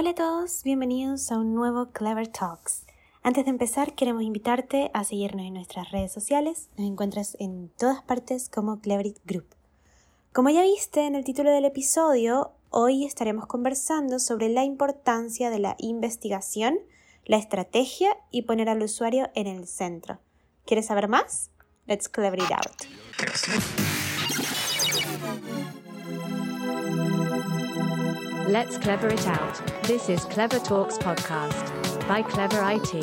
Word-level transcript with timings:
Hola 0.00 0.10
a 0.10 0.14
todos, 0.14 0.62
bienvenidos 0.62 1.32
a 1.32 1.38
un 1.38 1.56
nuevo 1.56 1.90
Clever 1.90 2.28
Talks. 2.28 2.84
Antes 3.24 3.46
de 3.46 3.50
empezar, 3.50 3.96
queremos 3.96 4.22
invitarte 4.22 4.92
a 4.94 5.02
seguirnos 5.02 5.44
en 5.44 5.54
nuestras 5.54 5.90
redes 5.90 6.12
sociales. 6.12 6.68
Nos 6.76 6.86
encuentras 6.86 7.36
en 7.40 7.70
todas 7.76 8.00
partes 8.02 8.48
como 8.48 8.80
Cleverit 8.80 9.18
Group. 9.24 9.56
Como 10.32 10.50
ya 10.50 10.62
viste 10.62 11.04
en 11.04 11.16
el 11.16 11.24
título 11.24 11.50
del 11.50 11.64
episodio, 11.64 12.52
hoy 12.70 13.04
estaremos 13.04 13.48
conversando 13.48 14.20
sobre 14.20 14.48
la 14.48 14.62
importancia 14.62 15.50
de 15.50 15.58
la 15.58 15.74
investigación, 15.80 16.78
la 17.24 17.38
estrategia 17.38 18.16
y 18.30 18.42
poner 18.42 18.68
al 18.68 18.80
usuario 18.80 19.30
en 19.34 19.48
el 19.48 19.66
centro. 19.66 20.20
¿Quieres 20.64 20.86
saber 20.86 21.08
más? 21.08 21.50
Let's 21.88 22.08
clever 22.08 22.38
it 22.38 22.52
out. 22.52 23.97
Let's 28.48 28.78
clever 28.78 29.12
it 29.12 29.26
out. 29.26 29.60
This 29.82 30.08
is 30.08 30.24
Clever 30.24 30.58
Talks 30.58 30.96
podcast 30.96 32.08
by 32.08 32.22
Clever 32.22 32.62
IT. 32.64 32.94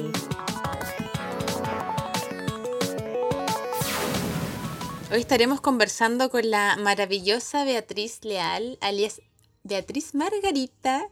Hoy 5.12 5.20
estaremos 5.20 5.62
conversando 5.62 6.32
con 6.32 6.50
la 6.50 6.76
maravillosa 6.78 7.64
Beatriz 7.64 8.26
Leal, 8.26 8.80
alias 8.82 9.22
Beatriz 9.62 10.16
Margarita. 10.16 11.08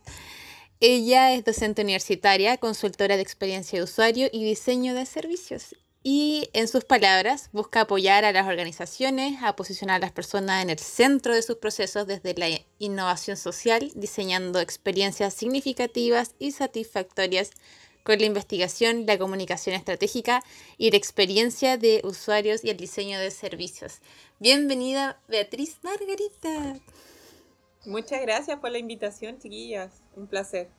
Ella 0.79 1.33
es 1.33 1.45
docente 1.45 1.83
universitaria, 1.83 2.57
consultora 2.57 3.17
de 3.17 3.21
experiencia 3.21 3.77
de 3.77 3.83
usuario 3.83 4.29
y 4.31 4.43
diseño 4.43 4.95
de 4.95 5.05
servicios 5.05 5.75
y 6.03 6.49
en 6.51 6.67
sus 6.67 6.83
palabras 6.83 7.49
busca 7.53 7.81
apoyar 7.81 8.25
a 8.25 8.33
las 8.33 8.45
organizaciones 8.45 9.41
a 9.41 9.55
posicionar 9.55 9.95
a 9.95 9.99
las 9.99 10.11
personas 10.11 10.61
en 10.61 10.69
el 10.69 10.79
centro 10.79 11.33
de 11.33 11.41
sus 11.41 11.55
procesos 11.55 12.05
desde 12.05 12.35
la 12.35 12.49
innovación 12.77 13.37
social, 13.37 13.89
diseñando 13.95 14.59
experiencias 14.59 15.33
significativas 15.33 16.35
y 16.39 16.51
satisfactorias 16.51 17.51
con 18.03 18.19
la 18.19 18.25
investigación, 18.25 19.05
la 19.05 19.17
comunicación 19.17 19.75
estratégica 19.75 20.43
y 20.77 20.91
la 20.91 20.97
experiencia 20.97 21.77
de 21.77 22.01
usuarios 22.03 22.65
y 22.65 22.69
el 22.69 22.75
diseño 22.75 23.17
de 23.17 23.31
servicios. 23.31 23.99
Bienvenida 24.39 25.21
Beatriz 25.29 25.77
Margarita. 25.83 26.81
Muchas 27.85 28.21
gracias 28.21 28.59
por 28.59 28.71
la 28.71 28.77
invitación, 28.77 29.39
chiquillas. 29.39 30.03
Un 30.17 30.27
placer. 30.27 30.69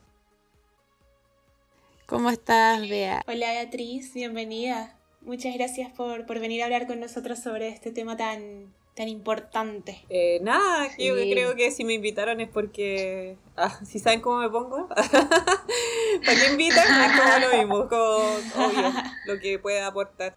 ¿Cómo 2.04 2.28
estás, 2.28 2.82
Bea? 2.82 3.22
Hola 3.26 3.52
Beatriz, 3.52 4.12
bienvenida. 4.12 4.98
Muchas 5.24 5.54
gracias 5.54 5.90
por, 5.90 6.26
venir 6.38 6.60
a 6.60 6.66
hablar 6.66 6.86
con 6.86 7.00
nosotros 7.00 7.38
sobre 7.38 7.68
este 7.68 7.90
tema 7.90 8.14
tan, 8.14 8.74
tan 8.94 9.08
importante. 9.08 10.04
Eh, 10.10 10.38
nada, 10.42 10.88
yo 10.98 11.14
creo 11.14 11.56
que 11.56 11.70
si 11.70 11.82
me 11.84 11.94
invitaron 11.94 12.40
es 12.40 12.48
porque, 12.50 13.38
ah, 13.56 13.80
si 13.86 13.98
saben 13.98 14.20
cómo 14.20 14.40
me 14.40 14.50
pongo, 14.50 14.86
¿para 14.88 16.40
qué 16.40 16.50
invitan? 16.50 17.10
Es 17.10 17.20
como 17.20 17.38
lo 17.38 17.56
mismo, 17.56 17.88
como 17.88 18.66
obvio, 18.66 18.92
lo 19.26 19.40
que 19.40 19.58
pueda 19.58 19.86
aportar. 19.86 20.36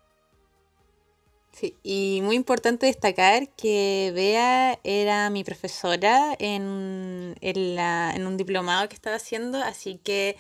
Sí, 1.52 1.76
y 1.84 2.22
muy 2.24 2.36
importante 2.36 2.86
destacar 2.86 3.50
que 3.50 4.12
Bea 4.14 4.80
era 4.86 5.30
mi 5.32 5.44
profesora 5.44 6.34
en, 6.40 7.36
en, 7.42 7.80
en 7.80 8.28
un 8.28 8.38
diplomado 8.38 8.88
que 8.88 8.96
estaba 8.96 9.18
haciendo, 9.18 9.58
así 9.58 10.00
que 10.02 10.38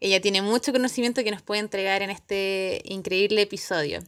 ella 0.00 0.20
tiene 0.20 0.42
mucho 0.42 0.72
conocimiento 0.72 1.24
que 1.24 1.30
nos 1.30 1.42
puede 1.42 1.60
entregar 1.60 2.02
en 2.02 2.10
este 2.10 2.82
increíble 2.84 3.42
episodio. 3.42 4.00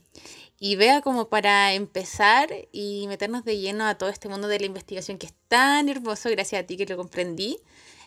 Y 0.59 0.75
vea 0.75 1.01
como 1.01 1.29
para 1.29 1.73
empezar 1.73 2.49
y 2.71 3.07
meternos 3.07 3.45
de 3.45 3.57
lleno 3.57 3.85
a 3.85 3.97
todo 3.97 4.09
este 4.09 4.27
mundo 4.27 4.47
de 4.47 4.59
la 4.59 4.65
investigación 4.65 5.17
que 5.17 5.27
es 5.27 5.33
tan 5.47 5.87
hermoso, 5.87 6.29
gracias 6.29 6.61
a 6.61 6.67
ti 6.67 6.75
que 6.75 6.85
lo 6.85 6.97
comprendí. 6.97 7.59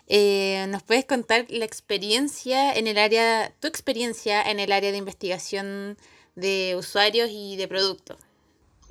Eh, 0.06 0.66
¿Nos 0.68 0.82
puedes 0.82 1.06
contar 1.06 1.46
la 1.48 1.64
experiencia 1.64 2.74
en 2.74 2.86
el 2.86 2.98
área, 2.98 3.54
tu 3.60 3.68
experiencia 3.68 4.42
en 4.42 4.60
el 4.60 4.70
área 4.70 4.92
de 4.92 4.98
investigación 4.98 5.96
de 6.34 6.74
usuarios 6.76 7.30
y 7.32 7.56
de 7.56 7.68
productos? 7.68 8.18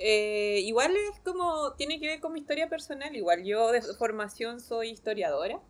Eh, 0.00 0.60
igual 0.64 0.96
es 0.96 1.20
como, 1.20 1.74
tiene 1.74 2.00
que 2.00 2.08
ver 2.08 2.20
con 2.20 2.32
mi 2.32 2.40
historia 2.40 2.68
personal, 2.68 3.14
igual 3.14 3.44
yo 3.44 3.70
de 3.70 3.82
formación 3.82 4.58
soy 4.58 4.90
historiadora. 4.90 5.60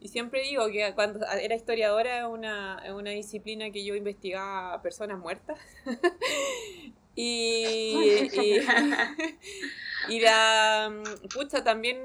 Y 0.00 0.08
siempre 0.08 0.42
digo 0.42 0.70
que 0.70 0.92
cuando 0.94 1.26
era 1.26 1.54
historiadora 1.54 2.20
es 2.20 2.24
una, 2.26 2.82
una 2.94 3.10
disciplina 3.10 3.70
que 3.70 3.84
yo 3.84 3.94
investigaba 3.96 4.80
personas 4.80 5.18
muertas. 5.18 5.58
y, 7.16 8.28
y, 10.08 10.20
la 10.20 10.92
pucha 11.34 11.64
también 11.64 11.98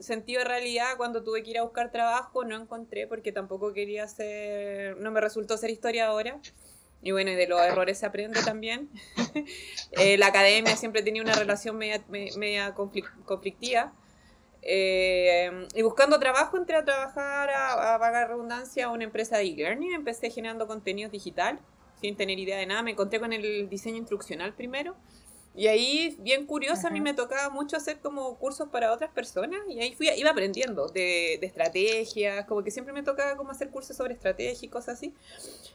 sentido 0.00 0.40
de 0.40 0.46
realidad 0.46 0.96
cuando 0.96 1.22
tuve 1.22 1.42
que 1.42 1.50
ir 1.50 1.58
a 1.58 1.62
buscar 1.62 1.92
trabajo 1.92 2.44
no 2.44 2.56
encontré 2.56 3.06
porque 3.06 3.30
tampoco 3.30 3.72
quería 3.74 4.08
ser, 4.08 4.96
no 4.98 5.10
me 5.10 5.20
resultó 5.20 5.58
ser 5.58 5.70
historiadora. 5.70 6.40
Y 7.02 7.12
bueno, 7.12 7.32
y 7.32 7.34
de 7.34 7.46
los 7.46 7.60
errores 7.60 7.98
se 7.98 8.06
aprende 8.06 8.42
también. 8.42 8.88
Eh, 9.96 10.18
la 10.18 10.26
academia 10.26 10.76
siempre 10.76 11.02
tenía 11.02 11.22
una 11.22 11.34
relación 11.34 11.76
media, 11.76 12.02
media 12.08 12.74
conflictiva. 12.74 13.92
Eh, 14.66 15.68
y 15.74 15.82
buscando 15.82 16.18
trabajo, 16.18 16.56
entré 16.56 16.76
a 16.76 16.84
trabajar 16.84 17.50
a, 17.50 17.94
a 17.94 17.98
vaga 17.98 18.26
redundancia 18.26 18.86
a 18.86 18.90
una 18.90 19.04
empresa 19.04 19.36
de 19.36 19.44
e-learning. 19.44 19.92
Empecé 19.92 20.30
generando 20.30 20.66
contenidos 20.66 21.12
digital, 21.12 21.60
sin 22.00 22.16
tener 22.16 22.38
idea 22.38 22.56
de 22.56 22.66
nada. 22.66 22.82
Me 22.82 22.92
encontré 22.92 23.20
con 23.20 23.32
el 23.32 23.68
diseño 23.68 23.98
instruccional 23.98 24.54
primero. 24.54 24.96
Y 25.56 25.68
ahí, 25.68 26.16
bien 26.18 26.46
curiosa, 26.46 26.88
a 26.88 26.90
mí 26.90 27.00
me 27.00 27.14
tocaba 27.14 27.48
mucho 27.48 27.76
hacer 27.76 28.00
como 28.00 28.36
cursos 28.38 28.70
para 28.70 28.92
otras 28.92 29.12
personas. 29.12 29.60
Y 29.68 29.80
ahí 29.80 29.94
fui, 29.94 30.08
iba 30.16 30.30
aprendiendo 30.30 30.88
de, 30.88 31.38
de 31.40 31.46
estrategias, 31.46 32.44
como 32.46 32.64
que 32.64 32.72
siempre 32.72 32.92
me 32.92 33.04
tocaba 33.04 33.36
como 33.36 33.52
hacer 33.52 33.70
cursos 33.70 33.96
sobre 33.96 34.14
estrategia 34.14 34.66
y 34.66 34.68
cosas 34.68 34.96
así. 34.96 35.14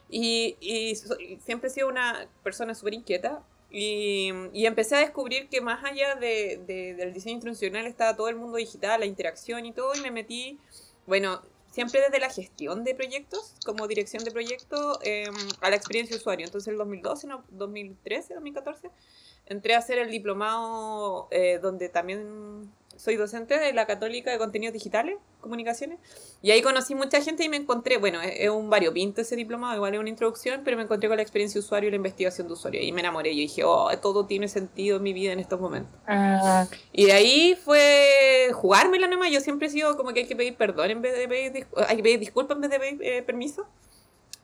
Y, 0.10 0.58
y 0.60 0.96
siempre 1.40 1.70
he 1.70 1.72
sido 1.72 1.88
una 1.88 2.28
persona 2.44 2.76
súper 2.76 2.94
inquieta. 2.94 3.42
Y, 3.72 4.32
empecé 4.54 4.96
a 4.96 5.00
descubrir 5.00 5.48
que 5.50 5.62
más 5.62 5.84
allá 5.84 6.16
de, 6.16 6.62
de, 6.66 6.96
del 6.96 7.14
diseño 7.14 7.36
instruccional 7.36 7.86
estaba 7.86 8.16
todo 8.16 8.30
el 8.30 8.36
mundo 8.36 8.58
digital, 8.58 9.00
la 9.00 9.06
interacción 9.06 9.66
y 9.66 9.72
todo, 9.74 9.94
y 9.96 10.02
me 10.02 10.12
metí, 10.12 10.60
bueno, 11.06 11.42
siempre 11.72 12.02
desde 12.02 12.20
la 12.20 12.30
gestión 12.30 12.84
de 12.84 12.96
proyectos, 12.96 13.56
como 13.66 13.88
dirección 13.88 14.24
de 14.24 14.32
proyectos, 14.32 15.00
em, 15.04 15.34
a 15.62 15.70
la 15.70 15.76
experiencia 15.76 16.16
usuario. 16.16 16.46
Entonces, 16.46 16.68
el 16.70 16.78
2012, 16.78 17.28
no, 17.28 17.44
2013, 17.50 18.34
2014, 18.34 18.90
entré 19.46 19.76
a 19.76 19.80
hacer 19.80 19.98
el 20.00 20.10
diplomado 20.10 21.28
eh, 21.32 21.60
donde 21.62 21.90
también 21.90 22.49
soy 23.00 23.16
docente 23.16 23.58
de 23.58 23.72
la 23.72 23.86
Católica 23.86 24.30
de 24.30 24.38
Contenidos 24.38 24.74
Digitales, 24.74 25.16
Comunicaciones, 25.40 26.00
y 26.42 26.52
ahí 26.52 26.62
conocí 26.62 26.96
mucha 26.96 27.22
gente 27.22 27.46
y 27.46 27.50
me 27.50 27.56
encontré, 27.56 27.96
bueno, 27.96 28.22
es, 28.22 28.50
un 28.50 28.70
variopinto 28.70 29.22
ese 29.22 29.38
diplomado, 29.38 29.74
igual 29.76 29.94
es 29.94 30.00
una 30.02 30.10
introducción, 30.10 30.62
pero 30.66 30.76
me 30.76 30.84
encontré 30.84 31.08
con 31.08 31.16
la 31.16 31.24
experiencia 31.24 31.62
de 31.62 31.66
usuario 31.66 31.88
y 31.88 31.92
la 31.92 31.96
investigación 31.96 32.48
de 32.48 32.54
usuario, 32.54 32.82
y 32.82 32.92
me 32.92 33.00
enamoré, 33.00 33.34
yo 33.34 33.40
dije, 33.40 33.64
oh, 33.64 33.90
todo 34.02 34.26
tiene 34.26 34.50
sentido 34.50 34.98
en 34.98 35.04
mi 35.04 35.14
vida 35.14 35.32
en 35.32 35.40
estos 35.40 35.62
momentos. 35.62 35.94
Ah. 36.08 36.68
Y 36.92 37.06
de 37.06 37.14
ahí 37.14 37.58
fue 37.64 38.50
jugármela 38.52 39.08
nomás, 39.08 39.32
yo 39.32 39.40
siempre 39.40 39.70
he 39.70 39.72
sido 39.72 39.96
como 39.96 40.12
que 40.12 40.22
hay 40.22 40.28
que 40.28 40.36
pedir 40.36 40.56
perdón 40.58 40.92
en 40.92 41.02
vez 41.02 41.18
de 41.18 41.28
pedir, 41.30 41.68
hay 41.88 41.96
que 41.96 42.04
pedir 42.04 42.20
disculpas 42.20 42.58
en 42.58 42.62
vez 42.62 42.70
de 42.70 42.80
pedir 42.80 43.00
eh, 43.02 43.24
permiso. 43.24 43.66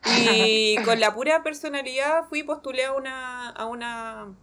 Y 0.05 0.77
con 0.85 1.01
la 1.01 1.13
pura 1.13 1.43
personalidad 1.43 2.25
fui 2.29 2.43
postulé 2.43 2.85
a 2.85 2.93
una, 2.93 3.49
a 3.49 3.65
una 3.65 4.33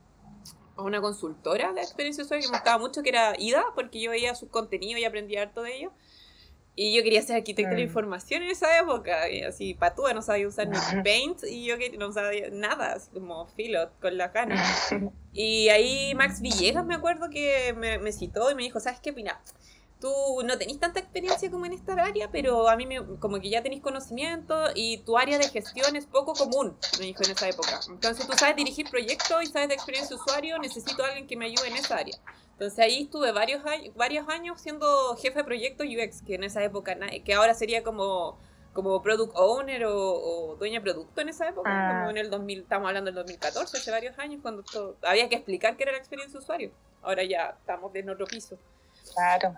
a 0.83 0.87
una 0.87 1.01
consultora 1.01 1.73
de 1.73 1.81
experiencia 1.81 2.25
usuario 2.25 2.47
que 2.47 2.53
me 2.53 2.59
gustaba 2.59 2.79
mucho, 2.79 3.03
que 3.03 3.11
era 3.11 3.35
IDA, 3.39 3.65
porque 3.75 4.01
yo 4.01 4.11
veía 4.11 4.35
sus 4.35 4.49
contenidos 4.49 5.01
y 5.01 5.05
aprendía 5.05 5.43
harto 5.43 5.63
de 5.63 5.77
ellos. 5.77 5.93
Y 6.75 6.97
yo 6.97 7.03
quería 7.03 7.21
ser 7.21 7.37
arquitecta 7.37 7.71
de 7.71 7.77
la 7.77 7.83
mm. 7.83 7.89
información 7.89 8.43
en 8.43 8.51
esa 8.51 8.79
época, 8.79 9.29
y 9.29 9.43
así 9.43 9.75
patúa, 9.75 10.15
no 10.15 10.23
sabía 10.23 10.49
usar 10.49 10.69
ni 10.69 10.79
Paint 11.05 11.45
y 11.45 11.65
yo 11.65 11.77
que 11.77 11.97
no 11.99 12.13
sabía 12.13 12.49
nada, 12.51 12.95
así 12.95 13.11
como 13.13 13.47
filo 13.49 13.91
con 14.01 14.17
la 14.17 14.33
cana. 14.33 14.63
Y 15.35 15.71
ahí 15.71 16.15
Max 16.15 16.43
Villegas 16.43 16.85
me 16.85 16.95
acuerdo 16.95 17.31
que 17.31 17.73
me, 17.73 17.99
me 17.99 18.13
citó 18.13 18.51
y 18.51 18.55
me 18.55 18.65
dijo, 18.65 18.81
¿sabes 18.81 19.01
qué, 19.01 19.15
Pina? 19.15 19.41
Tú 20.03 20.43
no 20.45 20.59
tenés 20.59 20.81
tanta 20.81 20.99
experiencia 20.99 21.49
como 21.49 21.65
en 21.65 21.73
esta 21.73 21.93
área, 21.93 22.29
pero 22.31 22.69
a 22.69 22.77
mí 22.77 22.87
me, 22.87 23.07
como 23.21 23.41
que 23.41 23.49
ya 23.49 23.63
tenés 23.63 23.81
conocimiento 23.81 24.55
y 24.75 24.99
tu 24.99 25.17
área 25.17 25.39
de 25.39 25.49
gestión 25.49 25.95
es 25.95 26.07
poco 26.07 26.35
común, 26.35 26.77
me 26.99 27.07
dijo 27.07 27.23
en 27.25 27.31
esa 27.31 27.49
época. 27.49 27.79
Entonces 27.89 28.27
tú 28.27 28.33
sabes 28.37 28.57
dirigir 28.57 28.91
proyectos 28.91 29.45
y 29.45 29.47
sabes 29.47 29.69
de 29.69 29.75
experiencia 29.75 30.17
de 30.17 30.21
usuario, 30.21 30.59
necesito 30.59 31.05
a 31.05 31.07
alguien 31.07 31.29
que 31.29 31.37
me 31.37 31.47
ayude 31.47 31.69
en 31.69 31.77
esa 31.77 31.99
área. 31.99 32.17
Entonces 32.51 32.79
ahí 32.81 33.03
estuve 33.05 33.31
varios, 33.31 33.65
años, 33.65 33.95
varios 33.95 34.29
años 34.29 34.61
siendo 34.61 35.17
jefe 35.17 35.39
de 35.39 35.45
proyecto 35.45 35.85
UX, 35.85 36.23
que 36.23 36.35
en 36.35 36.43
esa 36.43 36.65
época, 36.65 36.97
que 37.25 37.35
ahora 37.35 37.55
sería 37.55 37.85
como 37.85 38.37
como 38.73 39.03
product 39.03 39.33
owner 39.37 39.85
o, 39.85 40.57
dueña 40.59 40.79
de 40.79 40.81
producto 40.81 41.21
en 41.21 41.29
esa 41.29 41.47
época, 41.47 41.71
ah. 41.71 41.99
como 41.99 42.11
en 42.11 42.17
el 42.17 42.31
2000, 42.31 42.61
estamos 42.61 42.89
hablando 42.89 43.09
del 43.09 43.17
2014, 43.17 43.77
hace 43.77 43.91
varios 43.91 44.19
años, 44.19 44.41
cuando 44.41 44.65
había 45.03 45.29
que 45.29 45.35
explicar 45.35 45.77
qué 45.77 45.83
era 45.83 45.93
la 45.93 45.99
experiencia 45.99 46.39
de 46.39 46.43
usuario. 46.43 46.71
Ahora 47.03 47.23
ya 47.23 47.55
estamos 47.59 47.95
en 47.95 48.09
otro 48.09 48.27
piso. 48.27 48.59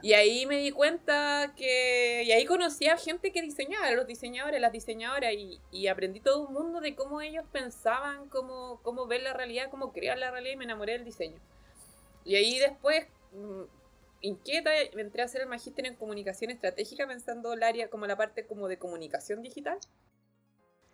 Y 0.02 0.12
ahí 0.14 0.46
me 0.46 0.58
di 0.58 0.70
cuenta 0.70 1.54
que. 1.56 2.22
Y 2.24 2.32
ahí 2.32 2.44
conocí 2.44 2.86
a 2.88 2.96
gente 2.96 3.32
que 3.32 3.42
diseñaba, 3.42 3.90
los 3.92 4.06
diseñadores, 4.06 4.60
las 4.60 4.72
diseñadoras, 4.72 5.32
y, 5.32 5.60
y 5.70 5.86
aprendí 5.86 6.20
todo 6.20 6.46
un 6.46 6.54
mundo 6.54 6.80
de 6.80 6.94
cómo 6.94 7.20
ellos 7.20 7.44
pensaban, 7.52 8.28
cómo, 8.28 8.80
cómo 8.82 9.06
ver 9.06 9.22
la 9.22 9.32
realidad, 9.32 9.70
cómo 9.70 9.92
crear 9.92 10.18
la 10.18 10.30
realidad, 10.30 10.54
y 10.54 10.56
me 10.56 10.64
enamoré 10.64 10.92
del 10.92 11.04
diseño. 11.04 11.40
Y 12.24 12.36
ahí 12.36 12.58
después. 12.58 13.06
Mm, 13.32 13.62
inquieta, 14.24 14.70
entré 14.80 15.20
a 15.20 15.26
hacer 15.26 15.42
el 15.42 15.48
magíster 15.48 15.86
en 15.86 15.96
comunicación 15.96 16.50
estratégica 16.50 17.06
pensando 17.06 17.52
el 17.52 17.62
área 17.62 17.90
como 17.90 18.06
la 18.06 18.16
parte 18.16 18.46
como 18.46 18.68
de 18.68 18.78
comunicación 18.78 19.42
digital. 19.42 19.78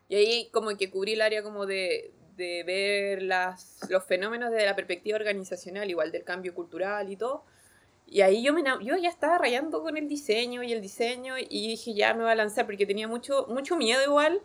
Y 0.08 0.16
ahí 0.16 0.50
como 0.50 0.76
que 0.76 0.90
cubrí 0.90 1.12
el 1.12 1.22
área 1.22 1.42
como 1.44 1.66
de, 1.66 2.12
de 2.36 2.64
ver 2.64 3.22
las, 3.22 3.78
los 3.88 4.04
fenómenos 4.04 4.50
desde 4.50 4.66
la 4.66 4.74
perspectiva 4.74 5.16
organizacional, 5.16 5.88
igual 5.88 6.10
del 6.10 6.24
cambio 6.24 6.54
cultural 6.54 7.10
y 7.10 7.16
todo. 7.16 7.44
Y 8.12 8.22
ahí 8.22 8.42
yo, 8.42 8.52
me, 8.52 8.64
yo 8.64 8.96
ya 8.96 9.08
estaba 9.08 9.38
rayando 9.38 9.82
con 9.82 9.96
el 9.96 10.08
diseño 10.08 10.64
y 10.64 10.72
el 10.72 10.82
diseño 10.82 11.38
y 11.38 11.68
dije 11.68 11.94
ya 11.94 12.12
me 12.12 12.24
voy 12.24 12.32
a 12.32 12.34
lanzar 12.34 12.66
porque 12.66 12.84
tenía 12.84 13.06
mucho, 13.06 13.46
mucho 13.48 13.76
miedo 13.76 14.02
igual 14.04 14.42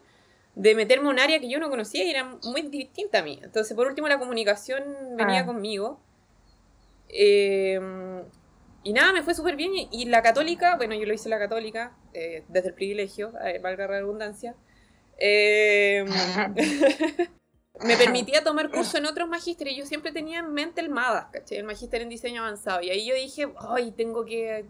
de 0.54 0.76
meterme 0.76 1.06
en 1.06 1.14
un 1.14 1.20
área 1.20 1.40
que 1.40 1.50
yo 1.50 1.60
no 1.60 1.72
conocía 1.72 2.04
y 2.04 2.12
era 2.12 2.38
muy 2.44 2.62
distinta 2.62 3.20
a 3.20 3.24
mí. 3.24 3.40
Entonces 3.42 3.76
por 3.76 3.88
último 3.88 4.08
la 4.08 4.20
comunicación 4.20 4.84
venía 5.18 5.42
ah. 5.42 5.46
conmigo. 5.48 6.00
Em, 7.10 8.22
y 8.84 8.94
nada, 8.94 9.12
me 9.14 9.24
fue 9.24 9.34
súper 9.34 9.56
bien. 9.56 9.72
Y, 9.92 10.06
la 10.06 10.22
católica, 10.22 10.78
bueno, 10.78 10.94
yo 10.94 11.08
lo 11.08 11.14
hice 11.14 11.28
la 11.28 11.40
católica, 11.40 11.98
eh, 12.14 12.44
desde 12.48 12.70
el 12.70 12.76
privilegio, 12.76 13.34
eh, 13.44 13.60
valga 13.60 13.88
la 13.88 14.00
redundancia. 14.00 14.56
Me 17.84 17.98
permitía 17.98 18.44
tomar 18.44 18.72
curso 18.72 18.98
en 18.98 19.06
otros 19.06 19.28
magísteres 19.28 19.74
y 19.74 19.78
yo 19.78 19.86
siempre 19.86 20.12
tenía 20.12 20.40
en 20.40 20.54
mente 20.54 20.82
el 20.82 20.90
MADA, 20.90 21.30
¿caché? 21.32 21.58
El 21.58 21.66
magíster 21.66 22.02
en 22.02 22.10
diseño 22.10 22.42
avanzado. 22.42 22.82
Y 22.82 22.90
ahí 22.90 23.06
yo 23.06 23.16
dije, 23.16 23.54
ay, 23.58 23.92
tengo 23.92 24.26
que 24.26 24.66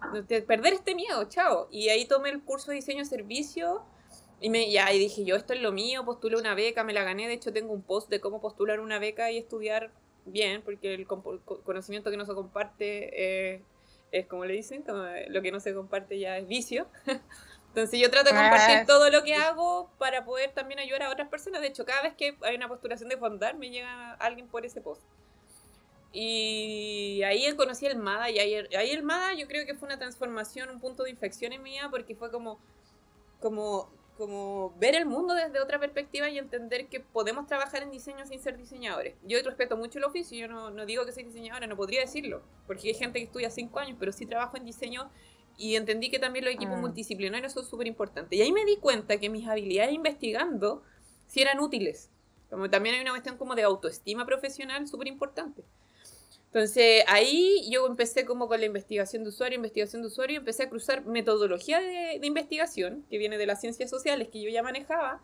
perder 0.47 0.73
este 0.73 0.95
miedo, 0.95 1.23
chao. 1.25 1.67
Y 1.71 1.89
ahí 1.89 2.05
tomé 2.05 2.29
el 2.29 2.41
curso 2.43 2.71
de 2.71 2.75
diseño 2.75 3.05
servicio 3.05 3.83
y 4.41 4.49
me, 4.49 4.69
ya, 4.71 4.91
y 4.93 4.99
dije, 4.99 5.23
yo 5.23 5.35
esto 5.35 5.53
es 5.53 5.61
lo 5.61 5.71
mío, 5.71 6.03
postulé 6.05 6.37
una 6.37 6.55
beca, 6.55 6.83
me 6.83 6.93
la 6.93 7.03
gané. 7.03 7.27
De 7.27 7.33
hecho, 7.33 7.53
tengo 7.53 7.73
un 7.73 7.81
post 7.81 8.09
de 8.09 8.19
cómo 8.19 8.41
postular 8.41 8.79
una 8.79 8.99
beca 8.99 9.31
y 9.31 9.37
estudiar 9.37 9.91
bien, 10.25 10.61
porque 10.61 10.93
el 10.93 11.07
conocimiento 11.07 12.11
que 12.11 12.17
no 12.17 12.25
se 12.25 12.33
comparte 12.33 13.53
eh, 13.53 13.61
es 14.11 14.27
como 14.27 14.45
le 14.45 14.53
dicen, 14.53 14.81
como 14.83 15.03
lo 15.27 15.41
que 15.41 15.51
no 15.51 15.59
se 15.59 15.73
comparte 15.73 16.19
ya 16.19 16.37
es 16.37 16.47
vicio. 16.47 16.87
Entonces 17.75 17.99
yo 17.99 18.09
trato 18.09 18.29
de 18.29 18.37
compartir 18.37 18.77
ah. 18.77 18.85
todo 18.87 19.09
lo 19.09 19.21
que 19.21 19.35
hago 19.35 19.89
para 19.97 20.23
poder 20.23 20.53
también 20.53 20.79
ayudar 20.79 21.03
a 21.03 21.09
otras 21.09 21.27
personas. 21.27 21.59
De 21.59 21.67
hecho, 21.67 21.85
cada 21.85 22.03
vez 22.03 22.13
que 22.13 22.37
hay 22.43 22.55
una 22.55 22.69
postulación 22.69 23.09
de 23.09 23.17
fondar, 23.17 23.57
me 23.57 23.69
llega 23.69 24.13
alguien 24.13 24.47
por 24.47 24.65
ese 24.65 24.79
post. 24.79 25.03
Y 26.13 27.21
ahí 27.23 27.53
conocí 27.57 27.85
el 27.85 27.97
MADA 27.97 28.29
y 28.29 28.39
ahí, 28.39 28.55
ahí 28.77 28.91
el 28.91 29.03
MADA 29.03 29.33
yo 29.33 29.45
creo 29.47 29.65
que 29.65 29.75
fue 29.75 29.87
una 29.87 29.99
transformación, 29.99 30.69
un 30.69 30.79
punto 30.79 31.03
de 31.03 31.09
inflexión 31.09 31.51
en 31.51 31.63
mía 31.63 31.89
porque 31.91 32.15
fue 32.15 32.31
como, 32.31 32.59
como, 33.41 33.91
como 34.17 34.73
ver 34.77 34.95
el 34.95 35.05
mundo 35.05 35.33
desde 35.33 35.59
otra 35.59 35.77
perspectiva 35.77 36.29
y 36.29 36.37
entender 36.37 36.87
que 36.87 37.01
podemos 37.01 37.45
trabajar 37.45 37.83
en 37.83 37.91
diseño 37.91 38.25
sin 38.25 38.39
ser 38.39 38.55
diseñadores. 38.55 39.15
Yo 39.23 39.37
respeto 39.43 39.75
mucho 39.75 39.97
el 39.97 40.05
oficio, 40.05 40.37
yo 40.37 40.47
no, 40.47 40.71
no 40.71 40.85
digo 40.85 41.05
que 41.05 41.11
soy 41.11 41.23
diseñadora, 41.23 41.67
no 41.67 41.75
podría 41.75 41.99
decirlo, 41.99 42.41
porque 42.67 42.87
hay 42.87 42.93
gente 42.93 43.19
que 43.19 43.25
estudia 43.25 43.49
cinco 43.49 43.79
años, 43.79 43.97
pero 43.99 44.13
sí 44.13 44.25
trabajo 44.25 44.55
en 44.55 44.63
diseño 44.63 45.11
y 45.57 45.75
entendí 45.75 46.09
que 46.09 46.19
también 46.19 46.45
los 46.45 46.53
equipos 46.53 46.75
ah. 46.77 46.81
multidisciplinarios 46.81 47.53
son 47.53 47.65
súper 47.65 47.87
importantes. 47.87 48.37
Y 48.37 48.41
ahí 48.41 48.51
me 48.51 48.65
di 48.65 48.77
cuenta 48.77 49.17
que 49.17 49.29
mis 49.29 49.47
habilidades 49.47 49.93
investigando 49.93 50.83
sí 51.27 51.41
eran 51.41 51.59
útiles. 51.59 52.09
Como 52.49 52.69
también 52.69 52.95
hay 52.95 53.01
una 53.01 53.11
cuestión 53.11 53.37
como 53.37 53.55
de 53.55 53.63
autoestima 53.63 54.25
profesional 54.25 54.87
súper 54.87 55.07
importante. 55.07 55.63
Entonces 56.47 57.03
ahí 57.07 57.67
yo 57.69 57.85
empecé 57.85 58.25
como 58.25 58.47
con 58.47 58.61
la 58.61 58.65
investigación 58.65 59.23
de 59.23 59.29
usuario, 59.29 59.57
investigación 59.57 60.01
de 60.01 60.07
usuario, 60.07 60.35
y 60.35 60.37
empecé 60.37 60.63
a 60.63 60.69
cruzar 60.69 61.05
metodología 61.05 61.81
de, 61.81 62.25
investigación, 62.25 63.05
que 63.09 63.17
viene 63.17 63.37
de 63.37 63.45
las 63.45 63.59
ciencias 63.59 63.89
sociales 63.89 64.29
que 64.31 64.41
yo 64.41 64.49
ya 64.49 64.63
manejaba, 64.63 65.21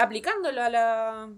aplicándolo 0.00 0.62
a 0.62 0.70
la, 0.70 1.30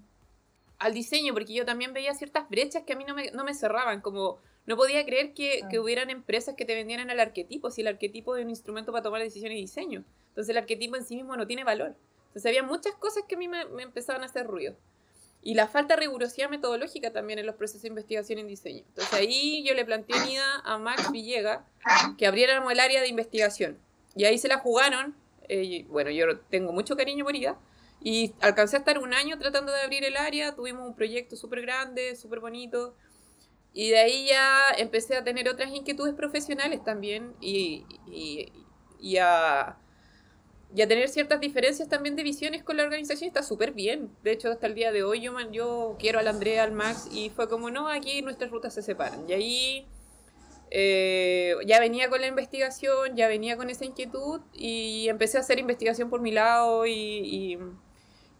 al 0.78 0.94
diseño, 0.94 1.32
porque 1.32 1.54
yo 1.54 1.64
también 1.64 1.92
veía 1.92 2.14
ciertas 2.14 2.48
brechas 2.48 2.82
que 2.84 2.92
a 2.92 2.96
mí 2.96 3.04
no 3.04 3.14
me, 3.14 3.30
no 3.30 3.44
me 3.44 3.54
cerraban, 3.54 4.00
como 4.00 4.38
no 4.66 4.76
podía 4.76 5.04
creer 5.04 5.34
que, 5.34 5.62
que, 5.70 5.78
hubieran 5.78 6.10
empresas 6.10 6.54
que 6.54 6.64
te 6.64 6.74
vendieran 6.74 7.10
el 7.10 7.20
arquetipo, 7.20 7.70
si 7.70 7.82
el 7.82 7.88
arquetipo 7.88 8.36
es 8.36 8.44
un 8.44 8.50
instrumento 8.50 8.92
para 8.92 9.02
tomar 9.02 9.22
decisiones 9.22 9.58
y 9.58 9.62
diseño. 9.62 10.04
Entonces 10.28 10.50
el 10.50 10.58
arquetipo 10.58 10.96
en 10.96 11.04
sí 11.04 11.16
mismo 11.16 11.36
no 11.36 11.46
tiene 11.46 11.64
valor. 11.64 11.94
Entonces 12.28 12.46
había 12.46 12.64
muchas 12.64 12.94
cosas 12.96 13.22
que 13.28 13.36
a 13.36 13.38
mí 13.38 13.46
me, 13.46 13.62
empezaban 13.80 14.22
a 14.22 14.26
hacer 14.26 14.46
ruido. 14.46 14.74
Y 15.42 15.54
la 15.54 15.68
falta 15.68 15.94
de 15.94 16.00
rigurosidad 16.00 16.50
metodológica 16.50 17.12
también 17.12 17.38
en 17.38 17.46
los 17.46 17.54
procesos 17.54 17.82
de 17.82 17.88
investigación 17.88 18.40
en 18.40 18.48
diseño. 18.48 18.82
Entonces 18.88 19.12
ahí 19.14 19.62
yo 19.62 19.74
le 19.74 19.84
planteé 19.84 20.16
idea 20.26 20.56
a 20.64 20.78
Max 20.78 21.12
Villega 21.12 21.64
que 22.18 22.26
abriéramos 22.26 22.72
el 22.72 22.80
área 22.80 23.02
de 23.02 23.08
investigación. 23.08 23.78
Y 24.16 24.24
ahí 24.24 24.38
se 24.38 24.48
la 24.48 24.58
jugaron. 24.58 25.14
Eh, 25.48 25.84
bueno, 25.88 26.10
yo 26.10 26.38
tengo 26.50 26.72
mucho 26.72 26.96
cariño 26.96 27.24
por 27.24 27.36
ella. 27.36 27.56
Y 28.04 28.34
alcancé 28.40 28.76
a 28.76 28.80
estar 28.80 28.98
un 28.98 29.14
año 29.14 29.38
tratando 29.38 29.72
de 29.72 29.80
abrir 29.80 30.04
el 30.04 30.16
área. 30.16 30.54
Tuvimos 30.54 30.86
un 30.86 30.94
proyecto 30.94 31.36
súper 31.36 31.62
grande, 31.62 32.14
súper 32.16 32.38
bonito. 32.38 32.94
Y 33.72 33.90
de 33.90 33.98
ahí 33.98 34.26
ya 34.28 34.60
empecé 34.76 35.16
a 35.16 35.24
tener 35.24 35.48
otras 35.48 35.74
inquietudes 35.74 36.14
profesionales 36.14 36.84
también 36.84 37.34
y, 37.40 37.86
y, 38.06 38.52
y, 39.00 39.16
a, 39.16 39.78
y, 40.72 40.82
a, 40.82 40.86
tener 40.86 41.08
ciertas 41.08 41.40
diferencias 41.40 41.88
también 41.88 42.14
de 42.14 42.22
visiones 42.22 42.62
con 42.62 42.76
la 42.76 42.84
organización. 42.84 43.26
Está 43.28 43.42
súper 43.42 43.72
bien. 43.72 44.10
De 44.22 44.32
hecho, 44.32 44.50
hasta 44.52 44.66
el 44.66 44.74
día 44.74 44.92
de 44.92 45.02
hoy 45.02 45.22
yo, 45.22 45.34
yo 45.50 45.96
quiero 45.98 46.18
al 46.18 46.28
Andrea, 46.28 46.62
al 46.62 46.72
Max 46.72 47.08
y 47.10 47.30
fue 47.30 47.48
como, 47.48 47.70
no, 47.70 47.88
aquí 47.88 48.20
nuestras 48.20 48.50
rutas 48.50 48.74
se 48.74 48.82
separan. 48.82 49.28
Y 49.28 49.32
ahí 49.32 49.88
eh, 50.76 51.54
ya 51.66 51.78
venía 51.78 52.08
con 52.08 52.20
la 52.20 52.26
investigación, 52.26 53.14
ya 53.16 53.28
venía 53.28 53.56
con 53.56 53.70
esa 53.70 53.84
inquietud 53.84 54.40
y 54.52 55.08
empecé 55.08 55.38
a 55.38 55.40
hacer 55.40 55.60
investigación 55.60 56.10
por 56.10 56.20
mi 56.20 56.32
lado 56.32 56.84
y, 56.84 57.58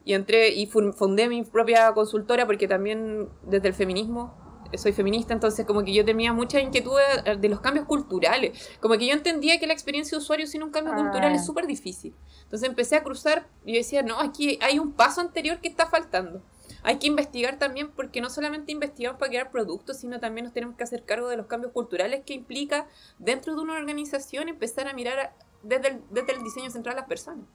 y 0.04 0.14
entré 0.14 0.50
y 0.50 0.66
fundé 0.66 1.28
mi 1.28 1.42
propia 1.44 1.92
consultora 1.92 2.46
porque 2.46 2.68
también 2.68 3.28
desde 3.42 3.68
el 3.68 3.74
feminismo 3.74 4.34
soy 4.78 4.92
feminista, 4.92 5.32
entonces 5.32 5.66
como 5.66 5.84
que 5.84 5.92
yo 5.92 6.04
tenía 6.04 6.32
mucha 6.32 6.60
inquietud 6.60 6.98
de, 7.38 7.48
los 7.48 7.60
cambios 7.60 7.86
culturales. 7.86 8.70
Como 8.80 8.96
que 8.96 9.06
yo 9.06 9.12
entendía 9.12 9.58
que 9.58 9.66
la 9.66 9.72
experiencia 9.72 10.16
de 10.16 10.22
usuario 10.22 10.46
sin 10.46 10.62
un 10.62 10.70
cambio 10.70 10.94
cultural 10.94 11.32
es 11.32 11.42
ah. 11.42 11.44
súper 11.44 11.66
difícil. 11.66 12.14
Entonces 12.44 12.68
empecé 12.68 12.96
a 12.96 13.02
cruzar 13.02 13.46
y 13.64 13.72
yo 13.72 13.78
decía, 13.78 14.02
no, 14.02 14.18
aquí 14.18 14.58
hay 14.62 14.78
un 14.78 14.92
paso 14.92 15.20
anterior 15.20 15.60
que 15.60 15.68
está 15.68 15.86
faltando. 15.86 16.42
Hay 16.82 16.98
que 16.98 17.06
investigar 17.06 17.58
también 17.58 17.90
porque 17.90 18.20
no 18.20 18.28
solamente 18.28 18.72
investigamos 18.72 19.18
para 19.18 19.30
crear 19.30 19.50
productos, 19.50 19.98
sino 19.98 20.20
también 20.20 20.44
nos 20.44 20.54
tenemos 20.54 20.76
que 20.76 20.84
hacer 20.84 21.04
cargo 21.04 21.28
de 21.28 21.36
los 21.36 21.46
cambios 21.46 21.72
culturales 21.72 22.22
que 22.26 22.34
implica 22.34 22.86
dentro 23.18 23.54
de 23.54 23.62
una 23.62 23.74
organización 23.74 24.48
empezar 24.48 24.88
a 24.88 24.92
mirar 24.92 25.34
desde, 25.62 25.88
el, 25.88 26.00
desde 26.10 26.32
el 26.32 26.42
diseño 26.42 26.70
central 26.70 26.96
a 26.96 27.00
las 27.00 27.08
personas. 27.08 27.46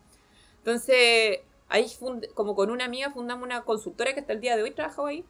Entonces, 0.58 1.40
ahí 1.70 1.86
como 2.34 2.56
con 2.56 2.72
una 2.72 2.86
amiga 2.86 3.12
fundamos 3.12 3.46
una 3.46 3.64
consultora 3.64 4.14
que 4.14 4.20
hasta 4.20 4.34
el 4.34 4.42
día 4.42 4.58
de 4.58 4.64
hoy 4.64 4.72
trabaja 4.72 5.08
ahí. 5.08 5.26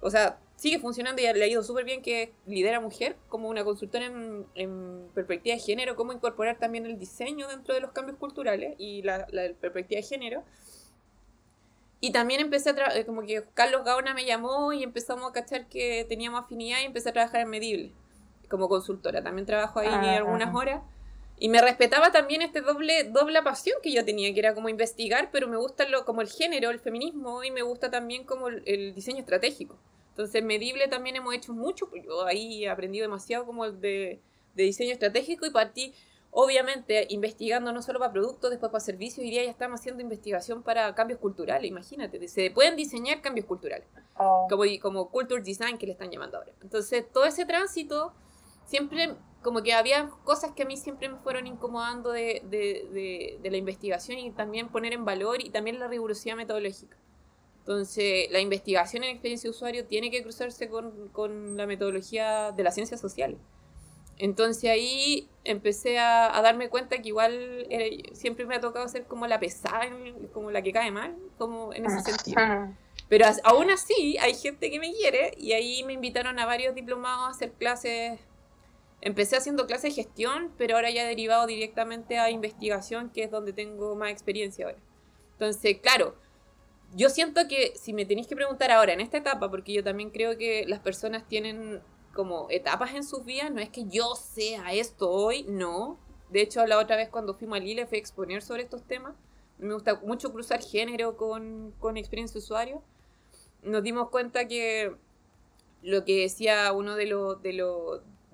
O 0.00 0.10
sea, 0.10 0.38
sigue 0.54 0.78
funcionando 0.78 1.20
y 1.20 1.26
ha 1.26 1.32
leído 1.32 1.62
súper 1.62 1.84
bien 1.84 2.02
que 2.02 2.32
lidera 2.46 2.78
mujer 2.80 3.16
como 3.28 3.48
una 3.48 3.64
consultora 3.64 4.06
en, 4.06 5.08
perspectiva 5.14 5.56
de 5.56 5.60
género, 5.60 5.96
cómo 5.96 6.12
incorporar 6.12 6.58
también 6.58 6.86
el 6.86 6.98
diseño 6.98 7.48
dentro 7.48 7.74
de 7.74 7.80
los 7.80 7.90
cambios 7.90 8.16
culturales 8.18 8.74
y 8.78 9.02
la, 9.02 9.26
perspectiva 9.60 10.00
de 10.00 10.06
género. 10.06 10.44
Y 12.00 12.12
también 12.12 12.40
empecé 12.40 12.70
a 12.70 12.96
eh, 12.96 13.04
como 13.04 13.22
que 13.22 13.42
Carlos 13.54 13.82
Gaona 13.84 14.14
me 14.14 14.24
llamó 14.24 14.72
y 14.72 14.84
empezamos 14.84 15.28
a 15.28 15.32
cachar 15.32 15.66
que 15.66 16.06
teníamos 16.08 16.44
afinidad 16.44 16.78
y 16.80 16.84
empecé 16.84 17.08
a 17.08 17.12
trabajar 17.12 17.40
en 17.40 17.50
Medible 17.50 17.92
como 18.48 18.68
consultora. 18.68 19.20
También 19.22 19.46
trabajo 19.46 19.80
ahí 19.80 19.88
ah, 19.90 20.18
algunas 20.18 20.54
horas. 20.54 20.82
Y 21.40 21.48
me 21.48 21.60
respetaba 21.60 22.10
también 22.10 22.42
este 22.42 22.60
doble, 22.60 23.04
doble 23.04 23.42
pasión 23.42 23.78
que 23.82 23.92
yo 23.92 24.04
tenía, 24.04 24.32
que 24.34 24.40
era 24.40 24.54
como 24.54 24.68
investigar, 24.68 25.30
pero 25.30 25.46
me 25.46 25.56
gusta 25.56 25.88
lo, 25.88 26.04
como 26.04 26.20
el 26.20 26.28
género, 26.28 26.70
el 26.70 26.80
feminismo, 26.80 27.44
y 27.44 27.50
me 27.50 27.62
gusta 27.62 27.90
también 27.90 28.24
como 28.24 28.48
el 28.48 28.94
diseño 28.94 29.20
estratégico. 29.20 29.78
Entonces, 30.18 30.42
medible 30.42 30.88
también 30.88 31.14
hemos 31.14 31.32
hecho 31.32 31.52
mucho, 31.52 31.88
pues 31.88 32.04
yo 32.04 32.26
ahí 32.26 32.64
he 32.64 32.68
aprendido 32.68 33.04
demasiado 33.04 33.46
como 33.46 33.70
de, 33.70 34.20
de 34.56 34.62
diseño 34.64 34.92
estratégico 34.92 35.46
y 35.46 35.50
partí, 35.50 35.94
obviamente, 36.32 37.06
investigando 37.10 37.72
no 37.72 37.82
solo 37.82 38.00
para 38.00 38.10
productos, 38.10 38.50
después 38.50 38.72
para 38.72 38.80
servicios, 38.80 39.24
y 39.24 39.30
ya 39.30 39.42
estamos 39.42 39.78
haciendo 39.78 40.02
investigación 40.02 40.64
para 40.64 40.92
cambios 40.96 41.20
culturales, 41.20 41.70
imagínate, 41.70 42.26
se 42.26 42.50
pueden 42.50 42.74
diseñar 42.74 43.22
cambios 43.22 43.46
culturales, 43.46 43.86
oh. 44.16 44.48
como, 44.50 44.64
como 44.82 45.08
culture 45.08 45.40
design 45.40 45.78
que 45.78 45.86
le 45.86 45.92
están 45.92 46.10
llamando 46.10 46.38
ahora. 46.38 46.50
Entonces, 46.62 47.04
todo 47.12 47.24
ese 47.24 47.46
tránsito, 47.46 48.12
siempre 48.68 49.16
como 49.42 49.62
que 49.62 49.72
había 49.72 50.10
cosas 50.24 50.52
que 50.52 50.62
a 50.62 50.66
mí 50.66 50.76
siempre 50.76 51.08
me 51.08 51.16
fueron 51.18 51.46
incomodando 51.46 52.10
de, 52.10 52.42
de, 52.44 52.88
de, 52.92 53.38
de 53.42 53.50
la 53.50 53.56
investigación 53.56 54.18
y 54.18 54.30
también 54.30 54.68
poner 54.68 54.92
en 54.92 55.04
valor 55.04 55.40
y 55.40 55.50
también 55.50 55.78
la 55.78 55.88
rigurosidad 55.88 56.36
metodológica. 56.36 56.96
Entonces, 57.60 58.30
la 58.30 58.40
investigación 58.40 59.04
en 59.04 59.10
experiencia 59.10 59.48
de 59.48 59.50
usuario 59.50 59.84
tiene 59.86 60.10
que 60.10 60.22
cruzarse 60.22 60.68
con, 60.68 61.08
con 61.08 61.56
la 61.56 61.66
metodología 61.66 62.52
de 62.52 62.62
las 62.62 62.74
ciencias 62.74 63.00
sociales. 63.00 63.38
Entonces 64.18 64.68
ahí 64.68 65.28
empecé 65.44 65.98
a, 65.98 66.36
a, 66.36 66.42
darme 66.42 66.68
cuenta 66.68 67.00
que 67.00 67.08
igual 67.08 67.68
siempre 68.12 68.46
me 68.46 68.56
ha 68.56 68.60
tocado 68.60 68.88
ser 68.88 69.04
como 69.04 69.26
la 69.26 69.38
pesada, 69.38 69.82
como 70.32 70.50
la 70.50 70.60
que 70.62 70.72
cae 70.72 70.90
mal, 70.90 71.16
como 71.38 71.72
en 71.72 71.86
ese 71.86 72.00
sentido. 72.00 72.40
Pero 73.08 73.26
aún 73.44 73.70
así 73.70 74.18
hay 74.18 74.34
gente 74.34 74.70
que 74.70 74.80
me 74.80 74.92
quiere 74.92 75.34
y 75.38 75.52
ahí 75.52 75.84
me 75.84 75.92
invitaron 75.92 76.38
a 76.38 76.46
varios 76.46 76.74
diplomados 76.74 77.28
a 77.28 77.30
hacer 77.30 77.52
clases. 77.52 78.18
Empecé 79.00 79.36
haciendo 79.36 79.66
clases 79.66 79.94
de 79.94 80.02
gestión, 80.02 80.52
pero 80.58 80.74
ahora 80.74 80.90
ya 80.90 81.04
he 81.04 81.08
derivado 81.08 81.46
directamente 81.46 82.18
a 82.18 82.30
investigación, 82.30 83.10
que 83.10 83.24
es 83.24 83.30
donde 83.30 83.52
tengo 83.52 83.94
más 83.94 84.10
experiencia 84.10 84.66
ahora. 84.66 84.78
Entonces, 85.32 85.78
claro, 85.80 86.16
yo 86.94 87.08
siento 87.08 87.46
que 87.48 87.74
si 87.76 87.92
me 87.92 88.06
tenéis 88.06 88.26
que 88.26 88.34
preguntar 88.34 88.70
ahora, 88.70 88.92
en 88.92 89.00
esta 89.00 89.18
etapa, 89.18 89.50
porque 89.50 89.72
yo 89.72 89.84
también 89.84 90.10
creo 90.10 90.36
que 90.36 90.64
las 90.66 90.80
personas 90.80 91.26
tienen 91.28 91.80
como 92.14 92.48
etapas 92.50 92.94
en 92.94 93.04
sus 93.04 93.24
vidas, 93.24 93.52
no 93.52 93.60
es 93.60 93.68
que 93.68 93.84
yo 93.86 94.14
sea 94.16 94.72
esto 94.72 95.10
hoy, 95.10 95.44
no. 95.44 95.98
De 96.30 96.40
hecho, 96.40 96.66
la 96.66 96.78
otra 96.78 96.96
vez 96.96 97.08
cuando 97.08 97.34
fuimos 97.34 97.58
a 97.58 97.60
Lille 97.60 97.86
fue 97.86 97.98
a 97.98 98.00
exponer 98.00 98.42
sobre 98.42 98.62
estos 98.62 98.82
temas. 98.82 99.14
Me 99.58 99.74
gusta 99.74 100.00
mucho 100.02 100.32
cruzar 100.32 100.60
género 100.60 101.16
con, 101.16 101.72
con 101.78 101.96
experiencia 101.96 102.38
usuario. 102.38 102.82
Nos 103.62 103.82
dimos 103.82 104.10
cuenta 104.10 104.48
que 104.48 104.96
lo 105.82 106.04
que 106.04 106.22
decía 106.22 106.72
uno 106.72 106.96
de 106.96 107.06
los, 107.06 107.42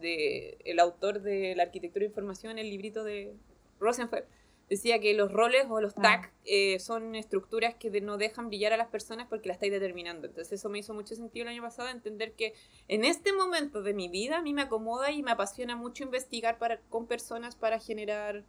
de, 0.04 0.58
el 0.64 0.78
autor 0.78 1.23
de 1.23 1.56
la 1.56 1.64
arquitectura 1.64 2.02
de 2.02 2.11
información, 2.11 2.58
el 2.58 2.70
librito 2.70 3.02
de 3.02 3.34
Rosenfeld, 3.80 4.26
decía 4.68 4.99
que 4.99 5.14
los 5.14 5.32
roles 5.32 5.66
o 5.68 5.80
los 5.80 5.94
tags 5.94 6.30
eh, 6.44 6.78
son 6.78 7.14
estructuras 7.14 7.75
que 7.75 7.90
no 8.00 8.16
dejan 8.16 8.49
brillar 8.49 8.73
a 8.73 8.76
las 8.76 8.88
personas 8.88 9.26
porque 9.28 9.49
las 9.49 9.56
estáis 9.56 9.73
determinando. 9.73 10.26
Entonces 10.26 10.52
eso 10.52 10.68
me 10.68 10.78
hizo 10.78 10.94
mucho 10.94 11.14
sentido 11.14 11.44
el 11.44 11.50
año 11.50 11.62
pasado, 11.62 11.88
entender 11.88 12.32
que 12.32 12.54
en 12.88 13.04
este 13.04 13.32
momento 13.32 13.82
de 13.82 13.94
mi 13.94 14.08
vida 14.08 14.38
a 14.38 14.42
mí 14.42 14.54
me 14.54 14.62
acomoda 14.62 15.11
y 15.11 15.23
me 15.23 15.32
apasiona 15.32 15.76
mucho 15.76 16.04
investigar 16.04 16.58
para, 16.58 16.78
con 16.88 17.06
personas 17.06 17.56
para 17.56 17.78
generar, 17.78 18.44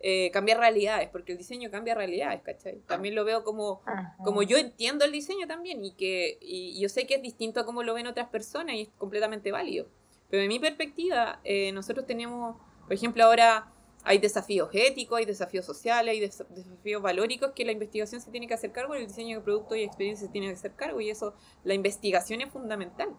eh, 0.00 0.30
cambiar 0.32 0.58
realidades, 0.58 1.08
porque 1.10 1.32
el 1.32 1.38
diseño 1.38 1.70
cambia 1.70 1.94
realidades, 1.94 2.42
¿cachai? 2.42 2.80
También 2.86 3.14
lo 3.14 3.24
veo 3.24 3.44
como, 3.44 3.82
como 4.24 4.42
yo 4.42 4.56
entiendo 4.58 5.04
el 5.04 5.12
diseño 5.12 5.46
también 5.46 5.84
y 5.84 5.92
que 5.92 6.38
y 6.40 6.80
yo 6.80 6.88
sé 6.88 7.06
que 7.06 7.14
es 7.14 7.22
distinto 7.22 7.60
a 7.60 7.64
cómo 7.64 7.82
lo 7.82 7.94
ven 7.94 8.08
otras 8.08 8.28
personas 8.28 8.74
y 8.74 8.82
es 8.82 8.88
completamente 8.98 9.52
válido. 9.52 9.86
Pero 10.32 10.44
en 10.44 10.48
mi 10.48 10.58
perspectiva, 10.58 11.40
eh, 11.44 11.72
nosotros 11.72 12.06
tenemos, 12.06 12.56
por 12.84 12.94
ejemplo, 12.94 13.22
ahora 13.22 13.70
hay 14.02 14.16
desafíos 14.16 14.70
éticos, 14.72 15.18
hay 15.18 15.26
desafíos 15.26 15.66
sociales, 15.66 16.10
hay 16.10 16.20
desafíos 16.20 17.02
valóricos 17.02 17.50
que 17.54 17.66
la 17.66 17.72
investigación 17.72 18.18
se 18.22 18.30
tiene 18.30 18.48
que 18.48 18.54
hacer 18.54 18.72
cargo, 18.72 18.94
el 18.94 19.06
diseño 19.06 19.40
de 19.40 19.44
productos 19.44 19.76
y 19.76 19.82
experiencias 19.82 20.28
se 20.28 20.32
tiene 20.32 20.46
que 20.46 20.54
hacer 20.54 20.74
cargo, 20.74 21.02
y 21.02 21.10
eso, 21.10 21.34
la 21.64 21.74
investigación 21.74 22.40
es 22.40 22.50
fundamental. 22.50 23.10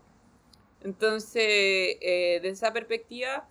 Entonces, 0.82 1.43
eh, 2.01 2.39
desde 2.41 2.50
esa 2.50 2.74
perspectiva, 2.74 3.48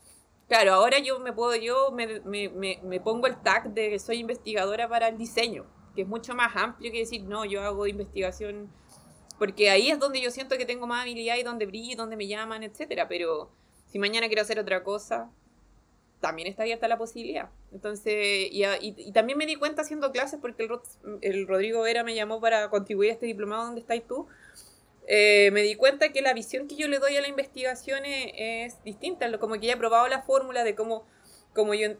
claro, 0.48 0.74
ahora 0.74 0.98
yo 0.98 1.20
me 1.20 1.32
puedo, 1.32 1.54
yo 1.54 1.92
me, 1.92 2.18
me, 2.18 2.80
me, 2.82 3.00
pongo 3.00 3.28
el 3.28 3.40
tag 3.42 3.72
de 3.74 3.90
que 3.90 4.00
soy 4.00 4.18
investigadora 4.18 4.88
para 4.88 5.06
el 5.06 5.16
diseño, 5.16 5.66
que 5.94 6.02
es 6.02 6.08
mucho 6.08 6.34
más 6.34 6.56
amplio 6.56 6.90
que 6.90 6.98
decir, 6.98 7.22
no, 7.22 7.44
yo 7.44 7.62
hago 7.62 7.86
investigación, 7.86 8.72
porque 9.38 9.70
ahí 9.70 9.90
es 9.90 9.98
donde 9.98 10.20
yo 10.20 10.30
siento 10.30 10.56
que 10.56 10.66
tengo 10.66 10.86
más 10.86 11.02
habilidad 11.02 11.36
y 11.36 11.42
donde 11.42 11.66
brillo, 11.66 11.96
donde 11.96 12.16
me 12.16 12.26
llaman, 12.26 12.62
etcétera, 12.62 13.08
pero 13.08 13.50
si 13.86 13.98
mañana 13.98 14.26
quiero 14.26 14.42
hacer 14.42 14.58
otra 14.58 14.82
cosa, 14.82 15.30
también 16.20 16.48
está 16.48 16.62
abierta 16.62 16.88
la 16.88 16.96
posibilidad. 16.96 17.50
Entonces, 17.72 18.14
y, 18.50 18.64
y, 18.80 19.12
también 19.12 19.36
me 19.36 19.44
di 19.44 19.56
cuenta 19.56 19.82
haciendo 19.82 20.12
clases, 20.12 20.38
porque 20.40 20.68
el, 21.20 21.46
Rodrigo 21.46 21.82
Vera 21.82 22.04
me 22.04 22.14
llamó 22.14 22.40
para 22.40 22.70
contribuir 22.70 23.10
a 23.10 23.14
este 23.14 23.26
diplomado 23.26 23.66
donde 23.66 23.80
estáis 23.80 24.06
tú. 24.06 24.26
Eh, 25.08 25.50
me 25.52 25.62
di 25.62 25.74
cuenta 25.74 26.10
que 26.10 26.22
la 26.22 26.32
visión 26.32 26.68
que 26.68 26.76
yo 26.76 26.86
le 26.86 27.00
doy 27.00 27.16
a 27.16 27.20
la 27.20 27.28
investigación 27.28 28.04
es, 28.04 28.82
distinta, 28.84 29.36
como 29.38 29.54
que 29.54 29.66
ya 29.66 29.74
he 29.74 29.76
probado 29.76 30.06
la 30.08 30.22
fórmula 30.22 30.64
de 30.64 30.74
cómo, 30.76 31.04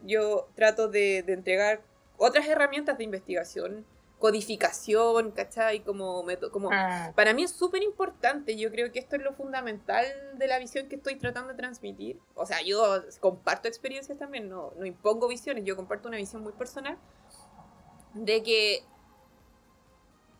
yo, 0.05 0.47
trato 0.55 0.87
de 0.87 1.19
entregar 1.27 1.81
otras 2.17 2.47
herramientas 2.47 2.97
de 2.97 3.03
investigación 3.03 3.85
codificación, 4.23 5.31
¿cachai? 5.31 5.81
Como, 5.81 6.25
como 6.53 6.69
ah. 6.71 7.11
para 7.13 7.33
mí 7.33 7.43
es 7.43 7.51
súper 7.51 7.83
importante, 7.83 8.55
yo 8.55 8.71
creo 8.71 8.89
que 8.89 8.99
esto 8.99 9.17
es 9.17 9.21
lo 9.21 9.33
fundamental 9.33 10.05
de 10.35 10.47
la 10.47 10.59
visión 10.59 10.87
que 10.87 10.95
estoy 10.95 11.17
tratando 11.17 11.49
de 11.49 11.55
transmitir. 11.55 12.21
O 12.33 12.45
sea, 12.45 12.61
yo 12.61 13.03
comparto 13.19 13.67
experiencias 13.67 14.17
también, 14.17 14.47
no, 14.47 14.71
no 14.77 14.85
impongo 14.85 15.27
visiones, 15.27 15.65
yo 15.65 15.75
comparto 15.75 16.07
una 16.07 16.15
visión 16.15 16.41
muy 16.41 16.53
personal 16.53 16.97
de 18.13 18.41
que 18.43 18.85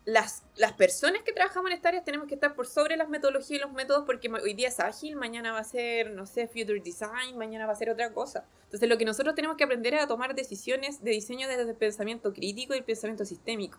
las, 0.04 0.42
las 0.56 0.72
personas 0.74 1.22
que 1.22 1.32
trabajamos 1.32 1.70
en 1.70 1.76
esta 1.76 1.88
área 1.88 2.04
tenemos 2.04 2.28
que 2.28 2.34
estar 2.34 2.54
por 2.54 2.66
sobre 2.66 2.96
las 2.96 3.08
metodologías 3.08 3.58
y 3.58 3.62
los 3.62 3.72
métodos 3.72 4.04
porque 4.04 4.30
hoy 4.30 4.52
día 4.52 4.68
es 4.68 4.78
ágil, 4.78 5.16
mañana 5.16 5.52
va 5.52 5.60
a 5.60 5.64
ser, 5.64 6.10
no 6.10 6.26
sé, 6.26 6.46
future 6.46 6.80
design, 6.80 7.38
mañana 7.38 7.66
va 7.66 7.72
a 7.72 7.76
ser 7.76 7.88
otra 7.88 8.12
cosa. 8.12 8.44
Entonces 8.64 8.88
lo 8.88 8.98
que 8.98 9.06
nosotros 9.06 9.34
tenemos 9.34 9.56
que 9.56 9.64
aprender 9.64 9.94
es 9.94 10.02
a 10.02 10.06
tomar 10.06 10.34
decisiones 10.34 11.02
de 11.02 11.12
diseño 11.12 11.48
desde 11.48 11.62
el 11.70 11.76
pensamiento 11.76 12.34
crítico 12.34 12.74
y 12.74 12.78
el 12.78 12.84
pensamiento 12.84 13.24
sistémico. 13.24 13.78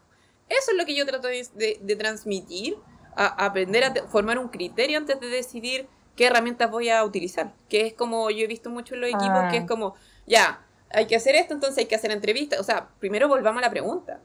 Eso 0.49 0.71
es 0.71 0.77
lo 0.77 0.85
que 0.85 0.95
yo 0.95 1.05
trato 1.05 1.27
de, 1.27 1.95
transmitir, 1.97 2.77
a, 3.15 3.45
aprender 3.45 3.83
a 3.83 3.93
formar 4.07 4.39
un 4.39 4.49
criterio 4.49 4.97
antes 4.97 5.19
de 5.19 5.27
decidir 5.27 5.87
qué 6.15 6.25
herramientas 6.25 6.71
voy 6.71 6.89
a 6.89 7.03
utilizar. 7.03 7.53
Que 7.69 7.87
es 7.87 7.93
como 7.93 8.29
yo 8.31 8.43
he 8.43 8.47
visto 8.47 8.69
mucho 8.69 8.95
en 8.95 9.01
los 9.01 9.09
equipos, 9.09 9.51
que 9.51 9.57
es 9.57 9.63
ah. 9.63 9.67
como, 9.67 9.95
ya, 10.25 10.65
hay 10.91 11.07
que 11.07 11.15
hacer 11.15 11.35
esto, 11.35 11.53
entonces 11.53 11.79
hay 11.79 11.85
que 11.85 11.95
hacer 11.95 12.11
entrevistas. 12.11 12.59
O 12.59 12.63
sea, 12.63 12.89
primero 12.99 13.27
volvamos 13.27 13.59
a 13.59 13.65
la 13.65 13.69
pregunta. 13.69 14.21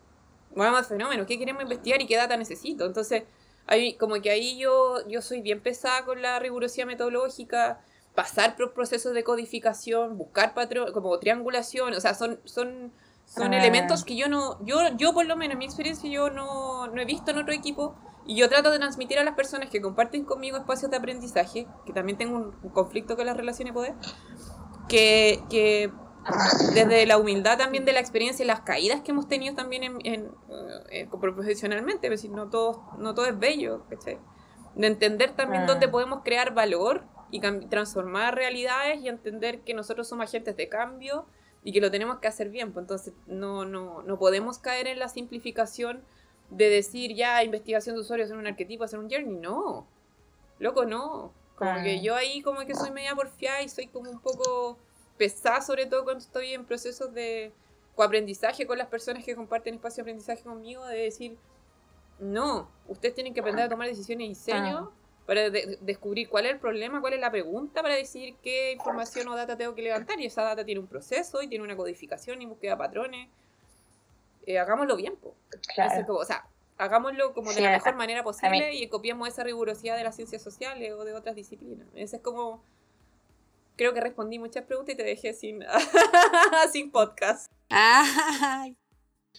Volvamos 0.50 0.80
al 0.80 0.86
fenómeno, 0.86 1.26
¿qué 1.26 1.38
queremos 1.38 1.62
investigar 1.62 2.00
y 2.00 2.06
qué 2.06 2.16
data 2.16 2.36
necesito? 2.36 2.84
Entonces, 2.84 3.24
hay, 3.66 3.94
como 3.94 4.20
que 4.20 4.30
ahí 4.30 4.58
yo, 4.58 5.06
yo 5.08 5.22
soy 5.22 5.42
bien 5.42 5.60
pesada 5.60 6.04
con 6.04 6.20
la 6.22 6.38
rigurosidad 6.38 6.86
metodológica, 6.86 7.80
pasar 8.14 8.56
por 8.56 8.74
procesos 8.74 9.14
de 9.14 9.22
codificación, 9.22 10.18
buscar 10.18 10.54
patrón, 10.54 10.92
como 10.92 11.18
triangulación, 11.18 11.94
o 11.94 12.00
sea, 12.00 12.14
son, 12.14 12.40
son, 12.44 12.92
son 13.24 13.54
ah. 13.54 13.58
elementos 13.58 14.04
que 14.04 14.16
yo 14.16 14.28
no, 14.28 14.64
yo, 14.64 14.80
yo 14.96 15.12
por 15.12 15.26
lo 15.26 15.36
menos 15.36 15.52
en 15.52 15.58
mi 15.58 15.64
experiencia 15.66 16.10
yo 16.10 16.30
no, 16.30 16.88
no 16.88 17.00
he 17.00 17.04
visto 17.04 17.30
en 17.30 17.38
otro 17.38 17.54
equipo 17.54 17.94
y 18.26 18.34
yo 18.34 18.48
trato 18.48 18.70
de 18.70 18.78
transmitir 18.78 19.18
a 19.18 19.24
las 19.24 19.34
personas 19.34 19.70
que 19.70 19.80
comparten 19.80 20.24
conmigo 20.24 20.56
espacios 20.56 20.90
de 20.90 20.96
aprendizaje, 20.96 21.66
que 21.86 21.92
también 21.92 22.18
tengo 22.18 22.36
un, 22.36 22.70
conflicto 22.70 23.16
con 23.16 23.26
las 23.26 23.36
relaciones 23.36 23.72
de 23.72 23.74
poder, 23.74 23.94
que, 24.88 25.42
que 25.48 25.90
desde 26.74 27.06
la 27.06 27.18
humildad 27.18 27.58
también 27.58 27.84
de 27.84 27.92
la 27.92 28.00
experiencia 28.00 28.42
y 28.42 28.46
las 28.46 28.60
caídas 28.60 29.00
que 29.00 29.10
hemos 29.10 29.28
tenido 29.28 29.54
también 29.54 29.82
en, 29.82 29.98
en, 30.04 30.30
eh, 30.90 31.08
profesionalmente, 31.20 32.06
es 32.06 32.10
decir, 32.10 32.30
no 32.30 32.48
todo, 32.48 32.82
no 32.98 33.14
todo 33.14 33.26
es 33.26 33.38
bello, 33.38 33.84
De 34.74 34.86
entender 34.86 35.32
también 35.32 35.66
dónde 35.66 35.86
ah. 35.86 35.90
podemos 35.90 36.22
crear 36.22 36.54
valor 36.54 37.04
y 37.30 37.40
transformar 37.40 38.34
realidades 38.34 39.00
y 39.00 39.08
entender 39.08 39.60
que 39.60 39.74
nosotros 39.74 40.08
somos 40.08 40.26
agentes 40.26 40.56
de 40.56 40.68
cambio 40.68 41.26
y 41.62 41.72
que 41.72 41.80
lo 41.80 41.90
tenemos 41.90 42.18
que 42.18 42.28
hacer 42.28 42.48
bien. 42.48 42.72
Pues 42.72 42.84
entonces 42.84 43.14
no, 43.26 43.64
no, 43.64 44.02
no 44.02 44.18
podemos 44.18 44.58
caer 44.58 44.86
en 44.86 44.98
la 44.98 45.08
simplificación 45.08 46.02
de 46.50 46.68
decir 46.68 47.14
ya 47.14 47.42
investigación 47.44 47.94
de 47.94 48.00
usuarios 48.00 48.30
en 48.30 48.38
un 48.38 48.46
arquetipo, 48.46 48.84
hacer 48.84 48.98
un 48.98 49.08
journey. 49.08 49.36
No, 49.36 49.86
loco, 50.58 50.84
no. 50.84 51.32
Como 51.56 51.82
que 51.82 52.00
yo 52.00 52.16
ahí 52.16 52.40
como 52.40 52.60
que 52.60 52.74
soy 52.74 52.90
media 52.90 53.14
porfiada 53.14 53.60
y 53.62 53.68
soy 53.68 53.88
como 53.88 54.10
un 54.10 54.20
poco 54.20 54.78
pesada, 55.20 55.60
sobre 55.60 55.84
todo 55.84 56.04
cuando 56.04 56.24
estoy 56.24 56.54
en 56.54 56.64
procesos 56.64 57.12
de 57.12 57.52
coaprendizaje 57.94 58.66
con 58.66 58.78
las 58.78 58.86
personas 58.86 59.22
que 59.22 59.36
comparten 59.36 59.74
espacio 59.74 59.96
de 59.96 60.10
aprendizaje 60.10 60.42
conmigo, 60.42 60.86
de 60.86 60.96
decir, 60.96 61.36
no, 62.18 62.70
ustedes 62.88 63.14
tienen 63.14 63.34
que 63.34 63.40
aprender 63.40 63.66
a 63.66 63.68
tomar 63.68 63.86
decisiones 63.86 64.24
y 64.24 64.28
diseño 64.30 64.90
para 65.26 65.50
descubrir 65.50 66.30
cuál 66.30 66.46
es 66.46 66.52
el 66.52 66.58
problema, 66.58 67.02
cuál 67.02 67.12
es 67.12 67.20
la 67.20 67.30
pregunta, 67.30 67.82
para 67.82 67.96
decir 67.96 68.36
qué 68.42 68.72
información 68.72 69.28
o 69.28 69.36
data 69.36 69.58
tengo 69.58 69.74
que 69.74 69.82
levantar. 69.82 70.18
Y 70.18 70.24
esa 70.24 70.42
data 70.42 70.64
tiene 70.64 70.80
un 70.80 70.86
proceso 70.86 71.42
y 71.42 71.48
tiene 71.48 71.64
una 71.64 71.76
codificación 71.76 72.40
y 72.40 72.46
búsqueda 72.46 72.72
de 72.72 72.78
patrones. 72.78 73.28
Eh, 74.46 74.58
hagámoslo 74.58 74.96
bien, 74.96 75.16
po. 75.16 75.36
o 76.08 76.24
sea, 76.24 76.48
hagámoslo 76.78 77.34
como 77.34 77.52
de 77.52 77.60
la 77.60 77.72
mejor 77.72 77.94
manera 77.94 78.22
posible 78.22 78.74
y 78.74 78.88
copiemos 78.88 79.28
esa 79.28 79.44
rigurosidad 79.44 79.98
de 79.98 80.04
las 80.04 80.16
ciencias 80.16 80.40
sociales 80.40 80.94
o 80.94 81.04
de 81.04 81.12
otras 81.12 81.36
disciplinas. 81.36 81.86
Ese 81.94 82.16
es 82.16 82.22
como. 82.22 82.64
Creo 83.80 83.94
que 83.94 84.00
respondí 84.02 84.38
muchas 84.38 84.66
preguntas 84.66 84.92
y 84.92 84.96
te 84.98 85.04
dejé 85.04 85.32
sin, 85.32 85.60
sin 86.70 86.90
podcast. 86.90 87.50
Ay, 87.70 88.76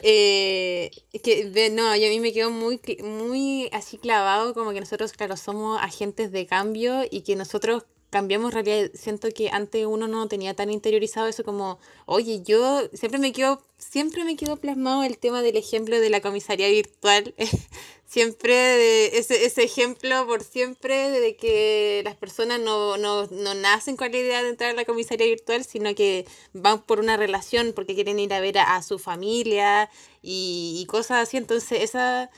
eh, 0.02 0.90
que 1.24 1.70
no, 1.72 1.96
y 1.96 2.04
a 2.04 2.10
mí 2.10 2.20
me 2.20 2.34
quedó 2.34 2.50
muy, 2.50 2.82
muy 3.04 3.70
así 3.72 4.00
clavado 4.00 4.56
como 4.56 4.72
que 4.72 4.80
nosotros, 4.80 5.12
claro, 5.12 5.38
somos 5.38 5.80
agentes 5.80 6.32
de 6.32 6.48
cambio 6.48 7.04
y 7.08 7.22
que 7.22 7.36
nosotros 7.36 7.86
cambiamos 8.12 8.54
realidad. 8.54 8.92
Siento 8.94 9.30
que 9.32 9.50
antes 9.50 9.86
uno 9.88 10.08
no 10.08 10.28
tenía 10.28 10.54
tan 10.54 10.70
interiorizado 10.70 11.28
eso 11.28 11.44
como, 11.44 11.80
oye, 12.06 12.44
yo 12.44 12.82
siempre 12.94 13.20
me 13.20 13.32
quedo, 13.32 13.64
siempre 13.78 14.24
me 14.24 14.36
quedo 14.36 14.58
plasmado 14.58 15.04
el 15.04 15.18
tema 15.18 15.42
del 15.42 15.58
ejemplo 15.58 16.00
de 16.00 16.12
la 16.12 16.22
comisaría 16.22 16.68
virtual. 16.70 17.34
siempre 18.12 18.54
de 18.54 19.18
ese, 19.18 19.46
ese 19.46 19.64
ejemplo 19.64 20.28
por 20.28 20.44
siempre 20.44 21.10
de 21.12 21.38
que 21.38 22.02
las 22.04 22.18
personas 22.18 22.60
no, 22.60 22.98
no, 22.98 23.26
no 23.28 23.54
nacen 23.56 23.96
con 23.96 24.12
la 24.12 24.18
idea 24.18 24.44
de 24.44 24.50
entrar 24.50 24.72
a 24.72 24.74
la 24.74 24.84
comisaría 24.84 25.28
virtual, 25.28 25.64
sino 25.64 25.96
que 25.96 26.26
van 26.52 26.82
por 26.82 27.00
una 27.00 27.16
relación 27.16 27.72
porque 27.74 27.96
quieren 27.96 28.20
ir 28.20 28.34
a 28.34 28.42
ver 28.42 28.58
a, 28.58 28.84
su 28.84 29.00
familia 29.00 29.90
y, 30.22 30.86
cosas 30.90 31.24
así. 31.24 31.38
Entonces, 31.38 31.82
esa, 31.82 32.30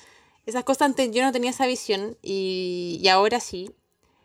esas 0.46 0.64
cosas 0.64 0.84
antes 0.84 1.10
yo 1.12 1.24
no 1.24 1.32
tenía 1.32 1.50
esa 1.50 1.66
visión 1.66 2.18
y, 2.22 3.00
y 3.02 3.08
ahora 3.08 3.40
sí. 3.40 3.72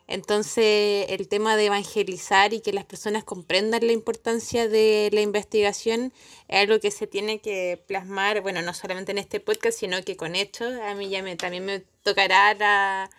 Entonces, 0.08 1.06
el 1.10 1.28
tema 1.28 1.56
de 1.56 1.66
evangelizar 1.66 2.54
y 2.54 2.60
que 2.60 2.72
las 2.72 2.86
personas 2.86 3.24
comprendan 3.24 3.86
la 3.86 3.92
importancia 3.92 4.66
de 4.66 5.10
la 5.12 5.20
investigación 5.20 6.14
es 6.48 6.60
algo 6.60 6.80
que 6.80 6.90
se 6.90 7.06
tiene 7.06 7.40
que 7.40 7.82
plasmar, 7.86 8.40
bueno, 8.40 8.62
no 8.62 8.72
solamente 8.72 9.12
en 9.12 9.18
este 9.18 9.38
podcast, 9.38 9.78
sino 9.78 10.02
que 10.04 10.16
con 10.16 10.34
hechos. 10.34 10.72
A 10.82 10.94
mí 10.94 11.10
ya 11.10 11.22
me, 11.22 11.36
también 11.36 11.66
me 11.66 11.80
tocará 12.02 12.54
la, 12.54 13.10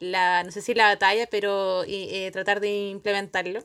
la 0.00 0.44
no 0.44 0.52
sé 0.52 0.62
si 0.62 0.74
la 0.74 0.86
batalla, 0.86 1.26
pero 1.28 1.84
eh, 1.86 2.30
tratar 2.32 2.60
de 2.60 2.88
implementarlo. 2.90 3.64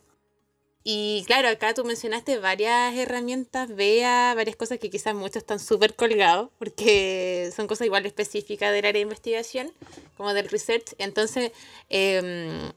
Y 0.86 1.24
claro, 1.28 1.48
acá 1.48 1.74
tú 1.74 1.86
mencionaste 1.86 2.40
varias 2.40 2.94
herramientas, 2.96 3.74
vea, 3.74 4.34
varias 4.36 4.58
cosas 4.58 4.80
que 4.80 4.90
quizás 4.90 5.16
muchos 5.16 5.38
están 5.38 5.60
súper 5.60 5.96
colgados, 5.96 6.50
porque 6.60 7.52
son 7.56 7.68
cosas 7.68 7.86
igual 7.86 8.06
específicas 8.06 8.74
del 8.74 8.86
área 8.86 9.00
de 9.00 9.00
investigación, 9.00 9.72
como 10.18 10.34
del 10.34 10.50
research. 10.50 10.94
Entonces, 10.98 11.52
em, 11.90 12.74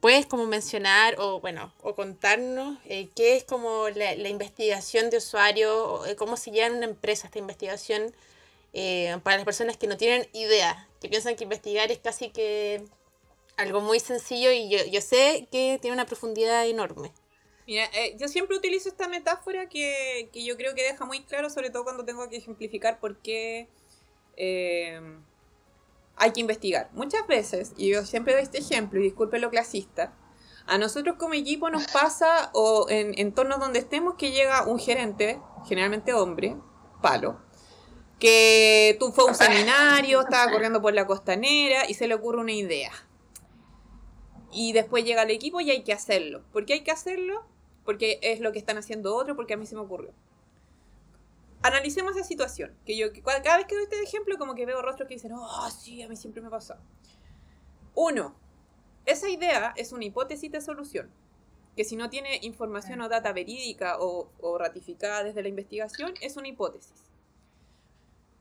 puedes 0.00 0.26
como 0.26 0.46
mencionar 0.46 1.16
o 1.18 1.40
bueno, 1.40 1.72
o 1.82 1.94
contarnos 1.96 2.78
eh, 2.86 3.08
qué 3.14 3.36
es 3.36 3.44
como 3.44 3.88
la, 3.90 4.14
investigación 4.28 5.10
de 5.10 5.18
usuario, 5.18 6.06
eh, 6.06 6.16
cómo 6.16 6.36
se 6.36 6.52
lleva 6.52 6.66
en 6.68 6.74
una 6.74 6.86
empresa 6.86 7.26
esta 7.26 7.38
investigación 7.40 8.14
eh, 8.72 9.18
para 9.24 9.36
las 9.36 9.44
personas 9.44 9.76
que 9.76 9.86
no 9.88 9.96
tienen 9.96 10.28
idea, 10.32 10.88
que 11.00 11.08
piensan 11.08 11.36
que 11.36 11.44
investigar 11.44 11.90
es 11.90 11.98
casi 11.98 12.30
que 12.30 12.84
algo 13.56 13.80
muy 13.80 14.00
sencillo 14.00 14.50
y 14.52 14.68
yo, 14.70 14.78
yo 14.86 15.00
sé 15.00 15.48
que 15.52 15.78
tiene 15.80 15.94
una 15.94 16.06
profundidad 16.06 16.66
enorme. 16.66 17.12
Eh, 17.78 18.16
yo 18.18 18.28
siempre 18.28 18.56
utilizo 18.56 18.88
esta 18.88 19.08
metáfora 19.08 19.68
que, 19.68 20.28
que 20.32 20.44
yo 20.44 20.56
creo 20.56 20.74
que 20.74 20.82
deja 20.82 21.04
muy 21.04 21.22
claro, 21.22 21.50
sobre 21.50 21.70
todo 21.70 21.84
cuando 21.84 22.04
tengo 22.04 22.28
que 22.28 22.36
ejemplificar 22.36 22.98
por 22.98 23.18
qué 23.18 23.68
eh, 24.36 25.00
hay 26.16 26.32
que 26.32 26.40
investigar. 26.40 26.90
Muchas 26.92 27.26
veces, 27.26 27.72
y 27.76 27.90
yo 27.90 28.04
siempre 28.04 28.34
doy 28.34 28.42
este 28.42 28.58
ejemplo, 28.58 29.00
y 29.00 29.04
disculpe 29.04 29.38
lo 29.38 29.50
clasista, 29.50 30.14
a 30.66 30.78
nosotros 30.78 31.16
como 31.18 31.34
equipo 31.34 31.70
nos 31.70 31.86
pasa, 31.88 32.50
o 32.54 32.86
en 32.88 33.18
entornos 33.18 33.58
donde 33.58 33.80
estemos, 33.80 34.14
que 34.14 34.30
llega 34.30 34.66
un 34.66 34.78
gerente, 34.78 35.40
generalmente 35.66 36.14
hombre, 36.14 36.56
palo, 37.00 37.40
que 38.18 38.96
tú 39.00 39.10
fue 39.10 39.24
a 39.24 39.26
un 39.28 39.34
seminario, 39.34 40.20
estaba 40.20 40.50
corriendo 40.52 40.80
por 40.80 40.94
la 40.94 41.06
costanera 41.06 41.88
y 41.88 41.94
se 41.94 42.06
le 42.06 42.14
ocurre 42.14 42.40
una 42.40 42.52
idea. 42.52 42.92
Y 44.52 44.72
después 44.72 45.04
llega 45.04 45.22
el 45.22 45.30
equipo 45.30 45.60
y 45.60 45.70
hay 45.70 45.82
que 45.82 45.92
hacerlo. 45.92 46.44
¿Por 46.52 46.64
qué 46.64 46.74
hay 46.74 46.80
que 46.82 46.92
hacerlo? 46.92 47.44
Porque 47.84 48.18
es 48.22 48.40
lo 48.40 48.52
que 48.52 48.58
están 48.58 48.78
haciendo 48.78 49.14
otros, 49.16 49.36
porque 49.36 49.54
a 49.54 49.56
mí 49.56 49.66
se 49.66 49.74
me 49.74 49.80
ocurrió. 49.80 50.12
Analicemos 51.62 52.16
esa 52.16 52.24
situación. 52.24 52.76
Que 52.84 52.96
yo 52.96 53.08
cada 53.24 53.56
vez 53.56 53.66
que 53.66 53.74
doy 53.74 53.84
este 53.84 54.02
ejemplo, 54.02 54.38
como 54.38 54.54
que 54.54 54.66
veo 54.66 54.82
rostros 54.82 55.08
que 55.08 55.14
dicen, 55.14 55.32
oh, 55.32 55.70
sí, 55.70 56.02
a 56.02 56.08
mí 56.08 56.16
siempre 56.16 56.42
me 56.42 56.50
pasa. 56.50 56.80
Uno, 57.94 58.34
esa 59.04 59.28
idea 59.28 59.72
es 59.76 59.92
una 59.92 60.04
hipótesis 60.04 60.50
de 60.50 60.60
solución. 60.60 61.10
Que 61.76 61.84
si 61.84 61.96
no 61.96 62.10
tiene 62.10 62.38
información 62.42 63.00
o 63.00 63.08
data 63.08 63.32
verídica 63.32 63.96
o, 63.98 64.30
o 64.40 64.58
ratificada 64.58 65.24
desde 65.24 65.42
la 65.42 65.48
investigación, 65.48 66.14
es 66.20 66.36
una 66.36 66.48
hipótesis. 66.48 67.12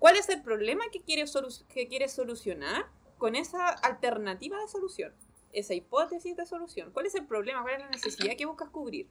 ¿Cuál 0.02 0.18
es 0.18 0.30
el 0.30 0.42
problema 0.42 0.84
que 0.92 1.00
quiere, 1.00 1.26
que 1.70 1.88
quiere 1.88 2.10
solucionar 2.10 2.88
con 3.20 3.36
esa 3.36 3.70
alternativa 3.70 4.60
de 4.60 4.68
solución? 4.68 5.14
Esa 5.54 5.76
hipótesis 5.76 6.36
de 6.36 6.48
solución. 6.48 6.90
¿Cuál 6.92 7.06
es 7.06 7.14
el 7.14 7.28
problema? 7.28 7.62
¿Cuál 7.62 7.76
es 7.76 7.80
la 7.82 7.90
necesidad 7.90 8.36
que 8.36 8.48
buscas 8.48 8.70
cubrir? 8.70 9.08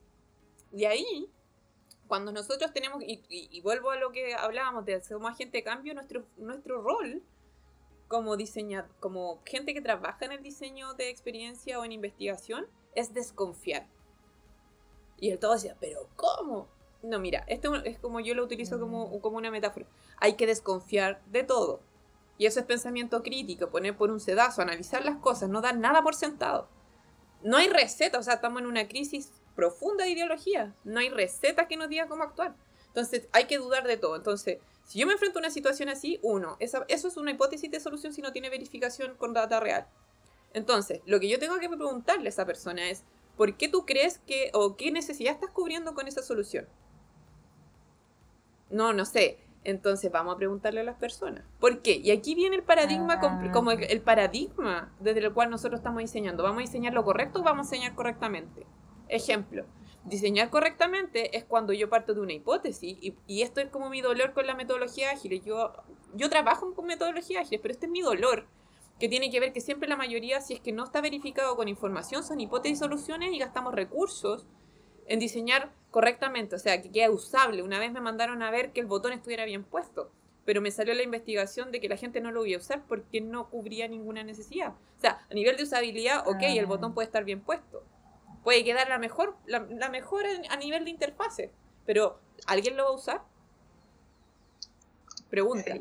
De 0.70 0.86
ahí, 0.86 1.30
cuando 2.06 2.32
nosotros 2.32 2.72
tenemos, 2.72 3.02
y, 3.02 3.22
y- 3.28 3.48
y 3.50 3.60
vuelvo 3.60 3.90
a 3.90 3.96
lo 3.96 4.12
que 4.12 4.34
hablábamos 4.34 4.84
de 4.84 5.00
somos 5.02 5.30
agente 5.32 5.58
de 5.58 5.64
cambio, 5.64 5.94
nuestro, 5.94 6.24
nuestro 6.36 6.80
rol 6.82 7.22
como 8.08 8.36
diseñador, 8.36 8.90
como 8.98 9.40
gente 9.46 9.72
que 9.72 9.80
trabaja 9.80 10.24
en 10.24 10.32
el 10.32 10.42
diseño 10.42 10.94
de 10.94 11.10
experiencia 11.10 11.78
o 11.78 11.84
en 11.84 11.92
investigación, 11.92 12.66
es 12.96 13.14
desconfiar. 13.14 13.86
Y 15.18 15.30
el 15.30 15.38
todo 15.38 15.52
decía, 15.54 15.76
pero 15.80 16.08
¿cómo? 16.16 16.66
No, 17.02 17.18
mira, 17.20 17.44
esto 17.46 17.74
es 17.76 17.98
como 17.98 18.18
yo 18.20 18.34
lo 18.34 18.42
utilizo 18.42 18.80
como, 18.80 19.20
como 19.20 19.36
una 19.36 19.50
metáfora. 19.50 19.86
Hay 20.16 20.34
que 20.34 20.46
desconfiar 20.46 21.22
de 21.26 21.44
todo. 21.44 21.80
Y 22.36 22.46
eso 22.46 22.58
es 22.58 22.66
pensamiento 22.66 23.22
crítico, 23.22 23.70
poner 23.70 23.96
por 23.96 24.10
un 24.10 24.18
sedazo, 24.18 24.60
analizar 24.62 25.04
las 25.04 25.16
cosas, 25.18 25.48
no 25.48 25.60
dar 25.60 25.76
nada 25.78 26.02
por 26.02 26.14
sentado. 26.14 26.68
No 27.42 27.58
hay 27.58 27.68
receta, 27.68 28.18
o 28.18 28.22
sea, 28.22 28.34
estamos 28.34 28.60
en 28.60 28.66
una 28.66 28.88
crisis 28.88 29.39
profunda 29.60 30.04
de 30.04 30.10
ideología. 30.10 30.74
No 30.84 31.00
hay 31.00 31.10
receta 31.10 31.68
que 31.68 31.76
nos 31.76 31.88
diga 31.90 32.08
cómo 32.08 32.22
actuar. 32.24 32.54
Entonces, 32.88 33.28
hay 33.32 33.44
que 33.44 33.58
dudar 33.58 33.86
de 33.86 33.96
todo. 33.98 34.16
Entonces, 34.16 34.58
si 34.84 34.98
yo 34.98 35.06
me 35.06 35.12
enfrento 35.12 35.38
a 35.38 35.42
una 35.42 35.50
situación 35.50 35.88
así, 35.90 36.18
uno, 36.22 36.56
esa- 36.60 36.84
eso 36.88 37.08
es 37.08 37.16
una 37.16 37.30
hipótesis 37.30 37.70
de 37.70 37.78
solución 37.78 38.12
si 38.12 38.22
no 38.22 38.32
tiene 38.32 38.48
verificación 38.50 39.14
con 39.16 39.32
data 39.34 39.60
real. 39.60 39.86
Entonces, 40.54 41.00
lo 41.06 41.20
que 41.20 41.28
yo 41.28 41.38
tengo 41.38 41.58
que 41.58 41.68
preguntarle 41.68 42.26
a 42.26 42.30
esa 42.30 42.46
persona 42.46 42.88
es, 42.90 43.04
¿por 43.36 43.56
qué 43.56 43.68
tú 43.68 43.84
crees 43.86 44.18
que, 44.26 44.50
o 44.54 44.76
qué 44.76 44.90
necesidad 44.90 45.34
estás 45.34 45.50
cubriendo 45.50 45.94
con 45.94 46.08
esa 46.08 46.22
solución? 46.22 46.66
No, 48.70 48.92
no 48.92 49.04
sé. 49.04 49.38
Entonces 49.62 50.10
vamos 50.10 50.34
a 50.34 50.38
preguntarle 50.38 50.80
a 50.80 50.84
las 50.84 50.96
personas. 50.96 51.44
¿Por 51.60 51.82
qué? 51.82 51.96
Y 51.96 52.10
aquí 52.12 52.34
viene 52.34 52.56
el 52.56 52.62
paradigma, 52.62 53.20
compl- 53.20 53.52
como 53.52 53.72
el, 53.72 53.84
el 53.84 54.00
paradigma 54.00 54.90
desde 55.00 55.20
el 55.20 55.34
cual 55.34 55.50
nosotros 55.50 55.80
estamos 55.80 56.00
diseñando. 56.00 56.42
¿Vamos 56.42 56.58
a 56.58 56.66
diseñar 56.66 56.94
lo 56.94 57.04
correcto 57.04 57.40
o 57.40 57.42
vamos 57.42 57.66
a 57.66 57.70
diseñar 57.70 57.94
correctamente? 57.94 58.66
Ejemplo, 59.10 59.66
diseñar 60.04 60.50
correctamente 60.50 61.36
es 61.36 61.44
cuando 61.44 61.72
yo 61.72 61.90
parto 61.90 62.14
de 62.14 62.20
una 62.20 62.32
hipótesis 62.32 62.96
y, 63.00 63.14
y 63.26 63.42
esto 63.42 63.60
es 63.60 63.68
como 63.68 63.90
mi 63.90 64.00
dolor 64.00 64.32
con 64.32 64.46
la 64.46 64.54
metodología 64.54 65.10
ágil. 65.10 65.42
Yo, 65.42 65.72
yo 66.14 66.30
trabajo 66.30 66.72
con 66.74 66.86
metodología 66.86 67.40
ágil, 67.40 67.58
pero 67.60 67.72
este 67.72 67.86
es 67.86 67.92
mi 67.92 68.00
dolor 68.00 68.46
que 69.00 69.08
tiene 69.08 69.30
que 69.30 69.40
ver 69.40 69.52
que 69.52 69.60
siempre 69.60 69.88
la 69.88 69.96
mayoría, 69.96 70.40
si 70.42 70.54
es 70.54 70.60
que 70.60 70.72
no 70.72 70.84
está 70.84 71.00
verificado 71.00 71.56
con 71.56 71.68
información, 71.68 72.22
son 72.22 72.38
hipótesis 72.38 72.78
y 72.78 72.80
soluciones 72.80 73.32
y 73.32 73.38
gastamos 73.38 73.74
recursos 73.74 74.46
en 75.06 75.18
diseñar 75.18 75.72
correctamente, 75.90 76.54
o 76.54 76.58
sea, 76.58 76.80
que 76.80 76.90
quede 76.90 77.08
usable. 77.08 77.62
Una 77.62 77.80
vez 77.80 77.90
me 77.90 78.00
mandaron 78.00 78.42
a 78.42 78.50
ver 78.50 78.72
que 78.72 78.80
el 78.80 78.86
botón 78.86 79.12
estuviera 79.12 79.44
bien 79.46 79.64
puesto, 79.64 80.12
pero 80.44 80.60
me 80.60 80.70
salió 80.70 80.94
la 80.94 81.02
investigación 81.02 81.72
de 81.72 81.80
que 81.80 81.88
la 81.88 81.96
gente 81.96 82.20
no 82.20 82.30
lo 82.30 82.44
iba 82.46 82.58
a 82.58 82.60
usar 82.60 82.84
porque 82.86 83.20
no 83.20 83.48
cubría 83.48 83.88
ninguna 83.88 84.22
necesidad. 84.22 84.74
O 84.98 85.00
sea, 85.00 85.26
a 85.28 85.34
nivel 85.34 85.56
de 85.56 85.64
usabilidad, 85.64 86.28
ok, 86.28 86.42
el 86.42 86.66
botón 86.66 86.92
puede 86.92 87.06
estar 87.06 87.24
bien 87.24 87.40
puesto. 87.40 87.82
Puede 88.44 88.64
quedar 88.64 88.88
la 88.88 88.98
mejor, 88.98 89.36
la, 89.46 89.66
la 89.70 89.88
mejor 89.88 90.24
a 90.48 90.56
nivel 90.56 90.84
de 90.84 90.90
interfase, 90.90 91.50
pero 91.86 92.18
¿alguien 92.46 92.76
lo 92.76 92.84
va 92.84 92.90
a 92.90 92.94
usar? 92.94 93.22
Pregunta. 95.28 95.76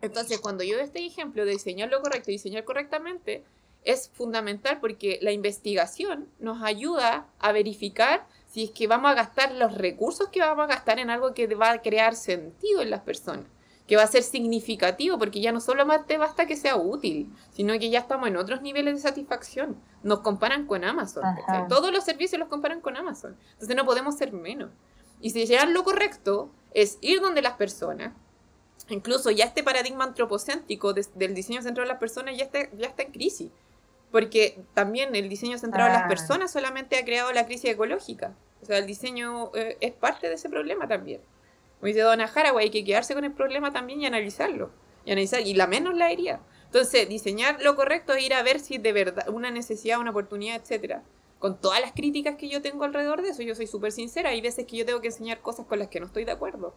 Entonces, 0.00 0.38
cuando 0.40 0.62
yo 0.62 0.76
doy 0.76 0.84
este 0.84 1.04
ejemplo 1.04 1.44
de 1.44 1.52
diseñar 1.52 1.88
lo 1.88 2.00
correcto 2.00 2.30
y 2.30 2.34
diseñar 2.34 2.64
correctamente, 2.64 3.44
es 3.84 4.10
fundamental 4.10 4.80
porque 4.80 5.18
la 5.22 5.32
investigación 5.32 6.28
nos 6.38 6.62
ayuda 6.62 7.26
a 7.38 7.52
verificar 7.52 8.26
si 8.46 8.64
es 8.64 8.70
que 8.70 8.86
vamos 8.86 9.10
a 9.10 9.14
gastar 9.14 9.52
los 9.52 9.74
recursos 9.74 10.28
que 10.28 10.40
vamos 10.40 10.64
a 10.64 10.68
gastar 10.68 10.98
en 10.98 11.10
algo 11.10 11.34
que 11.34 11.46
va 11.54 11.70
a 11.70 11.82
crear 11.82 12.14
sentido 12.14 12.82
en 12.82 12.90
las 12.90 13.00
personas, 13.00 13.46
que 13.88 13.96
va 13.96 14.02
a 14.02 14.06
ser 14.06 14.22
significativo, 14.22 15.18
porque 15.18 15.40
ya 15.40 15.50
no 15.50 15.60
solo 15.60 15.86
más 15.86 16.06
te 16.06 16.18
basta 16.18 16.46
que 16.46 16.56
sea 16.56 16.76
útil, 16.76 17.32
sino 17.50 17.72
que 17.78 17.88
ya 17.88 18.00
estamos 18.00 18.28
en 18.28 18.36
otros 18.36 18.60
niveles 18.62 18.94
de 18.94 19.00
satisfacción. 19.00 19.80
Nos 20.02 20.20
comparan 20.20 20.66
con 20.66 20.84
Amazon. 20.84 21.24
Todos 21.68 21.90
los 21.90 22.04
servicios 22.04 22.38
los 22.38 22.48
comparan 22.48 22.82
con 22.82 22.96
Amazon. 22.98 23.36
Entonces 23.54 23.74
no 23.74 23.86
podemos 23.86 24.16
ser 24.16 24.32
menos. 24.32 24.70
Y 25.20 25.30
si 25.30 25.46
llegar 25.46 25.68
lo 25.68 25.82
correcto 25.84 26.50
es 26.74 26.98
ir 27.00 27.20
donde 27.22 27.40
las 27.40 27.54
personas, 27.54 28.12
incluso 28.90 29.30
ya 29.30 29.46
este 29.46 29.62
paradigma 29.64 30.04
antropocéntrico 30.04 30.92
del 30.92 31.34
diseño 31.34 31.62
centrado 31.62 31.84
en 31.84 31.88
las 31.88 31.98
personas 31.98 32.36
ya 32.36 32.44
está, 32.44 32.70
ya 32.76 32.88
está 32.88 33.02
en 33.04 33.12
crisis. 33.12 33.50
Porque 34.12 34.62
también 34.74 35.14
el 35.16 35.30
diseño 35.30 35.58
centrado 35.58 35.88
en 35.88 35.94
las 35.94 36.04
Ah. 36.04 36.08
personas 36.08 36.50
solamente 36.52 36.98
ha 36.98 37.04
creado 37.06 37.32
la 37.32 37.46
crisis 37.46 37.70
ecológica. 37.70 38.34
O 38.62 38.66
sea, 38.66 38.76
el 38.78 38.86
diseño 38.86 39.50
eh, 39.54 39.78
es 39.80 39.92
parte 39.92 40.28
de 40.28 40.34
ese 40.34 40.48
problema 40.50 40.86
también. 40.86 41.20
Como 41.78 41.86
dice 41.88 42.00
Donna 42.00 42.24
Haraway, 42.32 42.66
hay 42.66 42.70
que 42.70 42.84
quedarse 42.84 43.14
con 43.14 43.24
el 43.24 43.32
problema 43.32 43.72
también 43.72 44.00
y 44.00 44.06
analizarlo. 44.06 44.70
Y 45.04 45.12
analizar, 45.12 45.40
y 45.40 45.54
la 45.54 45.66
menos 45.66 45.94
la 45.94 46.10
herida. 46.10 46.40
Entonces, 46.66 47.08
diseñar 47.08 47.62
lo 47.62 47.76
correcto 47.76 48.12
es 48.12 48.24
ir 48.24 48.34
a 48.34 48.42
ver 48.42 48.60
si 48.60 48.78
de 48.78 48.92
verdad 48.92 49.28
una 49.28 49.50
necesidad, 49.50 50.00
una 50.00 50.10
oportunidad, 50.10 50.56
etcétera. 50.56 51.02
Con 51.38 51.60
todas 51.60 51.80
las 51.80 51.92
críticas 51.92 52.34
que 52.36 52.48
yo 52.48 52.60
tengo 52.60 52.84
alrededor 52.84 53.22
de 53.22 53.28
eso, 53.30 53.42
yo 53.42 53.54
soy 53.54 53.66
súper 53.68 53.92
sincera. 53.92 54.30
Hay 54.30 54.40
veces 54.40 54.66
que 54.66 54.76
yo 54.76 54.84
tengo 54.84 55.00
que 55.00 55.06
enseñar 55.08 55.40
cosas 55.40 55.66
con 55.66 55.78
las 55.78 55.88
que 55.88 56.00
no 56.00 56.06
estoy 56.06 56.24
de 56.24 56.32
acuerdo. 56.32 56.74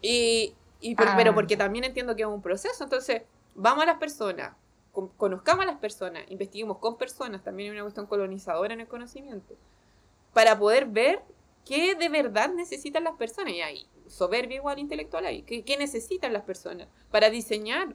Y, 0.00 0.54
y 0.80 0.94
por- 0.94 1.08
Ah. 1.08 1.14
Pero 1.16 1.34
porque 1.34 1.56
también 1.56 1.84
entiendo 1.84 2.14
que 2.14 2.22
es 2.22 2.28
un 2.28 2.40
proceso. 2.40 2.84
Entonces, 2.84 3.22
vamos 3.56 3.82
a 3.82 3.86
las 3.86 3.98
personas, 3.98 4.52
con- 4.92 5.08
conozcamos 5.08 5.64
a 5.64 5.66
las 5.66 5.78
personas, 5.78 6.22
investiguemos 6.28 6.78
con 6.78 6.96
personas, 6.96 7.42
también 7.42 7.70
hay 7.70 7.76
una 7.76 7.82
cuestión 7.82 8.06
colonizadora 8.06 8.72
en 8.74 8.80
el 8.80 8.86
conocimiento, 8.86 9.54
para 10.32 10.56
poder 10.58 10.86
ver 10.86 11.22
qué 11.68 11.94
de 11.94 12.08
verdad 12.08 12.50
necesitan 12.54 13.04
las 13.04 13.16
personas. 13.16 13.52
Y 13.52 13.60
hay 13.60 13.86
soberbia 14.06 14.56
igual 14.56 14.78
intelectual 14.78 15.26
ahí. 15.26 15.42
¿Qué, 15.42 15.62
qué 15.64 15.76
necesitan 15.76 16.32
las 16.32 16.44
personas 16.44 16.88
para 17.10 17.28
diseñar 17.28 17.94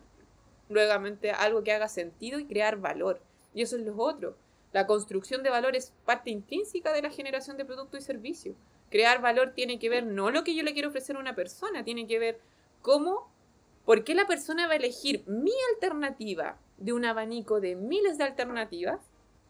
nuevamente 0.70 1.32
algo 1.32 1.64
que 1.64 1.74
haga 1.74 1.88
sentido 1.88 2.40
y 2.40 2.46
crear 2.46 2.78
valor? 2.78 3.20
Y 3.56 3.64
eso 3.64 3.76
es 3.76 3.82
lo 3.82 3.98
otro. 3.98 4.38
La 4.74 4.86
construcción 4.86 5.42
de 5.42 5.50
valor 5.50 5.76
es 5.76 5.92
parte 6.06 6.30
intrínseca 6.30 6.94
de 6.94 7.02
la 7.02 7.10
generación 7.10 7.58
de 7.58 7.66
productos 7.66 8.02
y 8.02 8.04
servicios. 8.04 8.56
Crear 8.92 9.22
valor 9.22 9.54
tiene 9.56 9.80
que 9.80 9.90
ver 9.90 10.06
no 10.06 10.30
lo 10.30 10.44
que 10.44 10.56
yo 10.56 10.62
le 10.64 10.74
quiero 10.74 10.90
ofrecer 10.90 11.16
a 11.16 11.20
una 11.20 11.36
persona, 11.36 11.84
tiene 11.84 12.06
que 12.06 12.20
ver 12.20 12.40
cómo, 12.82 13.32
por 13.86 14.04
qué 14.04 14.14
la 14.14 14.28
persona 14.28 14.68
va 14.68 14.74
a 14.74 14.78
elegir 14.78 15.24
mi 15.28 15.52
alternativa 15.74 16.60
de 16.78 16.94
un 16.94 17.06
abanico 17.06 17.60
de 17.60 17.76
miles 17.76 18.18
de 18.18 18.24
alternativas 18.24 19.00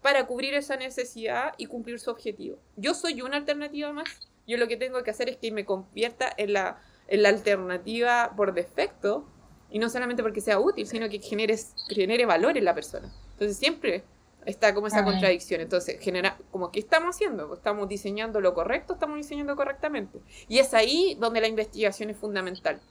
para 0.03 0.27
cubrir 0.27 0.53
esa 0.53 0.75
necesidad 0.75 1.53
y 1.57 1.65
cumplir 1.65 1.99
su 1.99 2.11
objetivo. 2.11 2.59
Yo 2.75 2.93
soy 2.93 3.21
una 3.21 3.37
alternativa 3.37 3.91
más. 3.91 4.29
Yo 4.45 4.57
lo 4.57 4.67
que 4.67 4.77
tengo 4.77 5.01
que 5.01 5.09
hacer 5.09 5.29
es 5.29 5.37
que 5.37 5.51
me 5.51 5.65
convierta 5.65 6.31
en 6.37 6.53
la, 6.53 6.79
en 7.07 7.23
la 7.23 7.29
alternativa 7.29 8.33
por 8.35 8.53
defecto 8.53 9.25
y 9.71 9.79
no 9.79 9.89
solamente 9.89 10.21
porque 10.21 10.41
sea 10.41 10.59
útil, 10.59 10.85
sino 10.85 11.09
que 11.09 11.19
genere, 11.19 11.57
genere 11.89 12.25
valor 12.25 12.57
en 12.57 12.65
la 12.65 12.75
persona. 12.75 13.11
Entonces 13.31 13.57
siempre 13.57 14.03
está 14.45 14.73
como 14.73 14.87
esa 14.87 15.03
contradicción. 15.03 15.61
Entonces, 15.61 15.99
genera, 15.99 16.37
como 16.51 16.71
que 16.71 16.79
estamos 16.79 17.15
haciendo, 17.15 17.47
Pues 17.47 17.59
estamos 17.59 17.87
diseñando 17.87 18.41
lo 18.41 18.53
correcto, 18.53 18.93
estamos 18.93 19.17
diseñando 19.17 19.55
correctamente. 19.55 20.19
Y 20.47 20.59
es 20.59 20.73
ahí 20.73 21.17
donde 21.19 21.41
la 21.41 21.47
investigación 21.47 22.09
es 22.09 22.17
fundamental. 22.17 22.81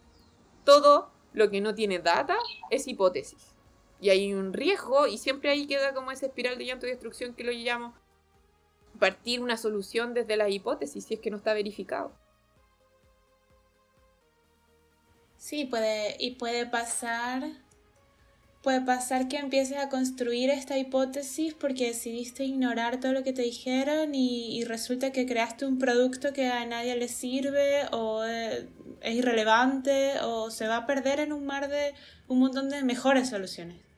Todo 0.65 1.11
lo 1.33 1.51
que 1.51 1.61
no 1.61 1.75
tiene 1.75 1.99
data 1.99 2.37
es 2.71 2.89
hipótesis. 2.89 3.52
Y 4.03 4.11
hay 4.11 4.35
un 4.35 4.53
riesgo 4.53 5.07
y 5.07 5.17
siempre 5.17 5.49
ahí 5.49 5.67
queda 5.67 5.95
como 5.95 6.11
esa 6.11 6.27
espiral 6.27 6.59
de 6.59 6.67
llanto 6.67 6.87
y 6.87 6.91
destrucción 6.91 7.35
que 7.35 7.45
lo 7.45 7.53
llamo 7.53 7.95
partir 8.99 9.41
una 9.41 9.57
solución 9.57 10.13
desde 10.13 10.37
la 10.37 10.49
hipótesis 10.49 11.05
si 11.05 11.15
es 11.15 11.21
que 11.21 11.31
no 11.31 11.37
está 11.37 11.55
verificado. 11.55 12.13
Sí, 15.37 15.65
puede, 15.65 16.17
y 16.21 16.33
puede 16.33 16.67
pasar, 16.67 17.43
puede 18.63 18.81
pasar 18.81 19.27
que 19.29 19.39
empieces 19.39 19.79
a 19.79 19.89
construir 19.89 20.51
esta 20.51 20.79
hipótesis 20.79 21.55
porque 21.55 21.87
decidiste 21.87 22.45
ignorar 22.45 23.01
todo 23.01 23.13
lo 23.13 23.25
que 23.25 23.33
te 23.33 23.43
dijeron 23.43 24.15
y, 24.15 24.57
y 24.57 24.65
resulta 24.65 25.11
que 25.11 25.27
creaste 25.27 25.65
un 25.67 25.79
producto 25.79 26.33
que 26.33 26.47
a 26.47 26.65
nadie 26.67 26.95
le 26.97 27.09
sirve 27.09 27.87
o 27.91 28.25
eh, 28.25 28.69
es 29.01 29.15
irrelevante 29.15 30.21
o 30.21 30.51
se 30.51 30.69
va 30.69 30.77
a 30.79 30.87
perder 30.87 31.19
en 31.19 31.33
un 31.33 31.45
mar 31.45 31.69
de 31.69 31.95
un 32.29 32.39
montón 32.39 32.69
de 32.69 32.85
mejores 32.85 33.31
soluciones. 33.31 33.92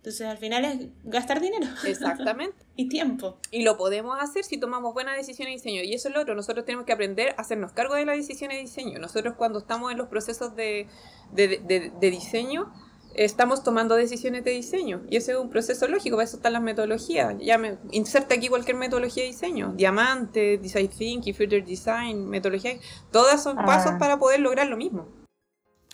Entonces 0.00 0.26
al 0.26 0.38
final 0.38 0.64
es 0.64 0.88
gastar 1.04 1.42
dinero. 1.42 1.66
Exactamente. 1.84 2.56
y 2.76 2.88
tiempo. 2.88 3.36
Y 3.50 3.64
lo 3.64 3.76
podemos 3.76 4.16
hacer 4.18 4.44
si 4.44 4.56
tomamos 4.56 4.94
buenas 4.94 5.14
decisiones 5.14 5.52
de 5.52 5.56
diseño. 5.56 5.82
Y 5.82 5.92
eso 5.92 6.08
es 6.08 6.14
lo 6.14 6.22
otro. 6.22 6.34
Nosotros 6.34 6.64
tenemos 6.64 6.86
que 6.86 6.94
aprender 6.94 7.34
a 7.36 7.42
hacernos 7.42 7.72
cargo 7.72 7.94
de 7.96 8.06
las 8.06 8.16
decisiones 8.16 8.56
de 8.56 8.62
diseño. 8.62 8.98
Nosotros 8.98 9.34
cuando 9.36 9.58
estamos 9.58 9.92
en 9.92 9.98
los 9.98 10.08
procesos 10.08 10.56
de, 10.56 10.86
de, 11.32 11.58
de, 11.58 11.92
de 12.00 12.10
diseño, 12.10 12.72
estamos 13.14 13.62
tomando 13.62 13.94
decisiones 13.94 14.42
de 14.42 14.52
diseño. 14.52 15.02
Y 15.10 15.16
ese 15.16 15.32
es 15.32 15.38
un 15.38 15.50
proceso 15.50 15.86
lógico. 15.86 16.16
Para 16.16 16.24
eso 16.24 16.36
están 16.36 16.54
las 16.54 16.62
metodologías. 16.62 17.34
Ya 17.38 17.58
me, 17.58 17.76
inserta 17.90 18.36
aquí 18.36 18.48
cualquier 18.48 18.78
metodología 18.78 19.24
de 19.24 19.28
diseño. 19.28 19.74
Diamante, 19.76 20.56
Design 20.56 20.88
Thinking, 20.88 21.34
Future 21.34 21.60
Design, 21.60 22.26
metodología. 22.26 22.78
Todas 23.10 23.42
son 23.42 23.56
pasos 23.56 23.92
para 23.98 24.18
poder 24.18 24.40
lograr 24.40 24.66
lo 24.66 24.78
mismo. 24.78 25.19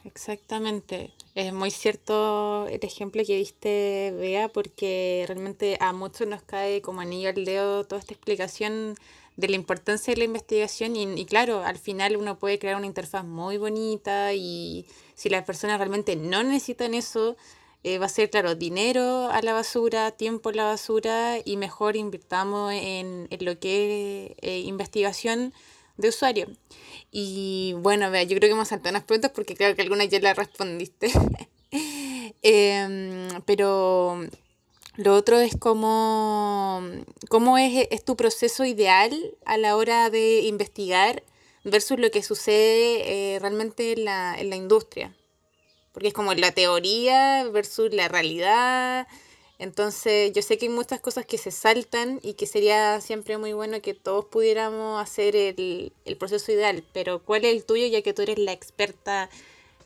Exactamente. 0.06 1.12
Es 1.34 1.52
muy 1.52 1.70
cierto 1.72 2.68
el 2.68 2.78
ejemplo 2.84 3.22
que 3.26 3.36
diste, 3.36 4.14
Bea, 4.16 4.48
porque 4.48 5.24
realmente 5.26 5.76
a 5.80 5.92
muchos 5.92 6.28
nos 6.28 6.42
cae 6.42 6.80
como 6.80 7.00
anillo 7.00 7.28
al 7.30 7.44
dedo 7.44 7.84
toda 7.84 8.00
esta 8.00 8.14
explicación 8.14 8.94
de 9.36 9.48
la 9.48 9.56
importancia 9.56 10.14
de 10.14 10.18
la 10.18 10.24
investigación 10.24 10.94
y, 10.94 11.02
y 11.20 11.26
claro, 11.26 11.62
al 11.64 11.76
final 11.78 12.16
uno 12.16 12.38
puede 12.38 12.58
crear 12.60 12.76
una 12.76 12.86
interfaz 12.86 13.24
muy 13.24 13.58
bonita 13.58 14.32
y 14.32 14.86
si 15.16 15.28
las 15.28 15.44
personas 15.44 15.78
realmente 15.78 16.14
no 16.14 16.42
necesitan 16.44 16.94
eso, 16.94 17.36
eh, 17.82 17.98
va 17.98 18.06
a 18.06 18.08
ser, 18.08 18.30
claro, 18.30 18.54
dinero 18.54 19.28
a 19.30 19.42
la 19.42 19.52
basura, 19.52 20.12
tiempo 20.12 20.50
a 20.50 20.52
la 20.52 20.64
basura 20.64 21.38
y 21.44 21.56
mejor 21.56 21.96
invirtamos 21.96 22.72
en, 22.72 23.26
en 23.30 23.44
lo 23.44 23.58
que 23.58 24.26
es 24.26 24.36
eh, 24.42 24.58
investigación 24.60 25.52
de 25.96 26.08
usuario. 26.08 26.48
Y 27.10 27.74
bueno, 27.78 28.10
vea, 28.10 28.22
yo 28.24 28.36
creo 28.36 28.48
que 28.48 28.54
hemos 28.54 28.68
saltado 28.68 28.90
unas 28.90 29.04
preguntas 29.04 29.32
porque 29.34 29.56
creo 29.56 29.74
que 29.74 29.82
algunas 29.82 30.08
ya 30.08 30.20
las 30.20 30.36
respondiste. 30.36 31.10
Em, 32.42 33.28
pero 33.44 34.20
lo 34.96 35.14
otro 35.14 35.38
es 35.38 35.56
cómo, 35.58 36.82
cómo 37.28 37.58
es, 37.58 37.88
es, 37.90 38.04
tu 38.04 38.16
proceso 38.16 38.64
ideal 38.64 39.12
a 39.44 39.58
la 39.58 39.76
hora 39.76 40.10
de 40.10 40.40
investigar 40.40 41.22
versus 41.64 41.98
lo 41.98 42.10
que 42.10 42.22
sucede 42.22 43.34
eh, 43.34 43.38
realmente 43.40 43.92
en 43.92 44.04
la, 44.04 44.34
en 44.38 44.50
la 44.50 44.56
industria. 44.56 45.14
Porque 45.92 46.08
es 46.08 46.14
como 46.14 46.32
la 46.34 46.52
teoría 46.52 47.44
versus 47.50 47.92
la 47.92 48.08
realidad. 48.08 49.06
Entonces, 49.58 50.32
yo 50.32 50.42
sé 50.42 50.58
que 50.58 50.66
hay 50.66 50.72
muchas 50.72 51.00
cosas 51.00 51.24
que 51.24 51.38
se 51.38 51.50
saltan 51.50 52.20
y 52.22 52.34
que 52.34 52.46
sería 52.46 53.00
siempre 53.00 53.38
muy 53.38 53.54
bueno 53.54 53.80
que 53.80 53.94
todos 53.94 54.26
pudiéramos 54.26 55.02
hacer 55.02 55.34
el, 55.34 55.92
el, 56.04 56.16
proceso 56.18 56.52
ideal, 56.52 56.84
pero 56.92 57.22
¿cuál 57.22 57.46
es 57.46 57.54
el 57.54 57.64
tuyo 57.64 57.86
ya 57.86 58.02
que 58.02 58.12
tú 58.12 58.22
eres 58.22 58.38
la 58.38 58.52
experta 58.52 59.30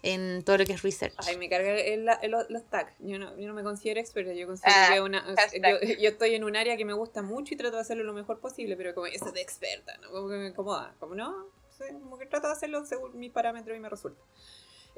en 0.03 0.43
todo 0.43 0.59
lo 0.59 0.65
que 0.65 0.73
es 0.73 0.83
research? 0.83 1.15
Ay, 1.19 1.37
me 1.37 1.49
carga 1.49 1.79
el, 1.79 2.09
el, 2.23 2.31
los 2.49 2.65
tags. 2.69 2.93
Yo 2.99 3.21
no, 3.21 3.39
yo 3.39 3.47
no 3.47 3.55
me 3.55 3.63
considero 3.63 4.01
experta, 4.01 4.33
yo 4.33 4.49
considero 4.49 4.77
ah, 4.77 4.91
que 4.93 5.01
una, 5.01 5.25
yo, 5.37 5.95
yo, 6.01 6.09
estoy 6.09 6.35
en 6.35 6.43
un 6.43 6.57
área 6.57 6.77
que 6.77 6.85
me 6.85 6.95
gusta 6.95 7.23
mucho 7.23 7.55
y 7.55 7.57
trato 7.57 7.77
de 7.77 7.83
hacerlo 7.83 8.03
lo 8.03 8.13
mejor 8.13 8.41
posible, 8.41 8.77
pero 8.77 8.93
como 8.93 9.07
eso 9.07 9.31
de 9.31 9.41
experta, 9.41 9.97
¿no? 9.99 10.11
Como 10.11 10.29
que 10.29 10.35
me 10.35 10.49
incomoda, 10.49 10.97
como 10.99 11.15
no, 11.15 11.47
como 11.79 12.19
que 12.19 12.27
trato 12.27 12.49
de 12.49 12.55
hacerlo 12.55 12.85
según 12.87 13.17
mis 13.17 13.31
parámetros 13.31 13.77
y 13.77 13.81
me 13.81 13.89
resulta. 13.89 14.21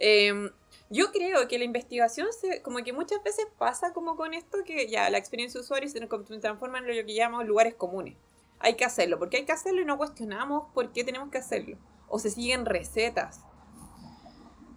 Eh, 0.05 0.51
yo 0.91 1.11
creo 1.11 1.49
que 1.49 1.59
la 1.59 1.65
investigación, 1.65 2.27
se, 2.39 2.61
como 2.61 2.79
que 2.85 2.93
muchas 2.93 3.23
veces 3.23 3.47
pasa 3.57 3.95
como 3.95 4.17
con 4.17 4.35
esto, 4.35 4.59
que 4.63 4.89
ya 4.89 5.09
la 5.09 5.17
experiencia 5.17 5.59
de 5.59 5.65
usuario 5.65 5.89
se 5.89 6.01
transforma 6.39 6.79
en 6.79 6.87
lo 6.87 6.93
que 6.93 7.15
llamamos 7.15 7.47
lugares 7.47 7.75
comunes. 7.75 8.17
Hay 8.59 8.75
que 8.75 8.85
hacerlo, 8.85 9.19
porque 9.19 9.39
hay 9.39 9.45
que 9.47 9.53
hacerlo 9.53 9.81
y 9.81 9.87
no 9.87 9.97
cuestionamos 9.97 10.65
por 10.75 10.93
qué 10.93 11.03
tenemos 11.03 11.31
que 11.31 11.39
hacerlo. 11.39 11.79
O 12.09 12.19
se 12.19 12.29
siguen 12.29 12.67
recetas. 12.67 13.41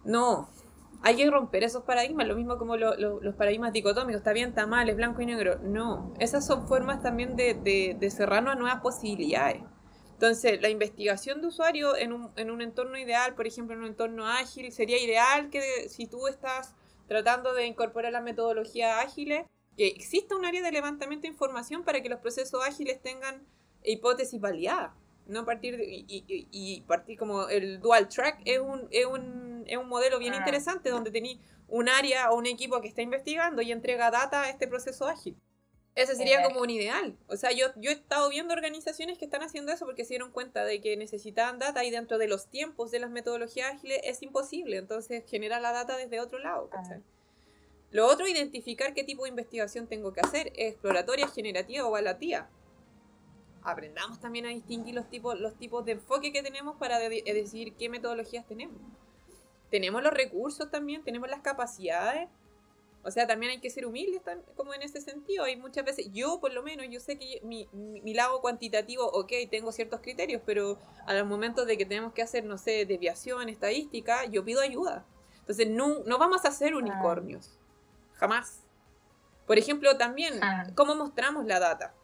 No, 0.04 0.48
hay 1.02 1.16
que 1.16 1.30
romper 1.30 1.64
esos 1.64 1.82
paradigmas, 1.82 2.26
lo 2.26 2.34
mismo 2.34 2.56
como 2.56 2.78
lo, 2.78 2.96
lo, 2.96 3.20
los 3.20 3.34
paradigmas 3.34 3.74
dicotómicos, 3.74 4.20
está 4.20 4.32
bien, 4.32 4.50
está 4.50 4.66
mal, 4.66 4.88
es 4.88 4.96
blanco 4.96 5.20
y 5.20 5.26
negro. 5.26 5.58
No, 5.58 6.14
esas 6.18 6.46
son 6.46 6.66
formas 6.66 7.02
también 7.02 7.36
de, 7.36 7.52
de, 7.52 7.94
de 7.98 8.10
cerrarnos 8.10 8.54
a 8.54 8.56
nuevas 8.56 8.80
posibilidades. 8.80 9.62
Entonces, 10.16 10.62
la 10.62 10.70
investigación 10.70 11.42
de 11.42 11.48
usuario 11.48 11.94
en 11.94 12.14
un, 12.14 12.30
en 12.36 12.50
un 12.50 12.62
entorno 12.62 12.96
ideal, 12.96 13.34
por 13.34 13.46
ejemplo, 13.46 13.74
en 13.74 13.82
un 13.82 13.88
entorno 13.88 14.26
ágil, 14.26 14.72
sería 14.72 14.98
ideal 14.98 15.50
que 15.50 15.90
si 15.90 16.06
tú 16.06 16.26
estás 16.26 16.74
tratando 17.06 17.52
de 17.52 17.66
incorporar 17.66 18.12
las 18.12 18.22
metodologías 18.22 19.04
ágiles, 19.04 19.44
que 19.76 19.88
exista 19.88 20.34
un 20.34 20.46
área 20.46 20.62
de 20.62 20.72
levantamiento 20.72 21.24
de 21.24 21.32
información 21.32 21.84
para 21.84 22.00
que 22.00 22.08
los 22.08 22.20
procesos 22.20 22.64
ágiles 22.64 23.02
tengan 23.02 23.46
hipótesis 23.84 24.40
validadas. 24.40 24.94
No 25.26 25.44
partir 25.44 25.76
de, 25.76 25.84
y, 25.84 26.06
y, 26.08 26.48
y, 26.50 26.80
partir 26.82 27.18
como 27.18 27.48
el 27.48 27.78
dual 27.82 28.08
track 28.08 28.40
es 28.46 28.58
un, 28.58 28.88
es 28.90 29.04
un, 29.04 29.64
es 29.66 29.76
un 29.76 29.86
modelo 29.86 30.18
bien 30.18 30.32
ah. 30.32 30.38
interesante 30.38 30.88
donde 30.88 31.10
tenéis 31.10 31.40
un 31.68 31.90
área 31.90 32.30
o 32.30 32.38
un 32.38 32.46
equipo 32.46 32.80
que 32.80 32.88
está 32.88 33.02
investigando 33.02 33.60
y 33.60 33.70
entrega 33.70 34.10
data 34.10 34.44
a 34.44 34.48
este 34.48 34.66
proceso 34.66 35.06
ágil. 35.06 35.36
Ese 35.96 36.14
sería 36.14 36.42
como 36.42 36.60
un 36.60 36.68
ideal. 36.68 37.16
O 37.26 37.38
sea, 37.38 37.52
yo, 37.52 37.68
yo 37.76 37.90
he 37.90 37.94
estado 37.94 38.28
viendo 38.28 38.52
organizaciones 38.52 39.16
que 39.16 39.24
están 39.24 39.42
haciendo 39.42 39.72
eso 39.72 39.86
porque 39.86 40.04
se 40.04 40.10
dieron 40.10 40.30
cuenta 40.30 40.62
de 40.62 40.82
que 40.82 40.94
necesitaban 40.98 41.58
data 41.58 41.82
y 41.84 41.90
dentro 41.90 42.18
de 42.18 42.28
los 42.28 42.48
tiempos 42.48 42.90
de 42.90 42.98
las 42.98 43.10
metodologías 43.10 43.72
ágiles 43.72 44.00
es 44.04 44.22
imposible. 44.22 44.76
Entonces, 44.76 45.24
genera 45.26 45.58
la 45.58 45.72
data 45.72 45.96
desde 45.96 46.20
otro 46.20 46.38
lado. 46.38 46.68
¿cachai? 46.68 47.02
Lo 47.92 48.06
otro, 48.06 48.28
identificar 48.28 48.92
qué 48.92 49.04
tipo 49.04 49.22
de 49.22 49.30
investigación 49.30 49.86
tengo 49.86 50.12
que 50.12 50.20
hacer. 50.20 50.52
¿Exploratoria, 50.56 51.28
generativa 51.28 51.86
o 51.86 51.88
evaluativa? 51.88 52.50
Aprendamos 53.62 54.20
también 54.20 54.44
a 54.44 54.50
distinguir 54.50 54.94
los 54.94 55.08
tipos, 55.08 55.40
los 55.40 55.56
tipos 55.56 55.86
de 55.86 55.92
enfoque 55.92 56.30
que 56.30 56.42
tenemos 56.42 56.76
para 56.76 56.98
de 56.98 57.08
decidir 57.24 57.72
qué 57.72 57.88
metodologías 57.88 58.46
tenemos. 58.46 58.76
Tenemos 59.70 60.02
los 60.02 60.12
recursos 60.12 60.70
también, 60.70 61.02
tenemos 61.04 61.30
las 61.30 61.40
capacidades 61.40 62.28
o 63.06 63.10
sea, 63.12 63.24
también 63.28 63.52
hay 63.52 63.60
que 63.60 63.70
ser 63.70 63.86
humildes 63.86 64.20
como 64.56 64.74
en 64.74 64.82
ese 64.82 65.00
sentido. 65.00 65.44
Hay 65.44 65.56
muchas 65.56 65.84
veces, 65.84 66.08
yo 66.12 66.40
por 66.40 66.52
lo 66.52 66.64
menos, 66.64 66.86
yo 66.90 66.98
sé 66.98 67.16
que 67.16 67.40
mi, 67.44 67.68
mi, 67.72 68.00
mi, 68.00 68.14
lado 68.14 68.40
cuantitativo, 68.40 69.04
ok, 69.04 69.32
tengo 69.48 69.70
ciertos 69.70 70.00
criterios, 70.00 70.42
pero 70.44 70.80
a 71.06 71.14
los 71.14 71.24
momentos 71.24 71.68
de 71.68 71.78
que 71.78 71.86
tenemos 71.86 72.12
que 72.14 72.22
hacer, 72.22 72.44
no 72.44 72.58
sé, 72.58 72.84
desviación, 72.84 73.48
estadística, 73.48 74.24
yo 74.24 74.44
pido 74.44 74.60
ayuda. 74.60 75.06
Entonces, 75.38 75.68
no, 75.68 76.00
no 76.04 76.18
vamos 76.18 76.44
a 76.44 76.50
ser 76.50 76.74
unicornios. 76.74 77.60
Jamás. 78.14 78.64
Por 79.46 79.56
ejemplo, 79.56 79.96
también. 79.96 80.40
¿cómo 80.74 80.96
mostramos 80.96 81.46
la 81.46 81.60
data? 81.60 81.94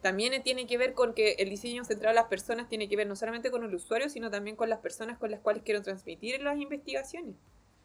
También 0.00 0.42
tiene 0.42 0.66
que 0.66 0.76
ver 0.76 0.94
con 0.94 1.14
que 1.14 1.34
el 1.34 1.50
diseño 1.50 1.84
centrado 1.84 2.10
a 2.10 2.20
las 2.20 2.28
personas 2.28 2.68
tiene 2.68 2.88
que 2.88 2.96
ver 2.96 3.06
no 3.06 3.14
solamente 3.14 3.52
con 3.52 3.62
el 3.62 3.72
usuario, 3.72 4.08
sino 4.08 4.28
también 4.28 4.56
con 4.56 4.68
las 4.68 4.80
personas 4.80 5.18
con 5.18 5.30
las 5.30 5.38
cuales 5.38 5.62
quiero 5.62 5.82
transmitir 5.82 6.42
las 6.42 6.58
investigaciones. 6.58 7.36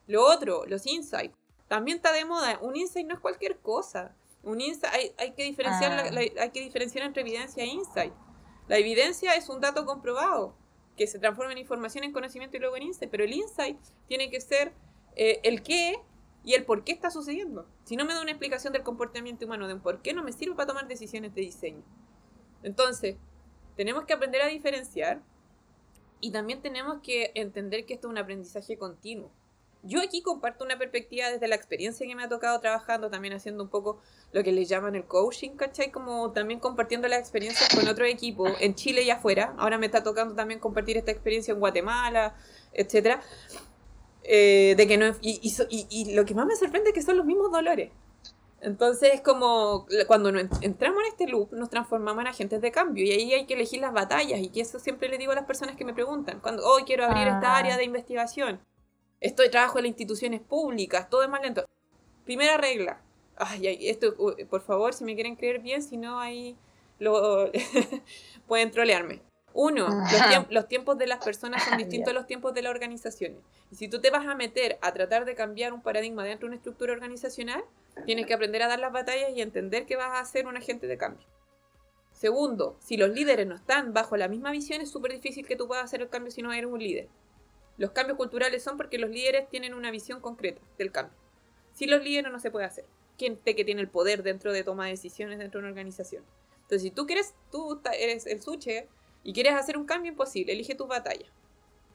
Lo 0.07 0.25
otro, 0.25 0.65
los 0.65 0.87
insights 0.87 1.37
también 1.67 1.97
está 1.97 2.13
de 2.13 2.25
moda. 2.25 2.59
Un 2.61 2.75
insight 2.75 3.07
no 3.07 3.15
es 3.15 3.19
cualquier 3.19 3.59
cosa. 3.59 4.15
Un 4.43 4.61
insight, 4.61 4.93
hay, 4.93 5.11
hay 5.17 5.31
que 5.33 5.43
diferenciar 5.43 5.91
ah. 5.91 6.03
la, 6.03 6.11
la, 6.11 6.41
hay 6.41 6.49
que 6.51 6.61
diferenciar 6.61 7.05
entre 7.05 7.21
evidencia 7.21 7.63
e 7.63 7.67
insight. 7.67 8.13
La 8.67 8.77
evidencia 8.77 9.35
es 9.35 9.49
un 9.49 9.61
dato 9.61 9.85
comprobado 9.85 10.55
que 10.95 11.07
se 11.07 11.19
transforma 11.19 11.51
en 11.51 11.59
información, 11.59 12.03
en 12.03 12.11
conocimiento 12.11 12.57
y 12.57 12.59
luego 12.59 12.75
en 12.75 12.83
insight, 12.83 13.09
pero 13.11 13.23
el 13.23 13.33
insight 13.33 13.77
tiene 14.07 14.29
que 14.29 14.41
ser 14.41 14.73
eh, 15.15 15.39
el 15.43 15.61
qué 15.61 16.01
y 16.43 16.53
el 16.53 16.65
por 16.65 16.83
qué 16.83 16.91
está 16.91 17.11
sucediendo. 17.11 17.67
Si 17.83 17.95
no 17.95 18.05
me 18.05 18.13
da 18.13 18.21
una 18.21 18.31
explicación 18.31 18.73
del 18.73 18.83
comportamiento 18.83 19.45
humano, 19.45 19.67
de 19.67 19.75
un 19.75 19.81
por 19.81 20.01
qué, 20.01 20.13
no 20.13 20.23
me 20.23 20.31
sirve 20.31 20.55
para 20.55 20.67
tomar 20.67 20.87
decisiones 20.87 21.35
de 21.35 21.41
diseño. 21.41 21.83
Entonces, 22.63 23.17
tenemos 23.75 24.05
que 24.05 24.13
aprender 24.13 24.41
a 24.41 24.47
diferenciar 24.47 25.21
y 26.19 26.31
también 26.31 26.61
tenemos 26.61 27.01
que 27.01 27.31
entender 27.35 27.85
que 27.85 27.93
esto 27.93 28.07
es 28.07 28.11
un 28.11 28.17
aprendizaje 28.17 28.77
continuo 28.77 29.31
yo 29.83 30.01
aquí 30.01 30.21
comparto 30.21 30.65
una 30.65 30.77
perspectiva 30.77 31.29
desde 31.29 31.47
la 31.47 31.55
experiencia 31.55 32.05
que 32.05 32.15
me 32.15 32.23
ha 32.23 32.29
tocado 32.29 32.59
trabajando, 32.59 33.09
también 33.09 33.33
haciendo 33.33 33.63
un 33.63 33.69
poco 33.69 34.01
lo 34.31 34.43
que 34.43 34.51
le 34.51 34.65
llaman 34.65 34.95
el 34.95 35.05
coaching, 35.05 35.51
¿cachai? 35.51 35.91
Como 35.91 36.31
también 36.31 36.59
compartiendo 36.59 37.07
las 37.07 37.19
experiencias 37.19 37.73
con 37.73 37.87
otro 37.87 38.05
equipo 38.05 38.47
en 38.59 38.75
Chile 38.75 39.03
y 39.03 39.09
afuera. 39.09 39.53
Ahora 39.57 39.77
me 39.77 39.85
está 39.85 40.03
tocando 40.03 40.35
también 40.35 40.59
compartir 40.59 40.97
esta 40.97 41.11
experiencia 41.11 41.53
en 41.53 41.59
Guatemala, 41.59 42.35
etcétera. 42.73 43.21
Eh, 44.23 44.75
de 44.75 44.87
que 44.87 44.97
no 44.97 45.15
y, 45.21 45.39
y, 45.41 45.87
y, 45.89 46.13
lo 46.13 46.25
que 46.25 46.35
más 46.35 46.45
me 46.45 46.55
sorprende 46.57 46.89
es 46.89 46.93
que 46.93 47.01
son 47.01 47.15
los 47.15 47.25
mismos 47.25 47.51
dolores. 47.51 47.91
Entonces 48.59 49.13
es 49.13 49.21
como 49.21 49.85
cuando 50.07 50.29
entramos 50.29 51.01
en 51.03 51.07
este 51.11 51.27
loop 51.27 51.53
nos 51.53 51.69
transformamos 51.69 52.21
en 52.21 52.27
agentes 52.27 52.59
de 52.59 52.71
cambio 52.71 53.05
y 53.05 53.11
ahí 53.11 53.33
hay 53.33 53.45
que 53.45 53.53
elegir 53.53 53.79
las 53.79 53.93
batallas 53.93 54.39
y 54.39 54.49
que 54.49 54.61
eso 54.61 54.79
siempre 54.79 55.09
le 55.09 55.17
digo 55.17 55.31
a 55.31 55.35
las 55.35 55.45
personas 55.45 55.75
que 55.77 55.85
me 55.85 55.93
preguntan, 55.93 56.39
cuando 56.41 56.65
hoy 56.67 56.83
quiero 56.83 57.05
abrir 57.05 57.27
esta 57.27 57.53
ah. 57.53 57.57
área 57.57 57.77
de 57.77 57.83
investigación 57.83 58.59
Estoy 59.19 59.49
trabajo 59.49 59.79
en 59.79 59.85
las 59.85 59.89
instituciones 59.89 60.41
públicas, 60.41 61.09
todo 61.09 61.23
es 61.23 61.29
más 61.29 61.41
lento. 61.41 61.65
Primera 62.25 62.57
regla, 62.57 63.01
Ay, 63.39 63.67
ay, 63.67 63.89
esto, 63.89 64.15
por 64.49 64.61
favor, 64.61 64.95
si 64.95 65.03
me 65.03 65.13
quieren 65.13 65.35
creer 65.35 65.59
bien, 65.59 65.83
si 65.83 65.95
no, 65.95 66.19
ahí 66.19 66.57
lo 66.97 67.51
pueden 68.47 68.71
trolearme. 68.71 69.21
Uno, 69.53 69.87
los, 69.87 70.21
tiemp- 70.31 70.47
los 70.49 70.67
tiempos 70.67 70.97
de 70.97 71.05
las 71.07 71.23
personas 71.23 71.63
son 71.63 71.77
distintos 71.77 72.11
a 72.11 72.13
los 72.13 72.25
tiempos 72.27 72.53
de 72.55 72.61
las 72.63 72.71
organizaciones. 72.71 73.37
Y 73.71 73.75
si 73.75 73.87
tú 73.87 74.01
te 74.01 74.09
vas 74.09 74.25
a 74.25 74.33
meter 74.35 74.77
a 74.81 74.91
tratar 74.93 75.25
de 75.25 75.35
cambiar 75.35 75.73
un 75.73 75.81
paradigma 75.81 76.23
dentro 76.23 76.45
de 76.47 76.49
una 76.49 76.55
estructura 76.57 76.93
organizacional, 76.93 77.63
tienes 78.05 78.25
que 78.25 78.33
aprender 78.33 78.63
a 78.63 78.67
dar 78.67 78.79
las 78.79 78.91
batallas 78.91 79.29
y 79.35 79.41
entender 79.41 79.85
que 79.85 79.95
vas 79.95 80.19
a 80.19 80.25
ser 80.25 80.47
un 80.47 80.57
agente 80.57 80.87
de 80.87 80.97
cambio. 80.97 81.25
Segundo, 82.11 82.75
si 82.79 82.97
los 82.97 83.09
líderes 83.09 83.45
no 83.45 83.55
están 83.55 83.93
bajo 83.93 84.17
la 84.17 84.27
misma 84.27 84.51
visión, 84.51 84.81
es 84.81 84.89
súper 84.89 85.11
difícil 85.11 85.45
que 85.45 85.55
tú 85.55 85.67
puedas 85.67 85.83
hacer 85.85 86.01
el 86.01 86.09
cambio 86.09 86.31
si 86.31 86.41
no 86.41 86.51
eres 86.51 86.71
un 86.71 86.79
líder. 86.79 87.07
Los 87.77 87.91
cambios 87.91 88.17
culturales 88.17 88.63
son 88.63 88.75
porque 88.77 88.97
los 88.97 89.09
líderes 89.09 89.47
tienen 89.49 89.73
una 89.73 89.91
visión 89.91 90.19
concreta 90.19 90.61
del 90.77 90.91
cambio. 90.91 91.15
Si 91.73 91.85
los 91.85 92.03
líderes 92.03 92.31
no 92.31 92.39
se 92.39 92.49
puede 92.51 92.65
hacer. 92.65 92.85
Gente 93.19 93.55
que 93.55 93.63
tiene 93.65 93.81
el 93.81 93.87
poder 93.89 94.23
dentro 94.23 94.51
de 94.53 94.63
toma 94.63 94.85
de 94.85 94.91
decisiones 94.91 95.37
dentro 95.39 95.59
de 95.59 95.65
una 95.65 95.69
organización. 95.71 96.23
Entonces, 96.63 96.81
si 96.81 96.91
tú 96.91 97.05
quieres, 97.05 97.33
tú 97.51 97.79
eres 97.99 98.25
el 98.27 98.41
suche 98.41 98.87
y 99.23 99.33
quieres 99.33 99.53
hacer 99.53 99.77
un 99.77 99.85
cambio 99.85 100.11
imposible, 100.11 100.53
elige 100.53 100.75
tu 100.75 100.87
batalla. 100.87 101.25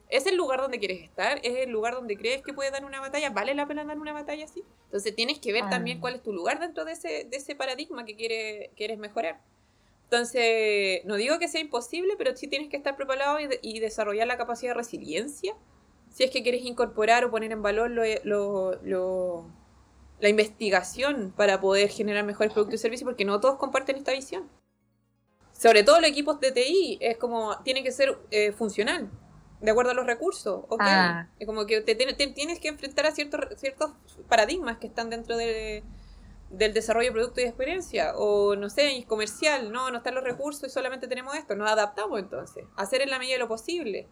¿Es 0.09 0.25
el 0.25 0.35
lugar 0.35 0.59
donde 0.61 0.79
quieres 0.79 1.01
estar? 1.01 1.39
¿Es 1.43 1.57
el 1.57 1.69
lugar 1.71 1.93
donde 1.95 2.17
crees 2.17 2.41
que 2.43 2.53
puedes 2.53 2.71
dar 2.71 2.85
una 2.85 2.99
batalla? 2.99 3.29
¿Vale 3.31 3.53
la 3.55 3.65
pena 3.67 3.83
dar 3.83 3.97
una 3.97 4.13
batalla 4.13 4.45
así? 4.45 4.63
Entonces 4.85 5.15
tienes 5.15 5.39
que 5.39 5.51
ver 5.53 5.69
también 5.69 5.97
Ah. 5.97 6.01
cuál 6.01 6.15
es 6.15 6.23
tu 6.23 6.33
lugar 6.33 6.59
dentro 6.59 6.85
de 6.85 6.91
ese, 6.93 7.25
de 7.29 7.37
ese 7.37 7.55
paradigma 7.55 8.05
que 8.05 8.15
quiere, 8.15 8.71
quieres 8.75 8.97
mejorar. 8.99 9.41
Entonces, 10.05 11.03
no 11.05 11.15
digo 11.15 11.39
que 11.39 11.47
sea 11.47 11.61
imposible, 11.61 12.13
pero 12.17 12.35
sí 12.35 12.47
tienes 12.47 12.69
que 12.69 12.77
estar 12.77 12.95
preparado 12.95 13.39
y, 13.39 13.47
de- 13.47 13.59
y 13.63 13.79
desarrollar 13.79 14.27
la 14.27 14.37
capacidad 14.37 14.71
de 14.71 14.75
resiliencia 14.77 15.55
si 16.13 16.23
es 16.23 16.31
que 16.31 16.41
quieres 16.43 16.63
incorporar 16.63 17.25
o 17.25 17.31
poner 17.31 17.51
en 17.51 17.61
valor 17.61 17.91
lo, 17.91 18.03
lo- 18.23 18.79
lo- 18.83 19.45
la 20.21 20.29
investigación 20.29 21.33
para 21.35 21.59
poder 21.59 21.89
generar 21.89 22.23
mejores 22.23 22.53
productos 22.53 22.75
y 22.75 22.81
servicios, 22.81 23.05
porque 23.05 23.25
no 23.25 23.41
todos 23.41 23.57
comparten 23.57 23.97
esta 23.97 24.13
visión. 24.13 24.47
Sobre 25.51 25.83
todo 25.83 25.99
los 25.99 26.09
equipos 26.09 26.39
de 26.39 26.51
TI, 26.53 26.97
es 27.01 27.17
como, 27.17 27.57
tiene 27.63 27.83
que 27.83 27.91
ser 27.91 28.17
eh, 28.31 28.51
funcional, 28.53 29.09
de 29.59 29.71
acuerdo 29.71 29.91
a 29.91 29.93
los 29.93 30.05
recursos, 30.05 30.63
¿ok? 30.69 30.81
Ah. 30.81 31.27
Es 31.39 31.45
como 31.47 31.65
que 31.65 31.81
te, 31.81 31.95
tiene- 31.95 32.13
te 32.13 32.27
tienes 32.27 32.59
que 32.59 32.69
enfrentar 32.69 33.05
a 33.05 33.11
ciertos, 33.11 33.41
ciertos 33.57 33.91
paradigmas 34.29 34.77
que 34.77 34.87
están 34.87 35.09
dentro 35.09 35.35
de, 35.35 35.83
del 36.51 36.73
desarrollo 36.73 37.07
de 37.09 37.13
producto 37.13 37.39
y 37.41 37.43
de 37.43 37.49
experiencia, 37.49 38.13
o 38.15 38.55
no 38.55 38.69
sé, 38.69 39.03
comercial, 39.07 39.71
no, 39.71 39.89
no 39.91 39.97
están 39.97 40.15
los 40.15 40.23
recursos 40.23 40.69
y 40.69 40.69
solamente 40.71 41.07
tenemos 41.07 41.35
esto, 41.35 41.55
nos 41.55 41.69
adaptamos 41.69 42.19
entonces, 42.19 42.65
hacer 42.77 43.01
en 43.01 43.09
la 43.09 43.19
medida 43.19 43.33
de 43.35 43.39
lo 43.39 43.47
posible, 43.47 44.07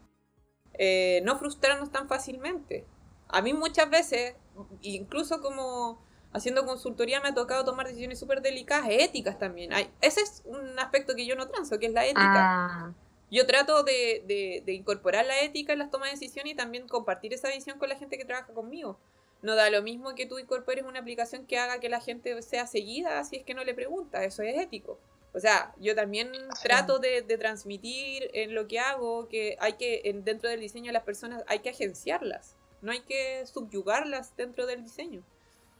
Eh, 0.83 1.21
no 1.25 1.37
frustrarnos 1.37 1.91
tan 1.91 2.07
fácilmente. 2.07 2.85
A 3.27 3.41
mí 3.43 3.53
muchas 3.53 3.87
veces, 3.89 4.33
incluso 4.81 5.39
como 5.41 6.01
haciendo 6.33 6.65
consultoría, 6.65 7.19
me 7.21 7.29
ha 7.29 7.33
tocado 7.35 7.63
tomar 7.65 7.85
decisiones 7.87 8.17
súper 8.19 8.41
delicadas, 8.41 8.87
éticas 8.89 9.37
también. 9.37 9.73
Hay, 9.73 9.91
ese 10.01 10.21
es 10.21 10.41
un 10.45 10.79
aspecto 10.79 11.13
que 11.15 11.25
yo 11.27 11.35
no 11.35 11.47
transo, 11.49 11.77
que 11.77 11.85
es 11.87 11.93
la 11.93 12.05
ética. 12.05 12.23
Ah, 12.25 12.93
Yo 13.29 13.45
trato 13.45 13.83
de, 13.83 14.23
de- 14.27 14.63
de 14.65 14.73
incorporar 14.73 15.25
la 15.25 15.39
ética 15.41 15.71
en 15.73 15.79
las 15.79 15.91
tomas 15.91 16.07
de 16.09 16.15
decisiones 16.19 16.53
y 16.53 16.55
también 16.55 16.87
compartir 16.87 17.31
esa 17.33 17.49
visión 17.49 17.77
con 17.77 17.87
la 17.89 17.95
gente 17.95 18.17
que 18.17 18.25
trabaja 18.25 18.51
conmigo. 18.53 18.97
No 19.43 19.55
da 19.55 19.69
lo 19.69 19.81
mismo 19.83 20.15
que 20.15 20.25
tú 20.25 20.39
incorpores 20.39 20.83
una 20.83 20.99
aplicación 20.99 21.45
que 21.45 21.57
haga 21.59 21.79
que 21.79 21.89
la 21.89 22.01
gente 22.01 22.41
sea 22.41 22.65
seguida 22.67 23.23
si 23.23 23.37
es 23.37 23.43
que 23.43 23.53
no 23.53 23.63
le 23.63 23.73
pregunta. 23.73 24.23
Eso 24.25 24.41
es 24.43 24.57
ético. 24.57 24.99
O 25.33 25.39
sea, 25.39 25.73
yo 25.77 25.95
también 25.95 26.31
trato 26.61 26.99
de, 26.99 27.21
de 27.21 27.37
transmitir 27.37 28.29
en 28.33 28.53
lo 28.53 28.67
que 28.67 28.79
hago 28.79 29.27
que 29.29 29.55
hay 29.59 29.73
que, 29.73 30.01
en- 30.05 30.23
dentro 30.25 30.49
del 30.49 30.59
diseño 30.59 30.87
de 30.87 30.93
las 30.93 31.03
personas, 31.03 31.43
hay 31.47 31.59
que 31.59 31.69
agenciarlas. 31.69 32.55
No 32.81 32.91
hay 32.91 33.01
que 33.01 33.45
subyugarlas 33.45 34.35
dentro 34.35 34.65
del 34.65 34.83
diseño. 34.83 35.21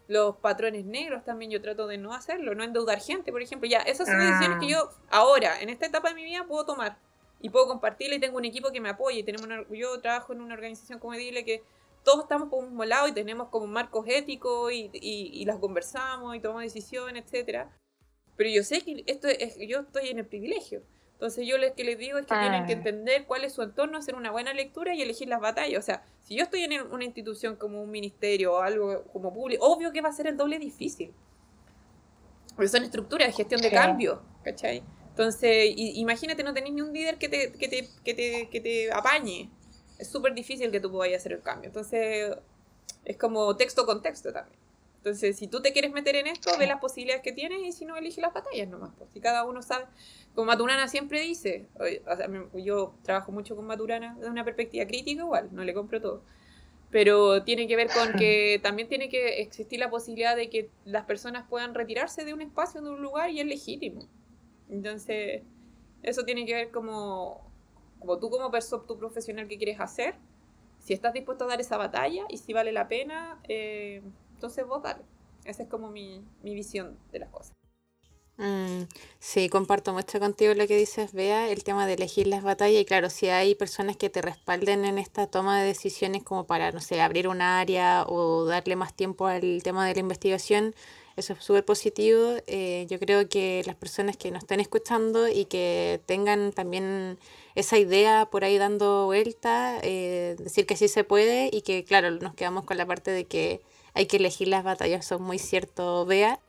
Los 0.07 0.37
patrones 0.37 0.85
negros 0.85 1.23
también 1.25 1.51
yo 1.51 1.61
trato 1.61 1.87
de 1.87 1.97
no 1.97 2.13
hacerlo, 2.13 2.53
no 2.55 2.63
endeudar 2.63 2.99
gente, 3.01 3.31
por 3.31 3.41
ejemplo. 3.41 3.67
Ya, 3.67 3.79
esas 3.79 4.07
son 4.07 4.19
decisiones 4.19 4.59
que 4.59 4.67
yo 4.69 4.89
ahora, 5.09 5.61
en 5.61 5.69
esta 5.69 5.85
etapa 5.85 6.09
de 6.09 6.15
mi 6.15 6.23
vida, 6.23 6.45
puedo 6.47 6.65
tomar 6.65 6.97
y 7.41 7.49
puedo 7.49 7.67
compartirla 7.67 8.15
y 8.15 8.19
tengo 8.19 8.37
un 8.37 8.45
equipo 8.45 8.71
que 8.71 8.79
me 8.81 8.89
apoye. 8.89 9.19
Y 9.19 9.23
tenemos 9.23 9.45
una- 9.47 9.65
yo 9.69 9.99
trabajo 9.99 10.31
en 10.33 10.41
una 10.41 10.53
organización, 10.53 10.99
como 10.99 11.13
dile, 11.13 11.43
que 11.43 11.63
todos 12.03 12.21
estamos 12.23 12.49
por 12.49 12.59
un 12.59 12.65
mismo 12.69 12.85
lado 12.85 13.07
y 13.07 13.13
tenemos 13.13 13.49
como 13.49 13.67
marcos 13.67 14.05
éticos 14.07 14.71
y, 14.71 14.89
y, 14.93 15.29
y 15.41 15.45
las 15.45 15.57
conversamos 15.57 16.35
y 16.35 16.39
tomamos 16.39 16.63
decisiones, 16.63 17.25
etcétera. 17.25 17.69
Pero 18.41 18.49
yo 18.49 18.63
sé 18.63 18.81
que 18.81 19.03
esto 19.05 19.27
es, 19.27 19.55
yo 19.59 19.81
estoy 19.81 20.09
en 20.09 20.17
el 20.17 20.25
privilegio. 20.25 20.81
Entonces 21.13 21.45
yo 21.45 21.59
lo 21.59 21.75
que 21.75 21.83
les 21.83 21.95
digo 21.99 22.17
es 22.17 22.25
que 22.25 22.33
tienen 22.33 22.65
que 22.65 22.73
Ah. 22.73 22.77
entender 22.77 23.25
cuál 23.27 23.43
es 23.43 23.53
su 23.53 23.61
entorno, 23.61 23.99
hacer 23.99 24.15
una 24.15 24.31
buena 24.31 24.51
lectura 24.51 24.95
y 24.95 25.01
elegir 25.03 25.27
las 25.27 25.39
batallas. 25.39 25.77
O 25.77 25.85
sea, 25.85 26.03
si 26.23 26.33
yo 26.33 26.43
estoy 26.45 26.63
en 26.63 26.81
una 26.91 27.03
institución 27.05 27.55
como 27.55 27.83
un 27.83 27.91
ministerio 27.91 28.53
o 28.53 28.61
algo 28.61 29.03
como 29.13 29.31
público, 29.31 29.63
obvio 29.63 29.91
que 29.91 30.01
va 30.01 30.09
a 30.09 30.11
ser 30.11 30.25
el 30.25 30.37
doble 30.37 30.57
difícil. 30.57 31.13
Porque 32.55 32.67
son 32.69 32.83
estructuras 32.83 33.27
de 33.27 33.33
gestión 33.33 33.61
de 33.61 33.69
Sí. 33.69 33.75
cambio, 33.75 34.23
¿cachai? 34.43 34.81
Entonces, 35.09 35.71
imagínate, 35.77 36.41
no 36.43 36.51
tenés 36.55 36.73
ni 36.73 36.81
un 36.81 36.91
líder 36.91 37.19
que 37.19 37.29
te, 37.29 37.51
que 37.51 37.67
te, 37.67 37.87
que 38.03 38.13
te, 38.15 38.49
que 38.49 38.59
te 38.59 38.91
apañe. 38.91 39.51
Es 39.99 40.07
súper 40.09 40.33
difícil 40.33 40.71
que 40.71 40.79
tú 40.79 40.89
puedas 40.91 41.15
hacer 41.15 41.33
el 41.33 41.41
cambio. 41.43 41.67
Entonces, 41.67 42.35
es 43.05 43.17
como 43.17 43.55
texto 43.55 43.85
con 43.85 44.01
texto 44.01 44.33
también. 44.33 44.59
Entonces, 45.03 45.35
si 45.35 45.47
tú 45.47 45.63
te 45.63 45.73
quieres 45.73 45.91
meter 45.91 46.15
en 46.15 46.27
esto, 46.27 46.51
ve 46.59 46.67
las 46.67 46.79
posibilidades 46.79 47.23
que 47.23 47.31
tienes 47.31 47.59
y 47.63 47.71
si 47.71 47.85
no, 47.85 47.97
elige 47.97 48.21
las 48.21 48.33
batallas 48.33 48.67
nomás. 48.67 48.91
Si 49.11 49.19
cada 49.19 49.43
uno 49.45 49.63
sabe, 49.63 49.85
como 50.35 50.45
Maturana 50.45 50.87
siempre 50.87 51.21
dice, 51.21 51.67
o 51.79 52.15
sea, 52.15 52.29
yo 52.53 52.93
trabajo 53.01 53.31
mucho 53.31 53.55
con 53.55 53.65
Maturana 53.65 54.13
desde 54.13 54.29
una 54.29 54.45
perspectiva 54.45 54.85
crítica 54.85 55.23
igual, 55.23 55.49
no 55.53 55.63
le 55.63 55.73
compro 55.73 55.99
todo. 55.99 56.21
Pero 56.91 57.41
tiene 57.41 57.67
que 57.67 57.75
ver 57.75 57.87
con 57.87 58.13
que 58.13 58.59
también 58.63 58.87
tiene 58.89 59.09
que 59.09 59.41
existir 59.41 59.79
la 59.79 59.89
posibilidad 59.89 60.35
de 60.35 60.51
que 60.51 60.69
las 60.85 61.05
personas 61.05 61.47
puedan 61.49 61.73
retirarse 61.73 62.23
de 62.23 62.35
un 62.35 62.41
espacio, 62.41 62.79
de 62.83 62.91
un 62.91 63.01
lugar 63.01 63.31
y 63.31 63.39
es 63.39 63.47
legítimo. 63.47 64.07
Entonces, 64.69 65.41
eso 66.03 66.25
tiene 66.25 66.45
que 66.45 66.53
ver 66.53 66.69
como, 66.69 67.41
como 67.97 68.19
tú 68.19 68.29
como 68.29 68.51
persona, 68.51 68.83
tú 68.87 68.99
profesional 68.99 69.47
que 69.47 69.57
quieres 69.57 69.79
hacer, 69.79 70.13
si 70.77 70.93
estás 70.93 71.13
dispuesto 71.13 71.45
a 71.45 71.47
dar 71.47 71.59
esa 71.59 71.77
batalla 71.77 72.25
y 72.29 72.37
si 72.37 72.53
vale 72.53 72.71
la 72.71 72.87
pena, 72.87 73.39
eh, 73.47 74.01
entonces 74.41 74.65
vos 74.65 74.81
dale. 74.81 75.03
Esa 75.45 75.61
es 75.61 75.69
como 75.69 75.91
mi, 75.91 76.25
mi 76.41 76.55
visión 76.55 76.97
de 77.11 77.19
las 77.19 77.29
cosas. 77.29 77.51
Mm, 78.37 78.87
sí, 79.19 79.49
comparto 79.49 79.93
mucho 79.93 80.19
contigo 80.19 80.55
lo 80.55 80.65
que 80.65 80.75
dices, 80.75 81.13
Bea, 81.13 81.51
el 81.51 81.63
tema 81.63 81.85
de 81.85 81.93
elegir 81.93 82.25
las 82.25 82.41
batallas. 82.41 82.81
Y 82.81 82.85
claro, 82.85 83.11
si 83.11 83.27
hay 83.27 83.53
personas 83.53 83.97
que 83.97 84.09
te 84.09 84.19
respalden 84.19 84.83
en 84.85 84.97
esta 84.97 85.27
toma 85.27 85.61
de 85.61 85.67
decisiones 85.67 86.23
como 86.23 86.47
para, 86.47 86.71
no 86.71 86.79
sé, 86.79 87.01
abrir 87.01 87.27
un 87.27 87.39
área 87.43 88.03
o 88.07 88.45
darle 88.45 88.75
más 88.75 88.95
tiempo 88.95 89.27
al 89.27 89.61
tema 89.61 89.85
de 89.85 89.93
la 89.93 89.99
investigación, 89.99 90.73
eso 91.17 91.33
es 91.33 91.43
súper 91.43 91.63
positivo. 91.63 92.37
Eh, 92.47 92.87
yo 92.89 92.97
creo 92.97 93.29
que 93.29 93.61
las 93.67 93.75
personas 93.75 94.17
que 94.17 94.31
nos 94.31 94.41
estén 94.41 94.59
escuchando 94.59 95.27
y 95.27 95.45
que 95.45 96.01
tengan 96.07 96.51
también 96.51 97.19
esa 97.53 97.77
idea 97.77 98.27
por 98.31 98.43
ahí 98.43 98.57
dando 98.57 99.05
vuelta, 99.05 99.77
eh, 99.83 100.35
decir 100.39 100.65
que 100.65 100.77
sí 100.77 100.87
se 100.87 101.03
puede 101.03 101.51
y 101.53 101.61
que, 101.61 101.83
claro, 101.83 102.09
nos 102.09 102.33
quedamos 102.33 102.65
con 102.65 102.77
la 102.77 102.87
parte 102.87 103.11
de 103.11 103.25
que 103.25 103.61
hay 103.93 104.05
que 104.05 104.17
elegir 104.17 104.47
las 104.47 104.63
batallas, 104.63 105.05
son 105.05 105.23
muy 105.23 105.39
cierto, 105.39 106.05
Bea. 106.05 106.39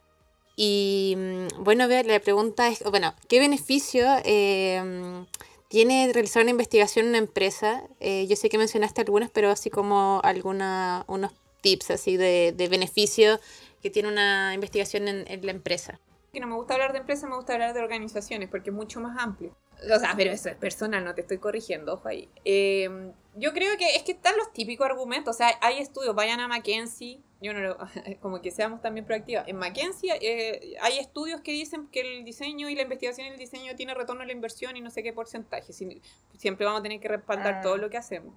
Y 0.57 1.15
mm, 1.17 1.63
bueno, 1.65 1.89
Bea, 1.89 2.03
la 2.03 2.21
pregunta 2.21 2.69
es, 2.69 2.83
bueno, 2.85 3.15
¿qué 3.29 3.39
beneficio 3.39 4.07
eh, 4.25 5.25
tiene 5.69 6.11
realizar 6.13 6.43
una 6.43 6.51
investigación 6.51 7.07
en 7.07 7.11
una 7.11 7.19
empresa? 7.19 7.83
Eh, 8.01 8.27
yo 8.29 8.37
sé 8.37 8.49
que 8.49 8.59
mencionaste 8.59 9.01
algunos, 9.01 9.31
pero 9.31 9.51
así 9.51 9.71
como 9.71 10.21
alguna, 10.25 11.05
unos 11.09 11.33
tips 11.63 11.93
así 11.93 12.17
de, 12.17 12.53
de 12.57 12.69
beneficio 12.69 13.41
que 13.81 13.91
tiene 13.91 14.09
una 14.09 14.53
investigación 14.55 15.09
en, 15.09 15.25
en 15.27 15.47
la 15.47 15.53
empresa. 15.53 15.99
Que 16.33 16.41
no 16.41 16.47
me 16.47 16.55
gusta 16.55 16.75
hablar 16.75 16.93
de 16.93 16.99
empresas, 16.99 17.29
me 17.29 17.37
gusta 17.37 17.55
hablar 17.55 17.75
de 17.75 17.81
organizaciones 17.81 18.49
porque 18.49 18.71
es 18.71 18.77
mucho 18.77 19.01
más 19.01 19.19
amplio. 19.19 19.55
O 19.91 19.99
sea, 19.99 20.15
pero 20.17 20.31
eso 20.31 20.49
es 20.49 20.57
personal, 20.57 21.05
no 21.05 21.15
te 21.15 21.23
estoy 21.23 21.39
corrigiendo, 21.39 21.95
ojo 21.95 22.09
ahí. 22.09 22.29
Eh, 22.45 22.89
yo 23.37 23.53
creo 23.53 23.77
que 23.77 23.97
es 23.97 24.03
que 24.03 24.13
están 24.13 24.37
los 24.37 24.53
típicos 24.53 24.87
argumentos. 24.87 25.35
O 25.35 25.39
sea, 25.39 25.59
hay 25.61 25.79
estudios, 25.79 26.15
vayan 26.15 26.41
a 26.41 26.49
McKinsey. 26.49 27.21
Yo 27.43 27.53
no 27.53 27.61
lo, 27.61 27.77
como 28.21 28.41
que 28.41 28.51
seamos 28.51 28.81
también 28.81 29.05
proactivas. 29.05 29.49
En 29.49 29.57
McKinsey 29.57 30.11
eh, 30.21 30.77
hay 30.81 30.99
estudios 30.99 31.41
que 31.41 31.51
dicen 31.53 31.89
que 31.89 32.01
el 32.01 32.25
diseño 32.25 32.69
y 32.69 32.75
la 32.77 32.83
investigación 32.83 33.27
en 33.27 33.33
el 33.35 33.39
diseño 33.39 33.75
tiene 33.75 33.95
retorno 33.95 34.23
a 34.23 34.27
la 34.27 34.33
inversión 34.33 34.77
y 34.77 34.81
no 34.81 34.91
sé 34.91 35.03
qué 35.03 35.13
porcentaje. 35.13 35.73
Si- 35.73 36.01
siempre 36.39 36.65
vamos 36.65 36.81
a 36.81 36.83
tener 36.85 37.01
que 37.01 37.09
respaldar 37.09 37.55
Ah. 37.55 37.61
todo 37.61 37.77
lo 37.79 37.91
que 37.91 37.97
hacemos. 37.97 38.35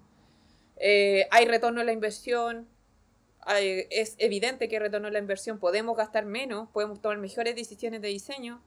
Eh, 0.78 1.28
hay 1.32 1.46
retorno 1.46 1.82
a 1.82 1.84
la 1.84 1.92
inversión. 1.94 2.68
hay- 3.48 3.86
es 3.92 4.16
evidente 4.18 4.68
que 4.68 4.80
retorno 4.80 5.08
a 5.08 5.12
la 5.12 5.20
inversión. 5.20 5.60
Podemos 5.60 5.96
gastar 5.96 6.26
menos, 6.26 6.68
podemos 6.72 7.00
tomar 7.00 7.20
mejores 7.20 7.56
decisiones 7.56 8.02
de 8.02 8.08
diseño. 8.08 8.62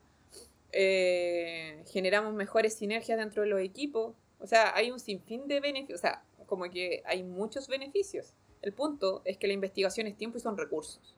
eh, 0.73 1.83
generamos 1.91 2.35
mejores 2.35 2.75
sinergias 2.75 3.19
dentro 3.19 3.43
de 3.43 3.49
los 3.49 3.61
equipos. 3.61 4.15
O 4.39 4.47
sea, 4.47 4.75
hay 4.77 4.91
un 4.91 5.01
sinfín 5.01 5.49
de 5.49 5.61
beneficios. 5.61 5.99
O 5.99 6.01
sea, 6.03 6.23
como 6.47 6.65
que 6.71 7.03
hay 7.07 7.23
muchos 7.23 7.69
beneficios. 7.69 8.35
El 8.63 8.73
punto 8.73 9.23
es 9.25 9.37
que 9.37 9.47
la 9.47 9.53
investigación 9.53 10.07
es 10.07 10.17
tiempo 10.17 10.39
y 10.39 10.41
son 10.41 10.57
recursos. 10.57 11.17